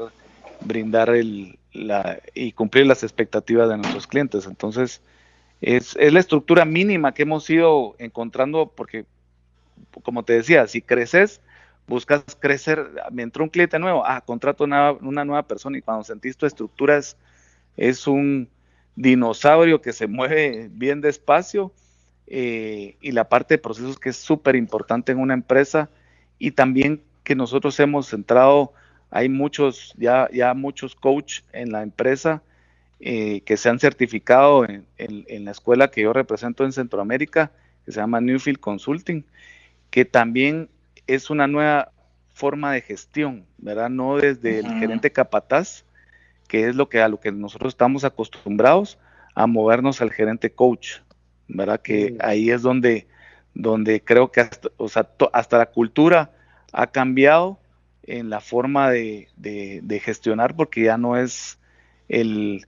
brindar 0.61 1.09
el, 1.09 1.57
la, 1.73 2.19
y 2.33 2.51
cumplir 2.51 2.87
las 2.87 3.03
expectativas 3.03 3.69
de 3.69 3.77
nuestros 3.77 4.07
clientes. 4.07 4.45
Entonces, 4.45 5.01
es, 5.61 5.95
es, 5.99 6.13
la 6.13 6.19
estructura 6.19 6.65
mínima 6.65 7.13
que 7.13 7.23
hemos 7.23 7.49
ido 7.49 7.95
encontrando 7.99 8.71
porque, 8.75 9.05
como 10.03 10.23
te 10.23 10.33
decía, 10.33 10.67
si 10.67 10.81
creces, 10.81 11.41
buscas 11.87 12.23
crecer, 12.39 12.89
me 13.11 13.23
entró 13.23 13.43
un 13.43 13.49
cliente 13.49 13.77
nuevo, 13.77 14.03
ah, 14.05 14.21
contrato 14.21 14.63
una, 14.63 14.91
una 14.93 15.25
nueva 15.25 15.43
persona 15.43 15.77
y 15.77 15.81
cuando 15.81 16.03
sentís 16.03 16.37
tu 16.37 16.45
estructura 16.45 16.97
es, 16.97 17.15
es 17.77 18.07
un 18.07 18.49
dinosaurio 18.95 19.81
que 19.81 19.93
se 19.93 20.07
mueve 20.07 20.69
bien 20.71 21.01
despacio 21.01 21.71
eh, 22.27 22.95
y 23.01 23.11
la 23.11 23.29
parte 23.29 23.55
de 23.55 23.57
procesos 23.59 23.99
que 23.99 24.09
es 24.09 24.17
súper 24.17 24.55
importante 24.55 25.11
en 25.11 25.19
una 25.19 25.33
empresa 25.33 25.89
y 26.39 26.51
también 26.51 27.01
que 27.23 27.35
nosotros 27.35 27.79
hemos 27.79 28.07
centrado, 28.09 28.73
hay 29.11 29.29
muchos, 29.29 29.93
ya, 29.97 30.29
ya 30.31 30.53
muchos 30.53 30.95
coach 30.95 31.41
en 31.53 31.71
la 31.71 31.83
empresa 31.83 32.41
eh, 32.99 33.41
que 33.41 33.57
se 33.57 33.69
han 33.69 33.79
certificado 33.79 34.65
en, 34.65 35.45
la 35.45 35.51
escuela 35.51 35.91
que 35.91 36.01
yo 36.01 36.13
represento 36.13 36.63
en 36.63 36.71
Centroamérica, 36.71 37.51
que 37.85 37.91
se 37.91 37.99
llama 37.99 38.21
Newfield 38.21 38.59
Consulting, 38.59 39.25
que 39.89 40.05
también 40.05 40.69
es 41.05 41.29
una 41.29 41.47
nueva 41.47 41.91
forma 42.33 42.71
de 42.71 42.81
gestión, 42.81 43.45
¿verdad? 43.57 43.89
No 43.89 44.17
desde 44.17 44.59
el 44.59 44.67
gerente 44.79 45.11
capataz, 45.11 45.83
que 46.47 46.67
es 46.67 46.75
lo 46.75 46.89
que 46.89 47.01
a 47.01 47.07
lo 47.07 47.19
que 47.19 47.31
nosotros 47.31 47.73
estamos 47.73 48.03
acostumbrados 48.03 48.97
a 49.35 49.47
movernos 49.47 50.01
al 50.01 50.11
gerente 50.11 50.51
coach, 50.51 50.99
¿verdad? 51.47 51.81
Que 51.81 52.15
ahí 52.19 52.49
es 52.49 52.61
donde, 52.61 53.07
donde 53.53 54.01
creo 54.01 54.31
que 54.31 54.41
hasta, 54.41 54.69
o 54.77 54.89
sea, 54.89 55.07
hasta 55.33 55.57
la 55.57 55.67
cultura 55.67 56.31
ha 56.71 56.87
cambiado 56.87 57.59
en 58.03 58.29
la 58.29 58.39
forma 58.39 58.89
de, 58.91 59.27
gestionar 60.03 60.55
porque 60.55 60.83
ya 60.83 60.97
no 60.97 61.17
es 61.17 61.57
el, 62.07 62.65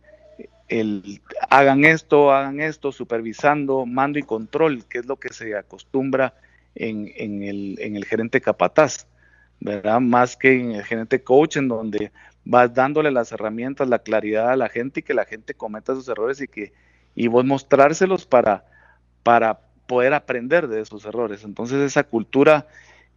el, 0.67 1.21
hagan 1.49 1.85
esto, 1.85 2.31
hagan 2.31 2.59
esto, 2.59 2.91
supervisando, 2.91 3.85
mando 3.85 4.19
y 4.19 4.23
control, 4.23 4.85
que 4.85 4.99
es 4.99 5.05
lo 5.05 5.17
que 5.17 5.29
se 5.29 5.55
acostumbra 5.55 6.33
en, 6.75 7.11
en, 7.15 7.43
el, 7.43 7.77
en 7.79 7.95
el 7.95 8.05
gerente 8.05 8.41
capataz, 8.41 9.07
¿verdad? 9.59 9.99
Más 9.99 10.35
que 10.35 10.59
en 10.59 10.71
el 10.71 10.83
gerente 10.83 11.21
coach, 11.21 11.57
en 11.57 11.67
donde 11.67 12.11
vas 12.45 12.73
dándole 12.73 13.11
las 13.11 13.31
herramientas, 13.31 13.89
la 13.89 13.99
claridad 13.99 14.51
a 14.51 14.55
la 14.55 14.69
gente 14.69 15.01
y 15.01 15.03
que 15.03 15.13
la 15.13 15.25
gente 15.25 15.53
cometa 15.53 15.95
sus 15.95 16.07
errores 16.07 16.41
y 16.41 16.47
que 16.47 16.71
y 17.17 17.27
vos 17.27 17.43
mostrárselos 17.43 18.27
para, 18.27 18.63
para 19.23 19.59
poder 19.87 20.13
aprender 20.13 20.67
de 20.67 20.81
esos 20.81 21.03
errores. 21.03 21.43
Entonces 21.43 21.79
esa 21.79 22.03
cultura 22.03 22.67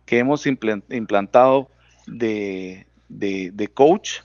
que 0.07 0.19
hemos 0.19 0.47
implantado 0.47 1.71
de, 2.07 2.87
coach 3.75 4.21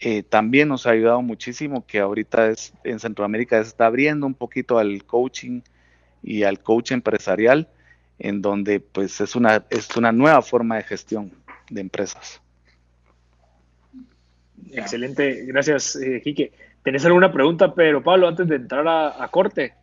eh, 0.00 0.22
también 0.22 0.68
nos 0.68 0.86
ha 0.86 0.90
ayudado 0.90 1.22
muchísimo, 1.22 1.86
que 1.86 1.98
ahorita 1.98 2.50
es, 2.50 2.74
en 2.84 3.00
Centroamérica 3.00 3.56
se 3.62 3.70
está 3.70 3.86
abriendo 3.86 4.26
un 4.26 4.34
poquito 4.34 4.78
al 4.78 5.02
coaching 5.04 5.62
y 6.22 6.42
al 6.42 6.60
coach 6.60 6.92
empresarial, 6.92 7.70
en 8.18 8.42
donde 8.42 8.80
pues 8.80 9.18
es 9.22 9.34
una, 9.34 9.64
es 9.70 9.96
una 9.96 10.12
nueva 10.12 10.42
forma 10.42 10.76
de 10.76 10.82
gestión 10.82 11.32
de 11.70 11.80
empresas. 11.80 12.42
Excelente, 14.72 15.46
gracias, 15.46 15.96
eh, 15.96 16.20
¿Tenés 16.86 17.04
alguna 17.04 17.32
pregunta, 17.32 17.74
pero 17.74 18.00
Pablo, 18.00 18.28
antes 18.28 18.46
de 18.46 18.54
entrar 18.54 18.86
a, 18.86 19.28
corte? 19.32 19.74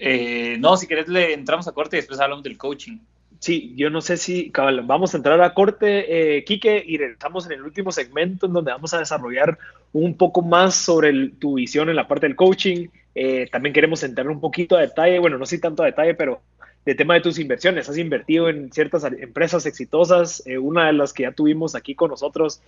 Eh, 0.00 0.56
no, 0.58 0.76
si 0.76 0.88
querés 0.88 1.06
le 1.06 1.34
entramos 1.34 1.68
a 1.68 1.70
corte 1.70 1.96
y 1.96 2.00
después 2.00 2.18
hablamos 2.18 2.42
del 2.42 2.58
coaching. 2.58 2.98
Sí, 3.38 3.72
yo 3.76 3.90
no 3.90 4.00
sé 4.00 4.16
si, 4.16 4.50
cabal, 4.50 4.80
vamos 4.80 5.14
a 5.14 5.18
entrar 5.18 5.40
a 5.40 5.54
corte, 5.54 6.38
eh, 6.38 6.42
Quique, 6.42 6.82
y 6.84 6.96
estamos 6.96 7.46
en 7.46 7.52
el 7.52 7.62
último 7.62 7.92
segmento 7.92 8.46
en 8.46 8.54
donde 8.54 8.72
vamos 8.72 8.92
a 8.92 8.98
desarrollar 8.98 9.56
un 9.92 10.16
poco 10.16 10.42
más 10.42 10.74
sobre 10.74 11.28
tu 11.28 11.54
visión 11.54 11.88
en 11.88 11.94
la 11.94 12.08
parte 12.08 12.26
del 12.26 12.34
coaching. 12.34 12.88
Eh, 13.14 13.48
también 13.52 13.72
queremos 13.72 14.02
entrar 14.02 14.28
un 14.28 14.40
poquito 14.40 14.76
a 14.76 14.80
detalle, 14.80 15.20
bueno, 15.20 15.38
no 15.38 15.46
sé 15.46 15.60
tanto 15.60 15.84
a 15.84 15.86
detalle, 15.86 16.14
pero 16.14 16.40
de 16.84 16.96
tema 16.96 17.14
de 17.14 17.20
tus 17.20 17.38
inversiones. 17.38 17.88
Has 17.88 17.98
invertido 17.98 18.48
en 18.48 18.72
ciertas 18.72 19.04
empresas 19.04 19.64
exitosas, 19.64 20.42
eh, 20.44 20.58
una 20.58 20.88
de 20.88 20.94
las 20.94 21.12
que 21.12 21.22
ya 21.22 21.30
tuvimos 21.30 21.76
aquí 21.76 21.94
con 21.94 22.10
nosotros, 22.10 22.60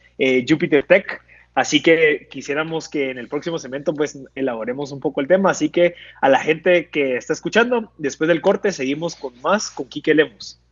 Jupiter 0.49 0.85
Tech. 0.85 1.21
Así 1.55 1.83
que 1.83 2.27
quisiéramos 2.31 2.89
que 2.89 3.11
en 3.11 3.19
el 3.19 3.29
próximo 3.29 3.59
segmento 3.59 3.95
pues 3.95 4.19
elaboremos 4.35 4.91
un 4.91 5.01
poco 5.01 5.21
el 5.21 5.29
tema. 5.29 5.51
Así 5.51 5.71
que 5.71 5.95
a 6.21 6.29
la 6.29 6.41
gente 6.41 6.89
que 6.89 7.17
está 7.17 7.33
escuchando, 7.33 7.93
después 7.99 8.29
del 8.29 8.41
corte 8.41 8.73
seguimos 8.73 9.15
con 9.15 9.41
más 9.41 9.71
con 9.71 9.89
Quique 9.89 10.15
Lemos. 10.15 10.64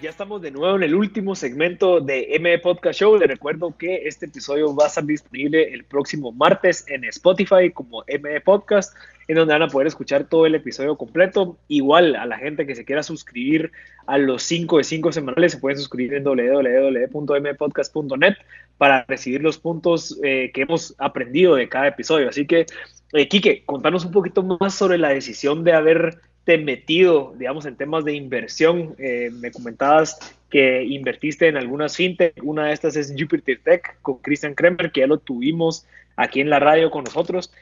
Ya 0.00 0.08
estamos 0.08 0.40
de 0.40 0.50
nuevo 0.50 0.76
en 0.76 0.82
el 0.82 0.94
último 0.94 1.34
segmento 1.34 2.00
de 2.00 2.34
ME 2.40 2.58
Podcast 2.58 3.00
Show. 3.00 3.18
Les 3.18 3.28
recuerdo 3.28 3.76
que 3.76 4.06
este 4.06 4.24
episodio 4.24 4.74
va 4.74 4.84
a 4.84 4.86
estar 4.86 5.04
disponible 5.04 5.74
el 5.74 5.84
próximo 5.84 6.32
martes 6.32 6.86
en 6.88 7.04
Spotify 7.04 7.70
como 7.70 8.02
ME 8.08 8.40
Podcast, 8.40 8.96
en 9.28 9.36
donde 9.36 9.52
van 9.52 9.64
a 9.64 9.68
poder 9.68 9.88
escuchar 9.88 10.24
todo 10.24 10.46
el 10.46 10.54
episodio 10.54 10.96
completo. 10.96 11.58
Igual 11.68 12.16
a 12.16 12.24
la 12.24 12.38
gente 12.38 12.66
que 12.66 12.74
se 12.74 12.86
quiera 12.86 13.02
suscribir 13.02 13.72
a 14.06 14.16
los 14.16 14.42
5 14.44 14.78
de 14.78 14.84
5 14.84 15.12
semanales, 15.12 15.52
se 15.52 15.58
pueden 15.58 15.76
suscribir 15.76 16.14
en 16.14 16.24
www.mpodcast.net 16.24 18.36
para 18.78 19.04
recibir 19.06 19.42
los 19.42 19.58
puntos 19.58 20.18
eh, 20.24 20.50
que 20.54 20.62
hemos 20.62 20.94
aprendido 20.96 21.56
de 21.56 21.68
cada 21.68 21.88
episodio. 21.88 22.30
Así 22.30 22.46
que, 22.46 22.64
eh, 23.12 23.28
Quique, 23.28 23.64
contanos 23.66 24.06
un 24.06 24.12
poquito 24.12 24.42
más 24.42 24.74
sobre 24.74 24.96
la 24.96 25.10
decisión 25.10 25.62
de 25.62 25.74
haber 25.74 26.22
metido, 26.46 27.34
digamos, 27.38 27.66
en 27.66 27.76
temas 27.76 28.04
de 28.04 28.14
inversión. 28.14 28.94
Eh, 28.98 29.30
me 29.32 29.50
comentabas 29.50 30.18
que 30.50 30.82
invertiste 30.82 31.48
en 31.48 31.56
algunas 31.56 31.96
fintech. 31.96 32.34
Una 32.42 32.66
de 32.66 32.72
estas 32.72 32.96
es 32.96 33.14
Jupiter 33.16 33.60
Tech 33.62 34.00
con 34.02 34.18
Christian 34.18 34.54
Kremer, 34.54 34.90
que 34.90 35.00
ya 35.00 35.06
lo 35.06 35.18
tuvimos 35.18 35.86
aquí 36.16 36.40
en 36.40 36.50
la 36.50 36.58
radio 36.58 36.90
con 36.90 37.04
nosotros. 37.04 37.52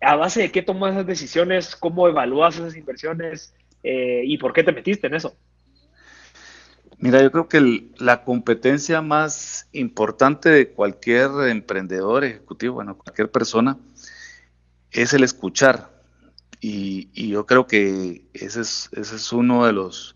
¿A 0.00 0.16
base 0.16 0.42
de 0.42 0.50
qué 0.50 0.62
tomas 0.62 0.92
esas 0.92 1.06
decisiones? 1.06 1.76
¿Cómo 1.76 2.08
evalúas 2.08 2.56
esas 2.56 2.76
inversiones? 2.76 3.54
Eh, 3.84 4.22
¿Y 4.24 4.38
por 4.38 4.52
qué 4.52 4.64
te 4.64 4.72
metiste 4.72 5.06
en 5.06 5.14
eso? 5.14 5.36
Mira, 6.98 7.20
yo 7.20 7.32
creo 7.32 7.48
que 7.48 7.88
la 7.98 8.22
competencia 8.22 9.02
más 9.02 9.68
importante 9.72 10.48
de 10.48 10.68
cualquier 10.68 11.30
emprendedor 11.48 12.24
ejecutivo, 12.24 12.74
bueno, 12.74 12.96
cualquier 12.96 13.30
persona, 13.30 13.76
es 14.92 15.12
el 15.12 15.24
escuchar. 15.24 15.90
Y, 16.64 17.28
yo 17.28 17.44
creo 17.44 17.66
que 17.66 18.24
ese 18.34 18.60
es, 18.60 18.88
ese 18.92 19.16
es 19.16 19.32
uno 19.32 19.66
de 19.66 19.72
los, 19.72 20.14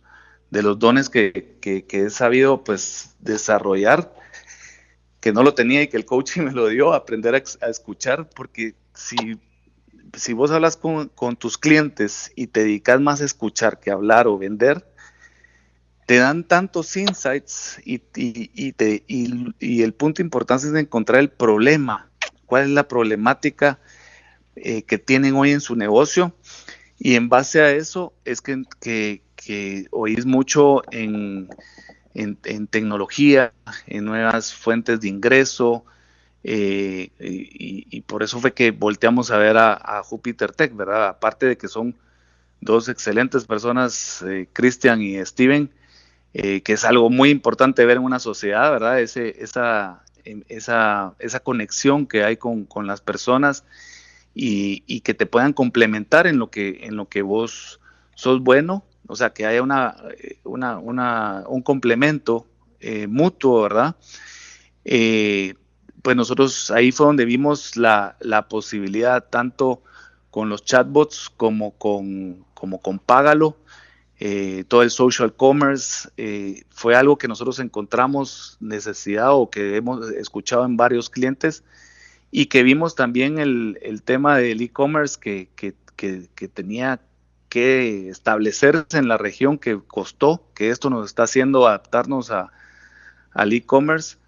de 0.51 0.62
los 0.62 0.78
dones 0.78 1.11
que, 1.11 1.59
he 1.61 2.11
sabido 2.11 2.62
pues 2.62 3.16
desarrollar, 3.18 4.14
que 5.18 5.32
no 5.32 5.42
lo 5.42 5.55
tenía 5.55 5.82
y 5.82 5.88
que 5.88 5.97
el 5.97 6.07
coaching 6.07 6.42
me 6.42 6.53
lo 6.53 6.68
dio, 6.68 6.94
aprender 6.94 7.34
a, 7.34 7.68
escuchar, 7.68 8.30
porque 8.30 8.76
si, 8.94 9.16
si 10.14 10.32
vos 10.34 10.53
hablas 10.53 10.76
con, 10.76 11.11
tus 11.36 11.59
clientes 11.59 12.30
y 12.36 12.47
te 12.47 12.61
dedicas 12.61 13.01
más 13.01 13.20
a 13.20 13.24
escuchar 13.24 13.80
que 13.80 13.90
a 13.90 13.94
hablar 13.94 14.28
o 14.28 14.38
vender, 14.38 14.86
te 16.07 16.18
dan 16.18 16.44
tantos 16.44 16.97
insights 16.97 17.80
y, 17.84 18.01
y, 18.14 18.70
te, 18.70 19.03
y, 19.09 19.82
el 19.82 19.94
punto 19.94 20.22
importante 20.22 20.68
es 20.68 20.74
encontrar 20.74 21.18
el 21.18 21.30
problema, 21.30 22.09
cuál 22.47 22.62
es 22.62 22.70
la 22.70 22.86
problemática 22.86 23.80
eh, 24.59 24.85
que 24.85 24.97
tienen 24.97 25.35
hoy 25.35 25.51
en 25.51 25.61
su 25.61 25.77
negocio 25.77 26.35
y 26.99 27.17
en 27.17 27.29
base 27.29 27.61
a 27.61 27.73
eso 27.73 28.15
es 28.25 28.41
que, 28.41 28.63
que, 28.81 29.87
oís 29.91 30.25
mucho 30.25 30.83
en, 30.91 31.51
en, 32.15 32.67
tecnología, 32.67 33.53
en 33.87 34.07
nuevas 34.07 34.55
fuentes 34.55 35.01
de 35.03 35.09
ingreso, 35.09 35.85
eh, 36.43 37.11
y, 37.19 38.01
por 38.03 38.23
eso 38.23 38.41
fue 38.41 38.55
que 38.55 38.71
volteamos 38.71 39.31
a 39.31 39.37
ver 39.37 39.59
a, 39.59 40.03
Jupiter 40.05 40.53
Tech, 40.53 40.75
¿verdad? 40.75 41.09
Aparte 41.09 41.45
de 41.45 41.59
que 41.59 41.69
son 41.69 41.95
dos 42.63 42.89
excelentes 42.89 43.45
personas, 43.45 44.25
eh, 44.27 44.49
Christian 44.55 45.03
y 45.03 45.23
Steven, 45.23 45.71
que 46.33 46.63
es 46.67 46.85
algo 46.85 47.11
muy 47.11 47.29
importante 47.29 47.85
ver 47.85 47.99
en 47.99 48.05
una 48.05 48.21
sociedad, 48.21 48.71
¿verdad? 48.71 49.01
Ese, 49.01 49.43
esa, 49.43 50.03
em, 50.25 50.45
esa, 50.49 51.15
esa 51.19 51.41
conexión 51.41 52.07
que 52.07 52.25
hay 52.25 52.39
con, 52.39 52.65
con 52.65 52.87
las 52.87 53.03
personas 53.03 53.65
y, 54.39 55.01
que 55.01 55.14
te 55.14 55.24
puedan 55.24 55.55
complementar 55.55 56.26
en 56.26 56.39
lo 56.39 56.51
que, 56.51 56.80
en 56.82 56.97
lo 56.97 57.09
que 57.09 57.22
vos 57.22 57.80
sos 58.14 58.43
bueno, 58.43 58.84
o 59.07 59.16
sea, 59.16 59.30
que 59.30 59.47
haya 59.47 59.62
una, 59.62 59.97
una, 60.45 60.78
una 60.78 61.45
un 61.49 61.62
complemento 61.62 62.47
eh, 62.80 63.07
mutuo, 63.07 63.62
¿verdad? 63.62 63.97
Eh, 64.84 65.55
pues 66.03 66.16
nosotros 66.16 66.70
ahí 66.70 66.93
fue 66.93 67.07
donde 67.07 67.24
vimos 67.24 67.76
la, 67.76 68.16
la, 68.20 68.47
posibilidad 68.47 69.24
tanto 69.24 69.82
con 70.30 70.51
los 70.51 70.64
chatbots 70.64 71.30
como 71.34 71.72
con, 71.72 72.45
como 72.53 72.82
con 72.82 72.99
Págalo, 72.99 73.57
eh, 74.20 74.64
todo 74.68 74.82
el 74.82 74.91
social 74.91 75.34
commerce, 75.34 76.11
fue 76.68 76.95
algo 76.95 77.16
que 77.16 77.26
nosotros 77.26 77.59
encontramos 77.59 78.59
necesidad 78.61 79.32
o 79.32 79.49
que 79.49 79.76
hemos 79.76 80.11
escuchado 80.11 80.66
en 80.66 80.76
varios 80.76 81.09
clientes 81.09 81.64
y 82.39 82.47
que 82.49 82.62
vimos 82.62 82.95
también 82.95 83.39
el, 83.39 83.78
el 83.80 84.03
tema 84.03 84.37
del 84.37 84.61
e-commerce 84.61 85.18
que, 85.18 85.49
que, 85.57 85.72
que, 85.97 86.49
tenía 86.49 87.01
que 87.49 88.11
establecerse 88.11 88.99
en 88.99 89.09
la 89.09 89.16
región 89.16 89.57
que 89.57 89.80
costó, 89.80 90.47
que 90.55 90.68
esto 90.68 90.91
nos 90.91 91.07
está 91.07 91.22
haciendo 91.22 91.66
adaptarnos 91.66 92.30
a, 92.30 92.53
al 93.32 93.55
e-commerce. 93.55 94.18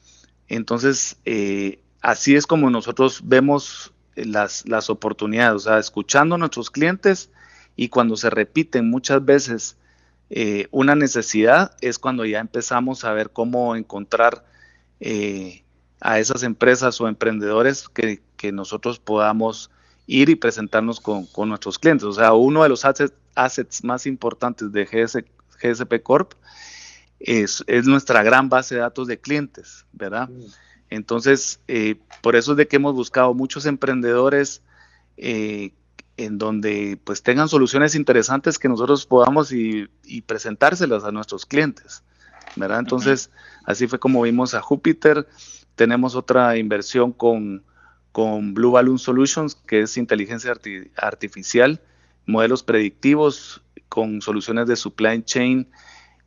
Entonces, 0.49 1.19
eh, 1.27 1.81
así 2.01 2.35
es 2.35 2.47
como 2.47 2.71
nosotros 2.71 3.21
vemos 3.25 3.93
las, 4.15 4.67
las 4.67 4.89
oportunidades, 4.89 5.57
o 5.57 5.59
sea, 5.69 5.79
escuchando 5.79 6.37
a 6.37 6.39
nuestros 6.39 6.71
clientes 6.71 7.31
y 7.77 7.91
cuando 7.91 8.17
se 8.17 8.31
repiten 8.31 8.89
muchas 8.89 9.23
veces 9.23 9.77
eh, 10.31 10.67
una 10.71 10.95
necesidad, 10.95 11.77
es 11.83 11.99
cuando 11.99 12.25
ya 12.25 12.39
empezamos 12.39 13.05
a 13.05 13.13
ver 13.13 13.33
cómo 13.33 13.77
encontrar 13.77 14.47
eh, 14.99 15.63
a 16.01 16.19
esas 16.19 16.43
empresas 16.43 17.01
o 17.01 17.09
emprendedores 17.09 17.89
que, 17.89 18.21
nosotros 18.53 18.99
podamos 18.99 19.71
ir 20.07 20.29
y 20.29 20.37
presentarnos 20.37 21.01
con, 21.01 21.29
nuestros 21.49 21.79
clientes. 21.79 22.05
O 22.05 22.13
sea, 22.13 22.33
uno 22.33 22.63
de 22.63 22.69
los 22.69 22.85
assets, 22.85 23.85
más 23.85 24.07
importantes 24.07 24.73
de 24.73 24.85
GSP 24.85 26.03
Corp 26.03 26.35
es, 27.21 27.65
nuestra 27.85 28.23
gran 28.23 28.49
base 28.49 28.77
de 28.77 28.81
datos 28.83 29.09
de 29.09 29.19
clientes, 29.19 29.85
¿verdad? 29.93 30.29
Mm. 30.29 30.45
Entonces, 30.91 31.61
eh, 31.69 31.97
por 32.23 32.37
eso 32.37 32.53
es 32.53 32.57
de 32.57 32.69
que 32.69 32.77
hemos 32.77 32.95
buscado 32.95 33.35
muchos 33.35 33.67
emprendedores 33.67 34.63
eh, 35.17 35.73
en 36.17 36.39
donde 36.39 36.99
pues 37.05 37.23
tengan 37.23 37.49
soluciones 37.49 37.95
interesantes 37.95 38.59
que 38.59 38.69
nosotros 38.69 39.07
podamos 39.07 39.53
y, 39.53 39.89
presentárselas 40.27 41.05
a 41.05 41.13
nuestros 41.13 41.47
clientes, 41.47 42.03
¿verdad? 42.57 42.81
Entonces, 42.81 43.31
así 43.65 43.87
fue 43.87 44.01
como 44.01 44.23
vimos 44.23 44.55
a 44.55 44.61
Júpiter, 44.61 45.29
tenemos 45.79 46.17
otra 46.17 46.57
inversión 46.57 47.13
con, 47.13 47.63
con 48.11 48.53
Blue 48.53 48.73
Balloon 48.73 48.99
Solutions, 48.99 49.55
que 49.55 49.83
es 49.83 49.97
inteligencia 49.97 50.53
artificial, 50.97 51.81
modelos 52.27 52.65
predictivos 52.65 53.63
con 53.89 54.21
soluciones 54.21 54.67
de 54.67 54.75
supply 54.75 55.23
chain 55.23 55.69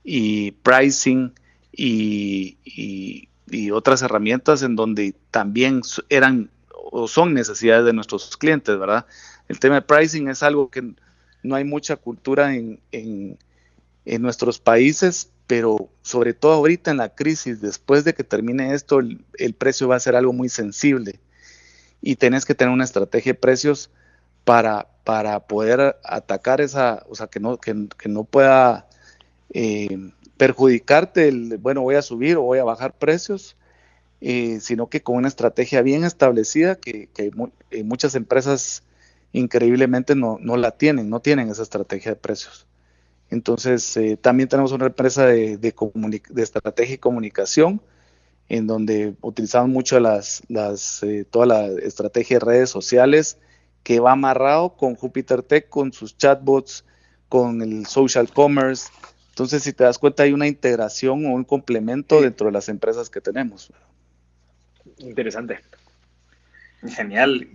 y 0.05 0.51
pricing 0.51 1.33
y, 1.71 2.57
y, 2.63 3.27
otras 3.71 4.01
herramientas 4.01 4.63
en 4.63 4.77
donde 4.77 5.13
también 5.29 5.81
eran 6.07 6.49
o 6.69 7.09
son 7.09 7.33
necesidades 7.33 7.85
de 7.85 7.91
nuestros 7.91 8.37
clientes, 8.37 8.79
¿verdad? 8.79 9.05
El 9.49 9.59
tema 9.59 9.75
de 9.75 9.81
pricing 9.81 10.29
es 10.29 10.43
algo 10.43 10.69
que 10.69 10.93
no 11.43 11.55
hay 11.55 11.65
mucha 11.65 11.97
cultura 11.97 12.55
en, 12.55 12.79
en, 12.93 13.37
en 14.05 14.21
nuestros 14.21 14.59
países, 14.59 15.29
pero 15.51 15.89
sobre 16.01 16.33
todo 16.33 16.53
ahorita 16.53 16.91
en 16.91 16.97
la 16.97 17.13
crisis, 17.13 17.59
después 17.59 18.05
de 18.05 18.13
que 18.13 18.23
termine 18.23 18.73
esto, 18.73 18.99
el, 18.99 19.53
precio 19.53 19.89
va 19.89 19.97
a 19.97 19.99
ser 19.99 20.15
algo 20.15 20.31
muy 20.31 20.47
sensible 20.47 21.19
y 22.01 22.15
tenés 22.15 22.45
que 22.45 22.55
tener 22.55 22.73
una 22.73 22.85
estrategia 22.85 23.33
de 23.33 23.37
precios 23.37 23.91
para, 24.45 24.87
para 25.03 25.41
poder 25.41 25.97
atacar 26.05 26.61
esa, 26.61 27.05
o 27.09 27.15
sea, 27.15 27.27
que 27.27 27.41
no, 27.41 27.57
que, 27.57 27.73
no 28.07 28.23
pueda 28.23 28.87
eh, 29.49 30.13
perjudicarte 30.37 31.27
el, 31.27 31.57
bueno, 31.57 31.81
voy 31.81 31.95
a 31.95 32.01
subir 32.01 32.37
o 32.37 32.43
voy 32.43 32.59
a 32.59 32.63
bajar 32.63 32.97
precios, 32.97 33.57
eh, 34.21 34.59
sino 34.61 34.87
que 34.87 35.03
con 35.03 35.17
una 35.17 35.27
estrategia 35.27 35.81
bien 35.81 36.05
establecida 36.05 36.77
que, 36.77 37.09
eh, 37.17 37.83
muchas 37.83 38.15
empresas 38.15 38.83
increíblemente 39.33 40.15
no, 40.15 40.37
no 40.39 40.55
la 40.55 40.71
tienen, 40.71 41.09
no 41.09 41.19
tienen 41.19 41.49
esa 41.49 41.63
estrategia 41.63 42.11
de 42.11 42.15
precios. 42.15 42.67
Entonces, 43.31 43.95
eh, 43.95 44.17
también 44.17 44.49
tenemos 44.49 44.73
una 44.73 44.87
empresa 44.87 45.25
de, 45.25 45.57
de, 45.57 45.73
estrategia 46.43 46.95
y 46.95 46.97
comunicación, 46.97 47.81
en 48.49 48.67
donde 48.67 49.15
utilizamos 49.21 49.69
mucho 49.69 49.99
las, 50.01 50.43
las, 50.49 51.01
eh, 51.03 51.25
toda 51.29 51.45
la 51.45 51.65
estrategia 51.67 52.39
de 52.39 52.45
redes 52.45 52.69
sociales, 52.69 53.37
que 53.83 54.01
va 54.01 54.11
amarrado 54.11 54.75
con 54.75 54.95
Jupiter 54.95 55.43
Tech, 55.43 55.69
con 55.69 55.93
sus 55.93 56.17
chatbots, 56.17 56.83
con 57.29 57.61
el 57.61 57.85
social 57.85 58.29
commerce. 58.31 58.89
Entonces, 59.29 59.63
si 59.63 59.71
te 59.71 59.85
das 59.85 59.97
cuenta, 59.97 60.23
hay 60.23 60.33
una 60.33 60.47
integración 60.47 61.25
o 61.25 61.29
un 61.29 61.45
complemento 61.45 62.21
dentro 62.21 62.47
de 62.47 62.51
las 62.51 62.67
empresas 62.67 63.09
que 63.09 63.21
tenemos. 63.21 63.71
Interesante. 64.97 65.59
Genial. 66.87 67.47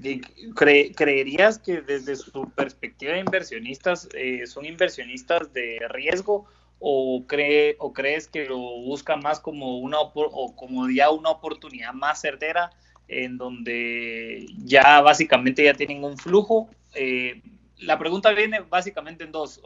¿Creerías 0.54 1.58
que 1.58 1.80
desde 1.80 2.16
su 2.16 2.48
perspectiva 2.50 3.12
de 3.12 3.20
inversionistas 3.20 4.08
eh, 4.14 4.46
son 4.46 4.66
inversionistas 4.66 5.52
de 5.52 5.78
riesgo 5.90 6.46
o, 6.78 7.24
cree, 7.26 7.76
o 7.78 7.92
crees 7.92 8.28
que 8.28 8.46
lo 8.46 8.58
buscan 8.58 9.20
más 9.20 9.40
como 9.40 9.78
una 9.78 9.98
o 10.00 10.54
como 10.54 10.82
una 10.82 11.30
oportunidad 11.30 11.92
más 11.92 12.20
certera 12.20 12.70
en 13.08 13.36
donde 13.36 14.46
ya 14.64 15.00
básicamente 15.00 15.64
ya 15.64 15.74
tienen 15.74 16.04
un 16.04 16.16
flujo? 16.18 16.68
Eh, 16.94 17.42
la 17.78 17.98
pregunta 17.98 18.30
viene 18.30 18.60
básicamente 18.60 19.24
en 19.24 19.32
dos. 19.32 19.60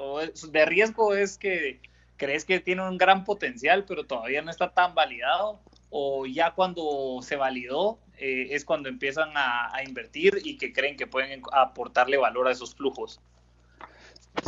De 0.50 0.64
riesgo 0.64 1.14
es 1.14 1.38
que 1.38 1.80
crees 2.16 2.44
que 2.44 2.60
tiene 2.60 2.86
un 2.86 2.98
gran 2.98 3.24
potencial, 3.24 3.84
pero 3.86 4.04
todavía 4.04 4.42
no 4.42 4.50
está 4.50 4.70
tan 4.70 4.94
validado, 4.94 5.60
o 5.90 6.26
ya 6.26 6.52
cuando 6.52 7.20
se 7.22 7.36
validó, 7.36 7.98
eh, 8.18 8.48
es 8.50 8.64
cuando 8.64 8.88
empiezan 8.88 9.30
a, 9.34 9.70
invertir 9.86 10.40
y 10.44 10.56
que 10.56 10.72
creen 10.72 10.96
que 10.96 11.06
pueden 11.06 11.42
aportarle 11.52 12.16
valor 12.16 12.48
a 12.48 12.52
esos 12.52 12.74
flujos. 12.74 13.20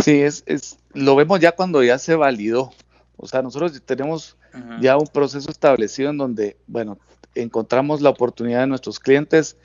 Sí, 0.02 0.20
es, 0.20 0.44
es, 0.46 0.78
lo 0.92 1.16
vemos 1.16 1.40
ya 1.40 1.52
cuando 1.52 1.82
ya 1.82 1.98
se 1.98 2.14
validó. 2.14 2.72
O 3.16 3.26
sea, 3.26 3.42
nosotros 3.42 3.80
tenemos 3.84 4.36
ya 4.80 4.98
un 4.98 5.06
proceso 5.06 5.50
establecido 5.50 6.10
en 6.10 6.18
donde, 6.18 6.56
bueno, 6.66 6.98
encontramos 7.34 8.00
la 8.00 8.10
oportunidad 8.10 8.60
de 8.60 8.66
nuestros 8.66 9.00
clientes, 9.00 9.56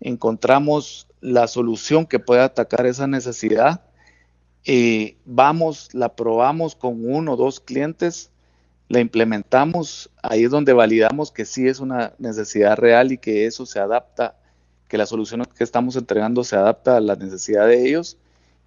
encontramos 0.00 1.08
la 1.20 1.48
solución 1.48 2.06
que 2.06 2.20
puede 2.20 2.42
atacar 2.42 2.86
esa 2.86 3.06
necesidad, 3.06 3.82
eh, 4.64 5.16
vamos, 5.24 5.88
la 5.94 6.14
probamos 6.14 6.74
con 6.74 7.04
uno 7.04 7.32
o 7.32 7.36
dos 7.36 7.60
clientes, 7.60 8.30
la 8.88 9.00
implementamos, 9.00 10.10
ahí 10.22 10.44
es 10.44 10.50
donde 10.50 10.72
validamos 10.72 11.30
que 11.30 11.44
sí 11.44 11.68
es 11.68 11.78
una 11.78 12.14
necesidad 12.18 12.76
real 12.76 13.12
y 13.12 13.18
que 13.18 13.44
eso 13.46 13.66
se 13.66 13.78
adapta, 13.78 14.36
que 14.88 14.96
la 14.96 15.04
solución 15.04 15.44
que 15.44 15.64
estamos 15.64 15.96
entregando 15.96 16.42
se 16.42 16.56
adapta 16.56 16.96
a 16.96 17.00
la 17.00 17.14
necesidad 17.14 17.66
de 17.66 17.86
ellos. 17.86 18.16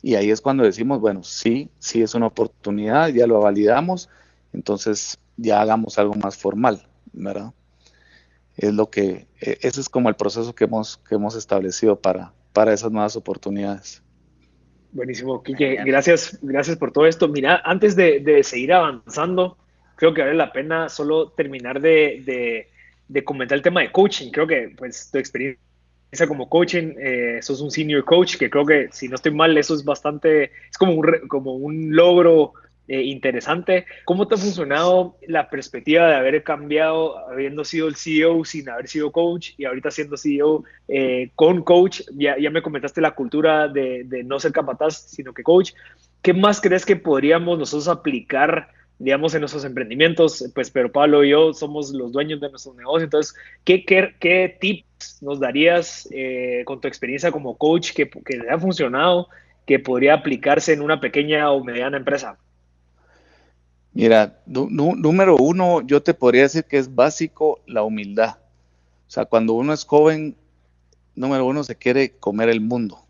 Y 0.03 0.15
ahí 0.15 0.29
es 0.29 0.41
cuando 0.41 0.63
decimos, 0.63 0.99
bueno, 0.99 1.23
sí, 1.23 1.69
sí 1.79 2.01
es 2.03 2.13
una 2.13 2.27
oportunidad, 2.27 3.09
ya 3.09 3.25
lo 3.25 3.39
validamos, 3.39 4.09
entonces 4.53 5.17
ya 5.37 5.61
hagamos 5.61 5.97
algo 5.97 6.13
más 6.15 6.37
formal, 6.37 6.87
¿verdad? 7.13 7.53
Es 8.57 8.73
lo 8.73 8.89
que, 8.91 9.27
e, 9.39 9.57
ese 9.61 9.81
es 9.81 9.89
como 9.89 10.09
el 10.09 10.15
proceso 10.15 10.53
que 10.53 10.65
hemos, 10.65 10.97
que 10.97 11.15
hemos 11.15 11.35
establecido 11.35 11.99
para, 11.99 12.33
para 12.53 12.73
esas 12.73 12.91
nuevas 12.91 13.15
oportunidades. 13.15 14.03
Buenísimo, 14.91 15.41
Kike. 15.41 15.83
Gracias, 15.85 16.37
gracias 16.41 16.77
por 16.77 16.91
todo 16.91 17.07
esto. 17.07 17.27
Mira, 17.27 17.61
antes 17.63 17.95
de, 17.95 18.19
de 18.19 18.43
seguir 18.43 18.73
avanzando, 18.73 19.57
creo 20.01 20.15
que 20.15 20.21
vale 20.21 20.33
la 20.33 20.51
pena 20.51 20.89
solo 20.89 21.29
terminar 21.29 21.79
de, 21.79 22.65
de, 23.07 23.23
comentar 23.23 23.55
el 23.55 23.61
tema 23.61 23.81
de 23.81 23.91
coaching. 23.91 24.31
Creo 24.31 24.47
que 24.47 24.73
pues 24.75 25.11
tu 25.11 25.19
experiencia 25.19 25.59
como 26.27 26.49
coaching, 26.49 26.95
eh, 26.97 27.37
sos 27.43 27.61
un 27.61 27.69
senior 27.69 28.03
coach, 28.03 28.37
que 28.37 28.49
creo 28.49 28.65
que 28.65 28.89
si 28.91 29.07
no 29.07 29.13
estoy 29.13 29.31
mal, 29.31 29.55
eso 29.59 29.75
es 29.75 29.85
bastante, 29.85 30.45
es 30.45 30.77
como 30.79 30.93
un, 30.93 31.27
como 31.27 31.53
un 31.53 31.95
logro 31.95 32.53
eh, 32.87 33.03
interesante. 33.03 33.85
¿Cómo 34.03 34.27
te 34.27 34.33
ha 34.33 34.37
funcionado 34.39 35.17
la 35.27 35.51
perspectiva 35.51 36.07
de 36.07 36.15
haber 36.15 36.41
cambiado, 36.41 37.19
habiendo 37.29 37.63
sido 37.63 37.87
el 37.87 37.95
CEO 37.95 38.43
sin 38.43 38.69
haber 38.69 38.87
sido 38.87 39.11
coach 39.11 39.51
y 39.55 39.65
ahorita 39.65 39.91
siendo 39.91 40.17
CEO 40.17 40.63
eh, 40.87 41.29
con 41.35 41.61
coach? 41.61 42.01
Ya, 42.15 42.39
ya, 42.39 42.49
me 42.49 42.63
comentaste 42.63 43.01
la 43.01 43.11
cultura 43.11 43.67
de, 43.67 44.03
de, 44.05 44.23
no 44.23 44.39
ser 44.39 44.51
capataz, 44.51 45.11
sino 45.11 45.31
que 45.31 45.43
coach. 45.43 45.73
¿Qué 46.23 46.33
más 46.33 46.59
crees 46.59 46.87
que 46.87 46.95
podríamos 46.95 47.59
nosotros 47.59 47.87
aplicar 47.87 48.80
digamos, 49.03 49.33
en 49.33 49.41
nuestros 49.41 49.65
emprendimientos, 49.65 50.45
pues, 50.53 50.69
pero 50.69 50.91
Pablo 50.91 51.23
y 51.23 51.29
yo 51.29 51.53
somos 51.53 51.91
los 51.91 52.11
dueños 52.11 52.39
de 52.39 52.49
nuestro 52.49 52.73
negocio. 52.73 53.05
Entonces, 53.05 53.35
¿qué, 53.63 53.83
qué, 53.83 54.57
tips 54.59 55.21
nos 55.21 55.39
darías 55.39 56.07
eh, 56.11 56.63
con 56.65 56.79
tu 56.79 56.87
experiencia 56.87 57.31
como 57.31 57.57
coach 57.57 57.93
que, 57.93 58.09
que 58.09 58.37
le 58.37 58.49
ha 58.49 58.59
funcionado, 58.59 59.27
que 59.65 59.79
podría 59.79 60.13
aplicarse 60.13 60.73
en 60.73 60.81
una 60.81 60.99
pequeña 60.99 61.51
o 61.51 61.63
mediana 61.63 61.97
empresa? 61.97 62.37
Mira, 63.93 64.39
número 64.45 65.35
uno, 65.35 65.81
yo 65.81 66.01
te 66.01 66.13
podría 66.13 66.43
decir 66.43 66.63
que 66.63 66.77
es 66.77 66.93
básico 66.93 67.59
la 67.65 67.83
humildad. 67.83 68.37
O 69.07 69.11
sea, 69.11 69.25
cuando 69.25 69.53
uno 69.53 69.73
es 69.73 69.83
joven, 69.83 70.37
número 71.15 71.45
uno, 71.45 71.63
se 71.63 71.75
quiere 71.75 72.11
comer 72.11 72.49
el 72.49 72.61
mundo. 72.61 73.03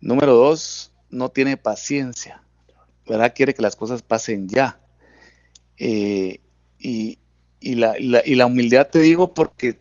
Número 0.00 0.34
dos, 0.34 0.92
no 1.08 1.30
tiene 1.30 1.56
paciencia, 1.56 2.42
¿verdad? 3.06 3.32
Quiere 3.34 3.54
que 3.54 3.62
las 3.62 3.76
cosas 3.76 4.02
pasen 4.02 4.48
ya. 4.48 4.78
Eh, 5.78 6.40
y, 6.78 7.18
la, 7.60 8.46
humildad 8.46 8.88
te 8.88 9.00
digo 9.00 9.34
porque 9.34 9.78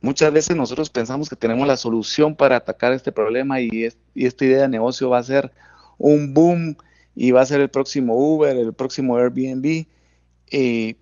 muchas 0.00 0.32
veces 0.32 0.56
nosotros 0.56 0.90
pensamos 0.90 1.28
que 1.28 1.36
tenemos 1.36 1.66
la 1.66 1.76
solución 1.76 2.34
para 2.34 2.56
atacar 2.56 2.92
este 2.92 3.12
problema 3.12 3.60
y, 3.60 3.84
esta 4.14 4.44
idea 4.44 4.62
de 4.62 4.68
negocio 4.68 5.10
va 5.10 5.18
a 5.18 5.22
ser 5.22 5.52
un 5.98 6.34
boom 6.34 6.76
y 7.14 7.30
va 7.30 7.42
a 7.42 7.46
ser 7.46 7.60
el 7.60 7.70
próximo 7.70 8.14
Uber, 8.16 8.56
el 8.56 8.72
próximo 8.72 9.16
Airbnb, 9.16 9.86
eh, 10.50 10.96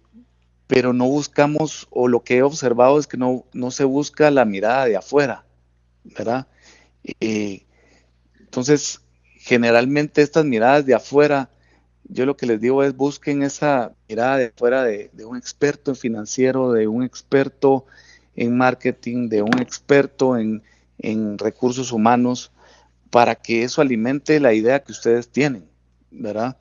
pero 0.67 0.93
no 0.93 1.07
buscamos, 1.07 1.87
o 1.91 2.09
lo 2.09 2.23
que 2.23 2.39
he 2.39 2.43
observado 2.43 2.99
es 2.99 3.07
que 3.07 3.17
no, 3.17 3.45
se 3.71 3.85
busca 3.85 4.31
la 4.31 4.45
mirada 4.45 4.87
de 4.87 4.97
afuera, 4.97 5.45
¿verdad? 6.05 6.47
Eh, 7.21 7.65
entonces, 8.39 9.01
generalmente 9.39 10.23
estas 10.23 10.45
miradas 10.45 10.87
de 10.87 10.95
afuera 10.95 11.51
yo 12.13 12.27
lo 12.27 12.37
que 12.37 12.47
les 12.47 12.61
digo 12.61 12.83
es 12.83 12.97
busquen 12.97 13.43
esa 13.43 13.93
mirada 14.09 14.37
de 14.37 14.53
fuera 14.57 14.85
de, 14.85 15.11
un 15.25 15.37
experto 15.37 15.93
en 15.93 15.97
financiero, 15.97 16.73
de 16.73 16.87
un 16.87 17.03
experto 17.03 17.87
en 18.37 18.57
marketing, 18.57 19.29
de 19.29 19.43
un 19.43 19.59
experto 19.61 20.37
en, 20.37 20.63
recursos 21.39 21.91
humanos, 21.91 22.53
para 23.11 23.35
que 23.35 23.65
eso 23.65 23.81
alimente 23.81 24.39
la 24.39 24.55
idea 24.55 24.85
que 24.85 24.93
ustedes 24.93 25.29
tienen, 25.29 25.65
¿verdad? 26.11 26.57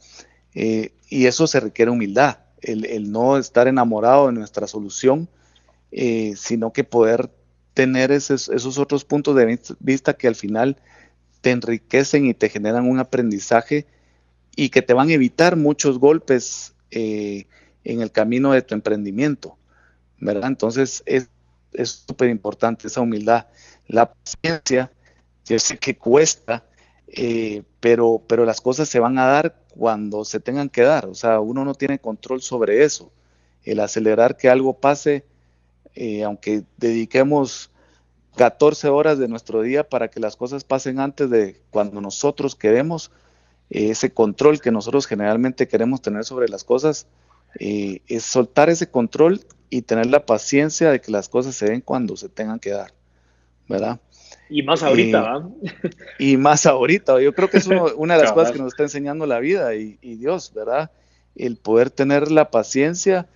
Eh, 0.56 0.94
y 1.10 1.28
eso 1.28 1.46
se 1.46 1.60
requiere 1.60 1.92
humildad, 1.92 2.40
el, 2.62 3.12
no 3.12 3.38
estar 3.38 3.68
enamorado 3.68 4.28
de 4.28 4.34
nuestra 4.34 4.66
solución, 4.66 5.30
eh, 5.92 6.34
sino 6.38 6.74
que 6.74 6.84
poder 6.84 7.30
tener 7.74 8.12
esos 8.12 8.78
otros 8.80 9.06
puntos 9.06 9.36
de 9.36 9.60
vista 9.80 10.14
que 10.14 10.28
al 10.28 10.36
final 10.36 10.78
te 11.42 11.52
enriquecen 11.52 12.26
y 12.26 12.34
te 12.34 12.50
generan 12.50 12.90
un 12.90 13.00
aprendizaje 13.00 13.86
y 14.56 14.70
que 14.70 14.82
te 14.82 14.94
van 14.94 15.10
a 15.10 15.14
evitar 15.14 15.56
muchos 15.56 16.00
golpes 16.00 16.74
eh, 16.92 17.46
en 17.84 18.02
el 18.02 18.12
camino 18.12 18.52
de 18.52 18.62
tu 18.62 18.74
emprendimiento, 18.76 19.58
¿verdad? 20.20 20.50
Entonces 20.50 21.04
es 21.06 21.30
súper 21.90 22.30
importante 22.30 22.88
esa 22.88 23.02
humildad. 23.02 23.48
La 23.88 24.14
paciencia, 24.14 24.92
yo 25.46 25.58
sé 25.60 25.78
que 25.78 25.98
cuesta, 25.98 26.66
eh, 27.08 27.64
pero, 27.80 28.24
pero 28.28 28.46
las 28.46 28.62
cosas 28.62 28.88
se 28.88 29.00
van 29.00 29.18
a 29.18 29.26
dar 29.26 29.56
cuando 29.70 30.24
se 30.24 30.40
tengan 30.40 30.70
que 30.70 30.82
dar, 30.82 31.08
o 31.08 31.16
sea, 31.16 31.40
uno 31.40 31.66
no 31.66 31.74
tiene 31.74 32.00
control 32.00 32.42
sobre 32.42 32.84
eso. 32.84 33.12
El 33.64 33.80
acelerar 33.80 34.38
que 34.38 34.50
algo 34.50 34.80
pase, 34.80 35.26
eh, 35.94 36.24
aunque 36.24 36.64
dediquemos 36.78 37.72
14 38.36 38.88
horas 38.88 39.20
de 39.20 39.28
nuestro 39.28 39.62
día 39.62 39.88
para 39.88 40.10
que 40.10 40.20
las 40.20 40.36
cosas 40.36 40.64
pasen 40.64 41.00
antes 41.00 41.30
de 41.30 41.62
cuando 41.70 42.02
nosotros 42.02 42.56
queremos, 42.56 43.12
ese 43.72 44.14
control 44.14 44.60
que 44.60 44.72
nosotros 44.72 45.08
generalmente 45.08 45.68
queremos 45.68 46.02
tener 46.02 46.26
sobre 46.26 46.50
las 46.50 46.64
cosas, 46.64 47.08
eh, 47.60 48.02
es 48.08 48.24
soltar 48.24 48.70
ese 48.70 48.90
control 48.90 49.42
y 49.70 49.82
tener 49.82 50.08
la 50.08 50.26
paciencia 50.26 50.92
de 50.92 51.00
que 51.00 51.12
las 51.12 51.30
cosas 51.30 51.56
se 51.56 51.68
den 51.68 51.82
cuando 51.82 52.18
se 52.18 52.28
tengan 52.28 52.60
que 52.60 52.72
dar, 52.72 52.94
¿verdad? 53.70 54.00
Y 54.50 54.64
más 54.64 54.84
ahorita, 54.84 55.18
eh, 55.18 55.22
¿verdad? 55.22 55.50
Y 56.20 56.36
más 56.36 56.66
ahorita, 56.66 57.22
yo 57.22 57.34
creo 57.34 57.50
que 57.50 57.58
es 57.58 57.68
una 57.68 58.18
de 58.18 58.24
las 58.24 58.32
cosas 58.34 58.52
que 58.52 58.60
nos 58.60 58.74
está 58.74 58.84
enseñando 58.84 59.26
la 59.26 59.40
vida 59.40 59.74
y, 59.76 59.96
Dios, 60.02 60.52
¿verdad? 60.54 60.92
El 61.36 61.56
poder 61.56 61.90
tener 61.90 62.30
la 62.30 62.52
paciencia 62.52 63.28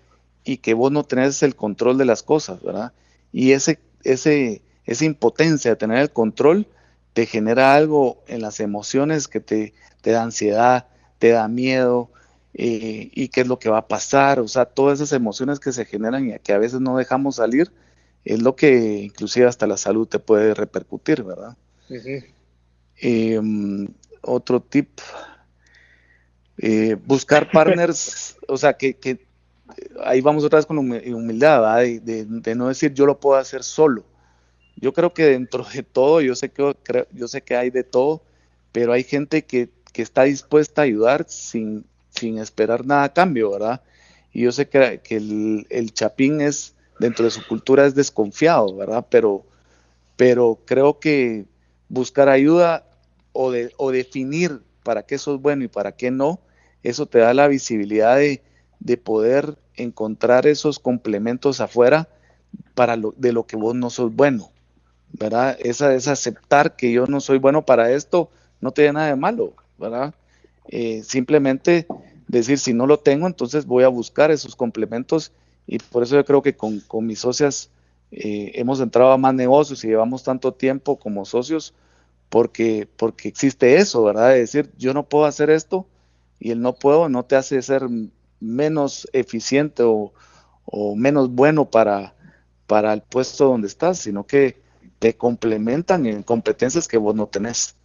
y 0.43 0.57
que 0.57 0.73
vos 0.73 0.91
no 0.91 1.03
tenés 1.03 1.41
el 1.43 1.55
control 1.55 1.97
de 1.97 2.05
las 2.05 2.23
cosas, 2.23 2.61
¿verdad? 2.61 2.91
Y 3.31 3.53
ese, 3.53 3.79
ese, 4.03 4.61
esa 4.85 5.05
impotencia 5.05 5.71
de 5.71 5.77
tener 5.77 5.99
el 5.99 6.11
control 6.11 6.67
te 7.15 7.25
genera 7.25 7.75
algo 7.75 8.21
en 8.27 8.41
las 8.41 8.59
emociones 8.59 9.29
que 9.29 9.39
te, 9.39 9.73
te 10.01 10.11
da 10.11 10.23
ansiedad, 10.23 10.87
te 11.17 11.29
da 11.29 11.47
miedo, 11.47 12.11
eh, 12.53 13.09
y 13.13 13.29
qué 13.29 13.41
es 13.41 13.47
lo 13.47 13.57
que 13.57 13.69
va 13.69 13.77
a 13.77 13.87
pasar, 13.87 14.41
o 14.41 14.49
sea, 14.49 14.65
todas 14.65 14.99
esas 14.99 15.13
emociones 15.13 15.61
que 15.61 15.71
se 15.71 15.85
generan 15.85 16.29
y 16.29 16.37
que 16.39 16.51
a 16.51 16.57
veces 16.57 16.81
no 16.81 16.97
dejamos 16.97 17.37
salir, 17.37 17.71
es 18.25 18.41
lo 18.41 18.57
que 18.57 18.99
inclusive 19.03 19.47
hasta 19.47 19.65
la 19.65 19.77
salud 19.77 20.09
te 20.09 20.19
puede 20.19 20.53
repercutir, 20.53 21.23
¿verdad? 21.23 21.55
Em, 22.97 23.87
otro 24.21 24.61
tip, 24.61 24.99
eh, 26.57 26.97
buscar 27.05 27.49
partners, 27.51 28.35
o 28.49 28.57
sea, 28.57 28.73
que, 28.73 29.25
ahí 30.03 30.19
vamos 30.19 30.43
otra 30.43 30.57
vez 30.59 30.65
con 30.65 30.79
humildad, 30.79 31.77
de, 31.79 32.25
de, 32.25 32.55
no 32.55 32.67
decir 32.67 32.93
yo 32.93 33.05
lo 33.05 33.21
puedo 33.21 33.39
hacer 33.39 33.63
solo. 33.63 34.03
Yo 34.75 34.93
creo 34.93 35.13
que 35.13 35.25
dentro 35.25 35.65
de 35.73 35.83
todo, 35.83 36.21
yo 36.21 36.35
sé 36.35 36.49
que, 36.49 36.73
yo 37.11 37.27
sé 37.27 37.41
que 37.41 37.55
hay 37.55 37.69
de 37.69 37.83
todo, 37.83 38.21
pero 38.71 38.93
hay 38.93 39.03
gente 39.03 39.45
que 39.45 39.69
que 39.95 40.01
está 40.01 40.23
dispuesta 40.23 40.81
a 40.81 40.83
ayudar 40.83 41.25
sin, 41.29 41.85
sin 42.09 42.37
esperar 42.37 42.85
nada 42.85 43.05
a 43.05 43.13
cambio, 43.13 43.51
¿verdad? 43.51 43.81
Y 44.33 44.41
yo 44.41 44.51
sé 44.51 44.67
que, 44.67 44.99
el, 45.09 45.65
el, 45.69 45.93
chapín 45.93 46.41
es, 46.41 46.75
dentro 46.99 47.23
de 47.23 47.31
su 47.31 47.47
cultura 47.47 47.85
es 47.85 47.95
desconfiado, 47.95 48.75
¿verdad? 48.75 49.05
Pero, 49.09 49.45
pero 50.17 50.59
creo 50.65 50.99
que 50.99 51.45
buscar 51.87 52.27
ayuda 52.27 52.85
o, 53.31 53.51
de, 53.51 53.71
o 53.77 53.89
definir 53.89 54.59
para 54.83 55.03
qué 55.03 55.17
sos 55.17 55.41
bueno 55.41 55.63
y 55.63 55.69
para 55.69 55.93
qué 55.93 56.11
no, 56.11 56.41
eso 56.83 57.05
te 57.05 57.19
da 57.19 57.33
la 57.33 57.47
visibilidad 57.47 58.17
de, 58.17 58.43
de 58.81 58.97
poder 58.97 59.57
encontrar 59.77 60.45
esos 60.45 60.77
complementos 60.77 61.61
afuera 61.61 62.09
para 62.73 62.97
lo, 62.97 63.13
de 63.15 63.31
lo 63.31 63.47
que 63.47 63.55
vos 63.55 63.75
no 63.75 63.89
sos 63.89 64.13
bueno, 64.13 64.51
¿verdad? 65.17 65.57
Esa 65.59 65.93
es 65.93 66.07
aceptar 66.07 66.75
que 66.75 66.91
yo 66.91 67.07
no 67.07 67.19
soy 67.19 67.37
bueno 67.39 67.65
para 67.65 67.91
esto, 67.91 68.29
no 68.61 68.71
tiene 68.71 68.93
nada 68.93 69.07
de 69.07 69.15
malo, 69.15 69.53
¿verdad? 69.77 70.13
Eh, 70.67 71.03
simplemente 71.03 71.87
decir, 72.27 72.59
si 72.59 72.73
no 72.73 72.87
lo 72.87 72.99
tengo, 72.99 73.27
entonces 73.27 73.65
voy 73.65 73.83
a 73.83 73.87
buscar 73.87 74.31
esos 74.31 74.55
complementos 74.55 75.31
y 75.67 75.79
por 75.79 76.03
eso 76.03 76.15
yo 76.15 76.25
creo 76.25 76.41
que 76.41 76.55
con, 76.55 76.81
mis 77.01 77.19
socias 77.19 77.69
eh, 78.11 78.51
hemos 78.55 78.79
entrado 78.79 79.11
a 79.11 79.17
más 79.17 79.33
negocios 79.33 79.83
y 79.83 79.87
llevamos 79.87 80.23
tanto 80.23 80.53
tiempo 80.53 80.97
como 80.97 81.25
socios 81.25 81.73
porque, 82.29 82.87
porque 82.97 83.29
existe 83.29 83.75
eso, 83.75 84.03
¿verdad? 84.03 84.29
De 84.29 84.39
decir, 84.39 84.71
yo 84.77 84.93
no 84.93 85.03
puedo 85.03 85.25
hacer 85.25 85.49
esto 85.49 85.85
y 86.39 86.51
el 86.51 86.61
no 86.61 86.73
puedo 86.73 87.09
no 87.09 87.23
te 87.23 87.35
hace 87.35 87.61
ser 87.61 87.83
menos 88.39 89.07
eficiente 89.13 89.83
o, 89.83 90.11
menos 90.95 91.29
bueno 91.29 91.69
para, 91.69 92.15
para 92.67 92.91
el 92.91 93.01
puesto 93.01 93.45
donde 93.45 93.67
estás, 93.67 93.99
sino 93.99 94.25
que 94.25 94.64
te 95.05 95.13
complementan 95.13 96.07
en 96.07 96.23
competencias 96.23 96.87
que 96.87 96.97
vos 96.97 97.13
no 97.13 97.27
tenés. 97.27 97.75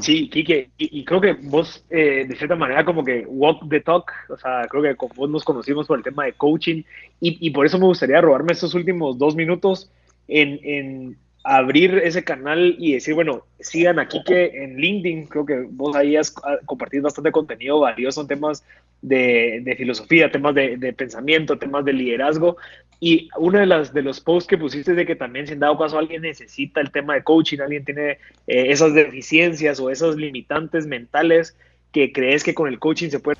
Sí, 0.00 0.28
Kike, 0.28 0.70
y, 0.78 1.04
creo 1.04 1.20
que 1.20 1.32
vos, 1.32 1.84
eh, 1.90 2.24
de 2.28 2.36
cierta 2.36 2.54
manera, 2.54 2.84
como 2.84 3.02
que 3.02 3.24
walk 3.26 3.68
the 3.68 3.80
talk, 3.80 4.12
o 4.28 4.36
sea, 4.36 4.68
creo 4.70 4.80
que 4.80 4.94
con 4.94 5.08
vos 5.16 5.28
nos 5.28 5.42
conocimos 5.42 5.88
por 5.88 5.98
el 5.98 6.04
tema 6.04 6.26
de 6.26 6.34
coaching, 6.34 6.84
y, 7.20 7.50
por 7.50 7.66
eso 7.66 7.80
me 7.80 7.86
gustaría 7.86 8.20
robarme 8.20 8.52
estos 8.52 8.74
últimos 8.74 9.18
dos 9.18 9.34
minutos 9.34 9.90
en, 10.28 11.16
abrir 11.42 11.98
ese 12.04 12.22
canal 12.22 12.76
y 12.78 12.92
decir, 12.92 13.14
bueno, 13.14 13.46
sigan 13.58 13.98
a 13.98 14.06
Kike 14.06 14.62
en 14.62 14.76
LinkedIn, 14.76 15.26
creo 15.26 15.44
que 15.44 15.66
vos 15.68 15.96
ahí 15.96 16.14
has 16.14 16.32
compartido 16.64 17.04
bastante 17.04 17.32
contenido 17.32 17.80
valioso 17.80 18.20
en 18.20 18.28
temas 18.28 18.62
de, 19.02 19.74
filosofía, 19.76 20.30
temas 20.30 20.54
de, 20.54 20.76
de, 20.76 20.92
pensamiento, 20.92 21.58
temas 21.58 21.84
de 21.84 21.94
liderazgo, 21.94 22.56
y 23.00 23.30
uno 23.38 23.58
de, 23.58 23.66
las, 23.66 23.94
de 23.94 24.02
los 24.02 24.20
posts 24.20 24.46
que 24.46 24.58
pusiste 24.58 24.90
es 24.90 24.96
de 24.96 25.06
que 25.06 25.16
también, 25.16 25.46
si 25.46 25.54
en 25.54 25.60
dado 25.60 25.78
caso 25.78 25.98
alguien 25.98 26.20
necesita 26.20 26.82
el 26.82 26.90
tema 26.90 27.14
de 27.14 27.24
coaching, 27.24 27.58
alguien 27.58 27.82
tiene 27.82 28.10
eh, 28.10 28.18
esas 28.46 28.92
deficiencias 28.92 29.80
o 29.80 29.88
esas 29.88 30.16
limitantes 30.16 30.86
mentales 30.86 31.56
que 31.92 32.12
crees 32.12 32.44
que 32.44 32.54
con 32.54 32.68
el 32.68 32.78
coaching 32.78 33.08
se 33.08 33.18
puede... 33.18 33.38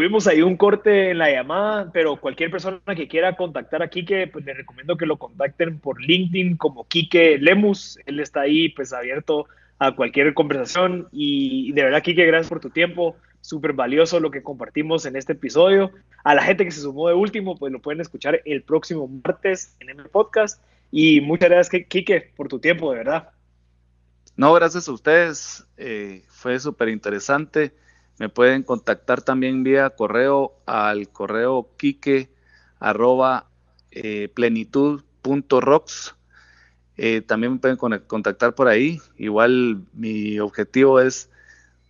tuvimos 0.00 0.26
ahí 0.26 0.40
un 0.40 0.56
corte 0.56 1.10
en 1.10 1.18
la 1.18 1.30
llamada, 1.30 1.90
pero 1.92 2.16
cualquier 2.16 2.50
persona 2.50 2.80
que 2.96 3.06
quiera 3.06 3.36
contactar 3.36 3.82
a 3.82 3.90
Quique, 3.90 4.28
pues 4.28 4.46
le 4.46 4.54
recomiendo 4.54 4.96
que 4.96 5.04
lo 5.04 5.18
contacten 5.18 5.78
por 5.78 6.00
LinkedIn 6.00 6.56
como 6.56 6.88
Quique 6.88 7.36
Lemus. 7.36 7.98
Él 8.06 8.18
está 8.18 8.40
ahí 8.40 8.70
pues 8.70 8.94
abierto 8.94 9.46
a 9.78 9.94
cualquier 9.94 10.32
conversación 10.32 11.06
y 11.12 11.72
de 11.72 11.82
verdad 11.82 12.02
Quique, 12.02 12.24
gracias 12.24 12.48
por 12.48 12.60
tu 12.60 12.70
tiempo. 12.70 13.14
Súper 13.42 13.74
valioso 13.74 14.20
lo 14.20 14.30
que 14.30 14.42
compartimos 14.42 15.04
en 15.04 15.16
este 15.16 15.34
episodio. 15.34 15.90
A 16.24 16.34
la 16.34 16.44
gente 16.44 16.64
que 16.64 16.70
se 16.70 16.80
sumó 16.80 17.08
de 17.08 17.14
último, 17.14 17.58
pues 17.58 17.70
lo 17.70 17.82
pueden 17.82 18.00
escuchar 18.00 18.40
el 18.46 18.62
próximo 18.62 19.06
martes 19.06 19.76
en 19.80 19.90
el 19.90 20.08
podcast. 20.08 20.64
Y 20.90 21.20
muchas 21.20 21.50
gracias, 21.50 21.84
Quique, 21.88 22.32
por 22.34 22.48
tu 22.48 22.58
tiempo, 22.58 22.90
de 22.90 22.96
verdad. 22.96 23.32
No, 24.34 24.54
gracias 24.54 24.88
a 24.88 24.92
ustedes. 24.92 25.66
Eh, 25.76 26.24
fue 26.28 26.58
súper 26.58 26.88
interesante. 26.88 27.74
Me 28.20 28.28
pueden 28.28 28.64
contactar 28.64 29.22
también 29.22 29.64
vía 29.64 29.88
correo 29.88 30.52
al 30.66 31.08
correo 31.08 31.70
kike 31.78 32.28
arroba 32.78 33.46
eh. 33.92 34.30
Eh, 36.98 37.22
también 37.22 37.52
me 37.54 37.58
pueden 37.58 37.78
contactar 37.78 38.54
por 38.54 38.68
ahí. 38.68 39.00
Igual 39.16 39.86
mi 39.94 40.38
objetivo 40.38 41.00
es 41.00 41.30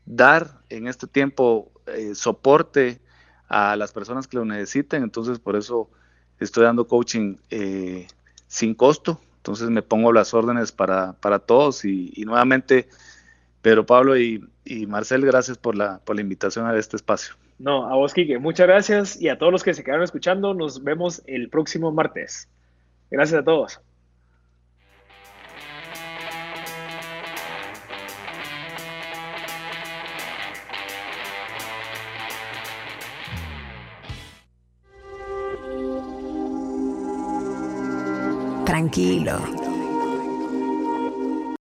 dar 0.07 0.63
en 0.69 0.87
este 0.87 1.09
tiempo 1.09 1.73
eh, 1.87 2.15
soporte 2.15 3.01
a 3.49 3.75
las 3.75 3.91
personas 3.91 4.29
que 4.29 4.37
lo 4.37 4.45
necesiten. 4.45 5.03
Entonces 5.03 5.41
por 5.41 5.57
eso 5.57 5.91
estoy 6.39 6.63
dando 6.63 6.87
coaching 6.87 7.39
sin 8.47 8.75
costo. 8.77 9.21
Entonces 9.39 9.69
me 9.69 9.83
pongo 9.83 10.13
las 10.13 10.33
órdenes 10.33 10.71
para, 10.71 11.13
todos 11.45 11.85
y, 11.85 12.13
y 12.15 12.25
nuevamente 12.25 12.89
pero 13.63 13.85
Pablo 13.85 14.17
y, 14.17 14.43
Marcel, 14.87 15.25
gracias 15.27 15.59
por 15.59 15.77
la, 15.77 15.99
por 15.99 16.17
la 16.17 16.23
invitación 16.23 16.67
a 16.67 16.77
este 16.77 16.97
espacio. 16.97 17.35
No, 17.59 17.87
a 17.87 17.95
vos, 17.95 18.15
Kike, 18.15 18.39
muchas 18.39 18.67
gracias 18.67 19.21
y 19.21 19.29
a 19.29 19.39
todos 19.39 19.53
los 19.53 19.63
que 19.63 19.75
se 19.75 19.85
quedaron 19.85 20.05
escuchando, 20.05 20.55
nos 20.55 20.83
vemos 20.83 21.23
el 21.27 21.51
próximo 21.51 21.93
martes. 21.93 22.49
Gracias 23.11 23.41
a 23.41 23.45
todos. 23.45 23.81
Tranquilo 38.65 39.60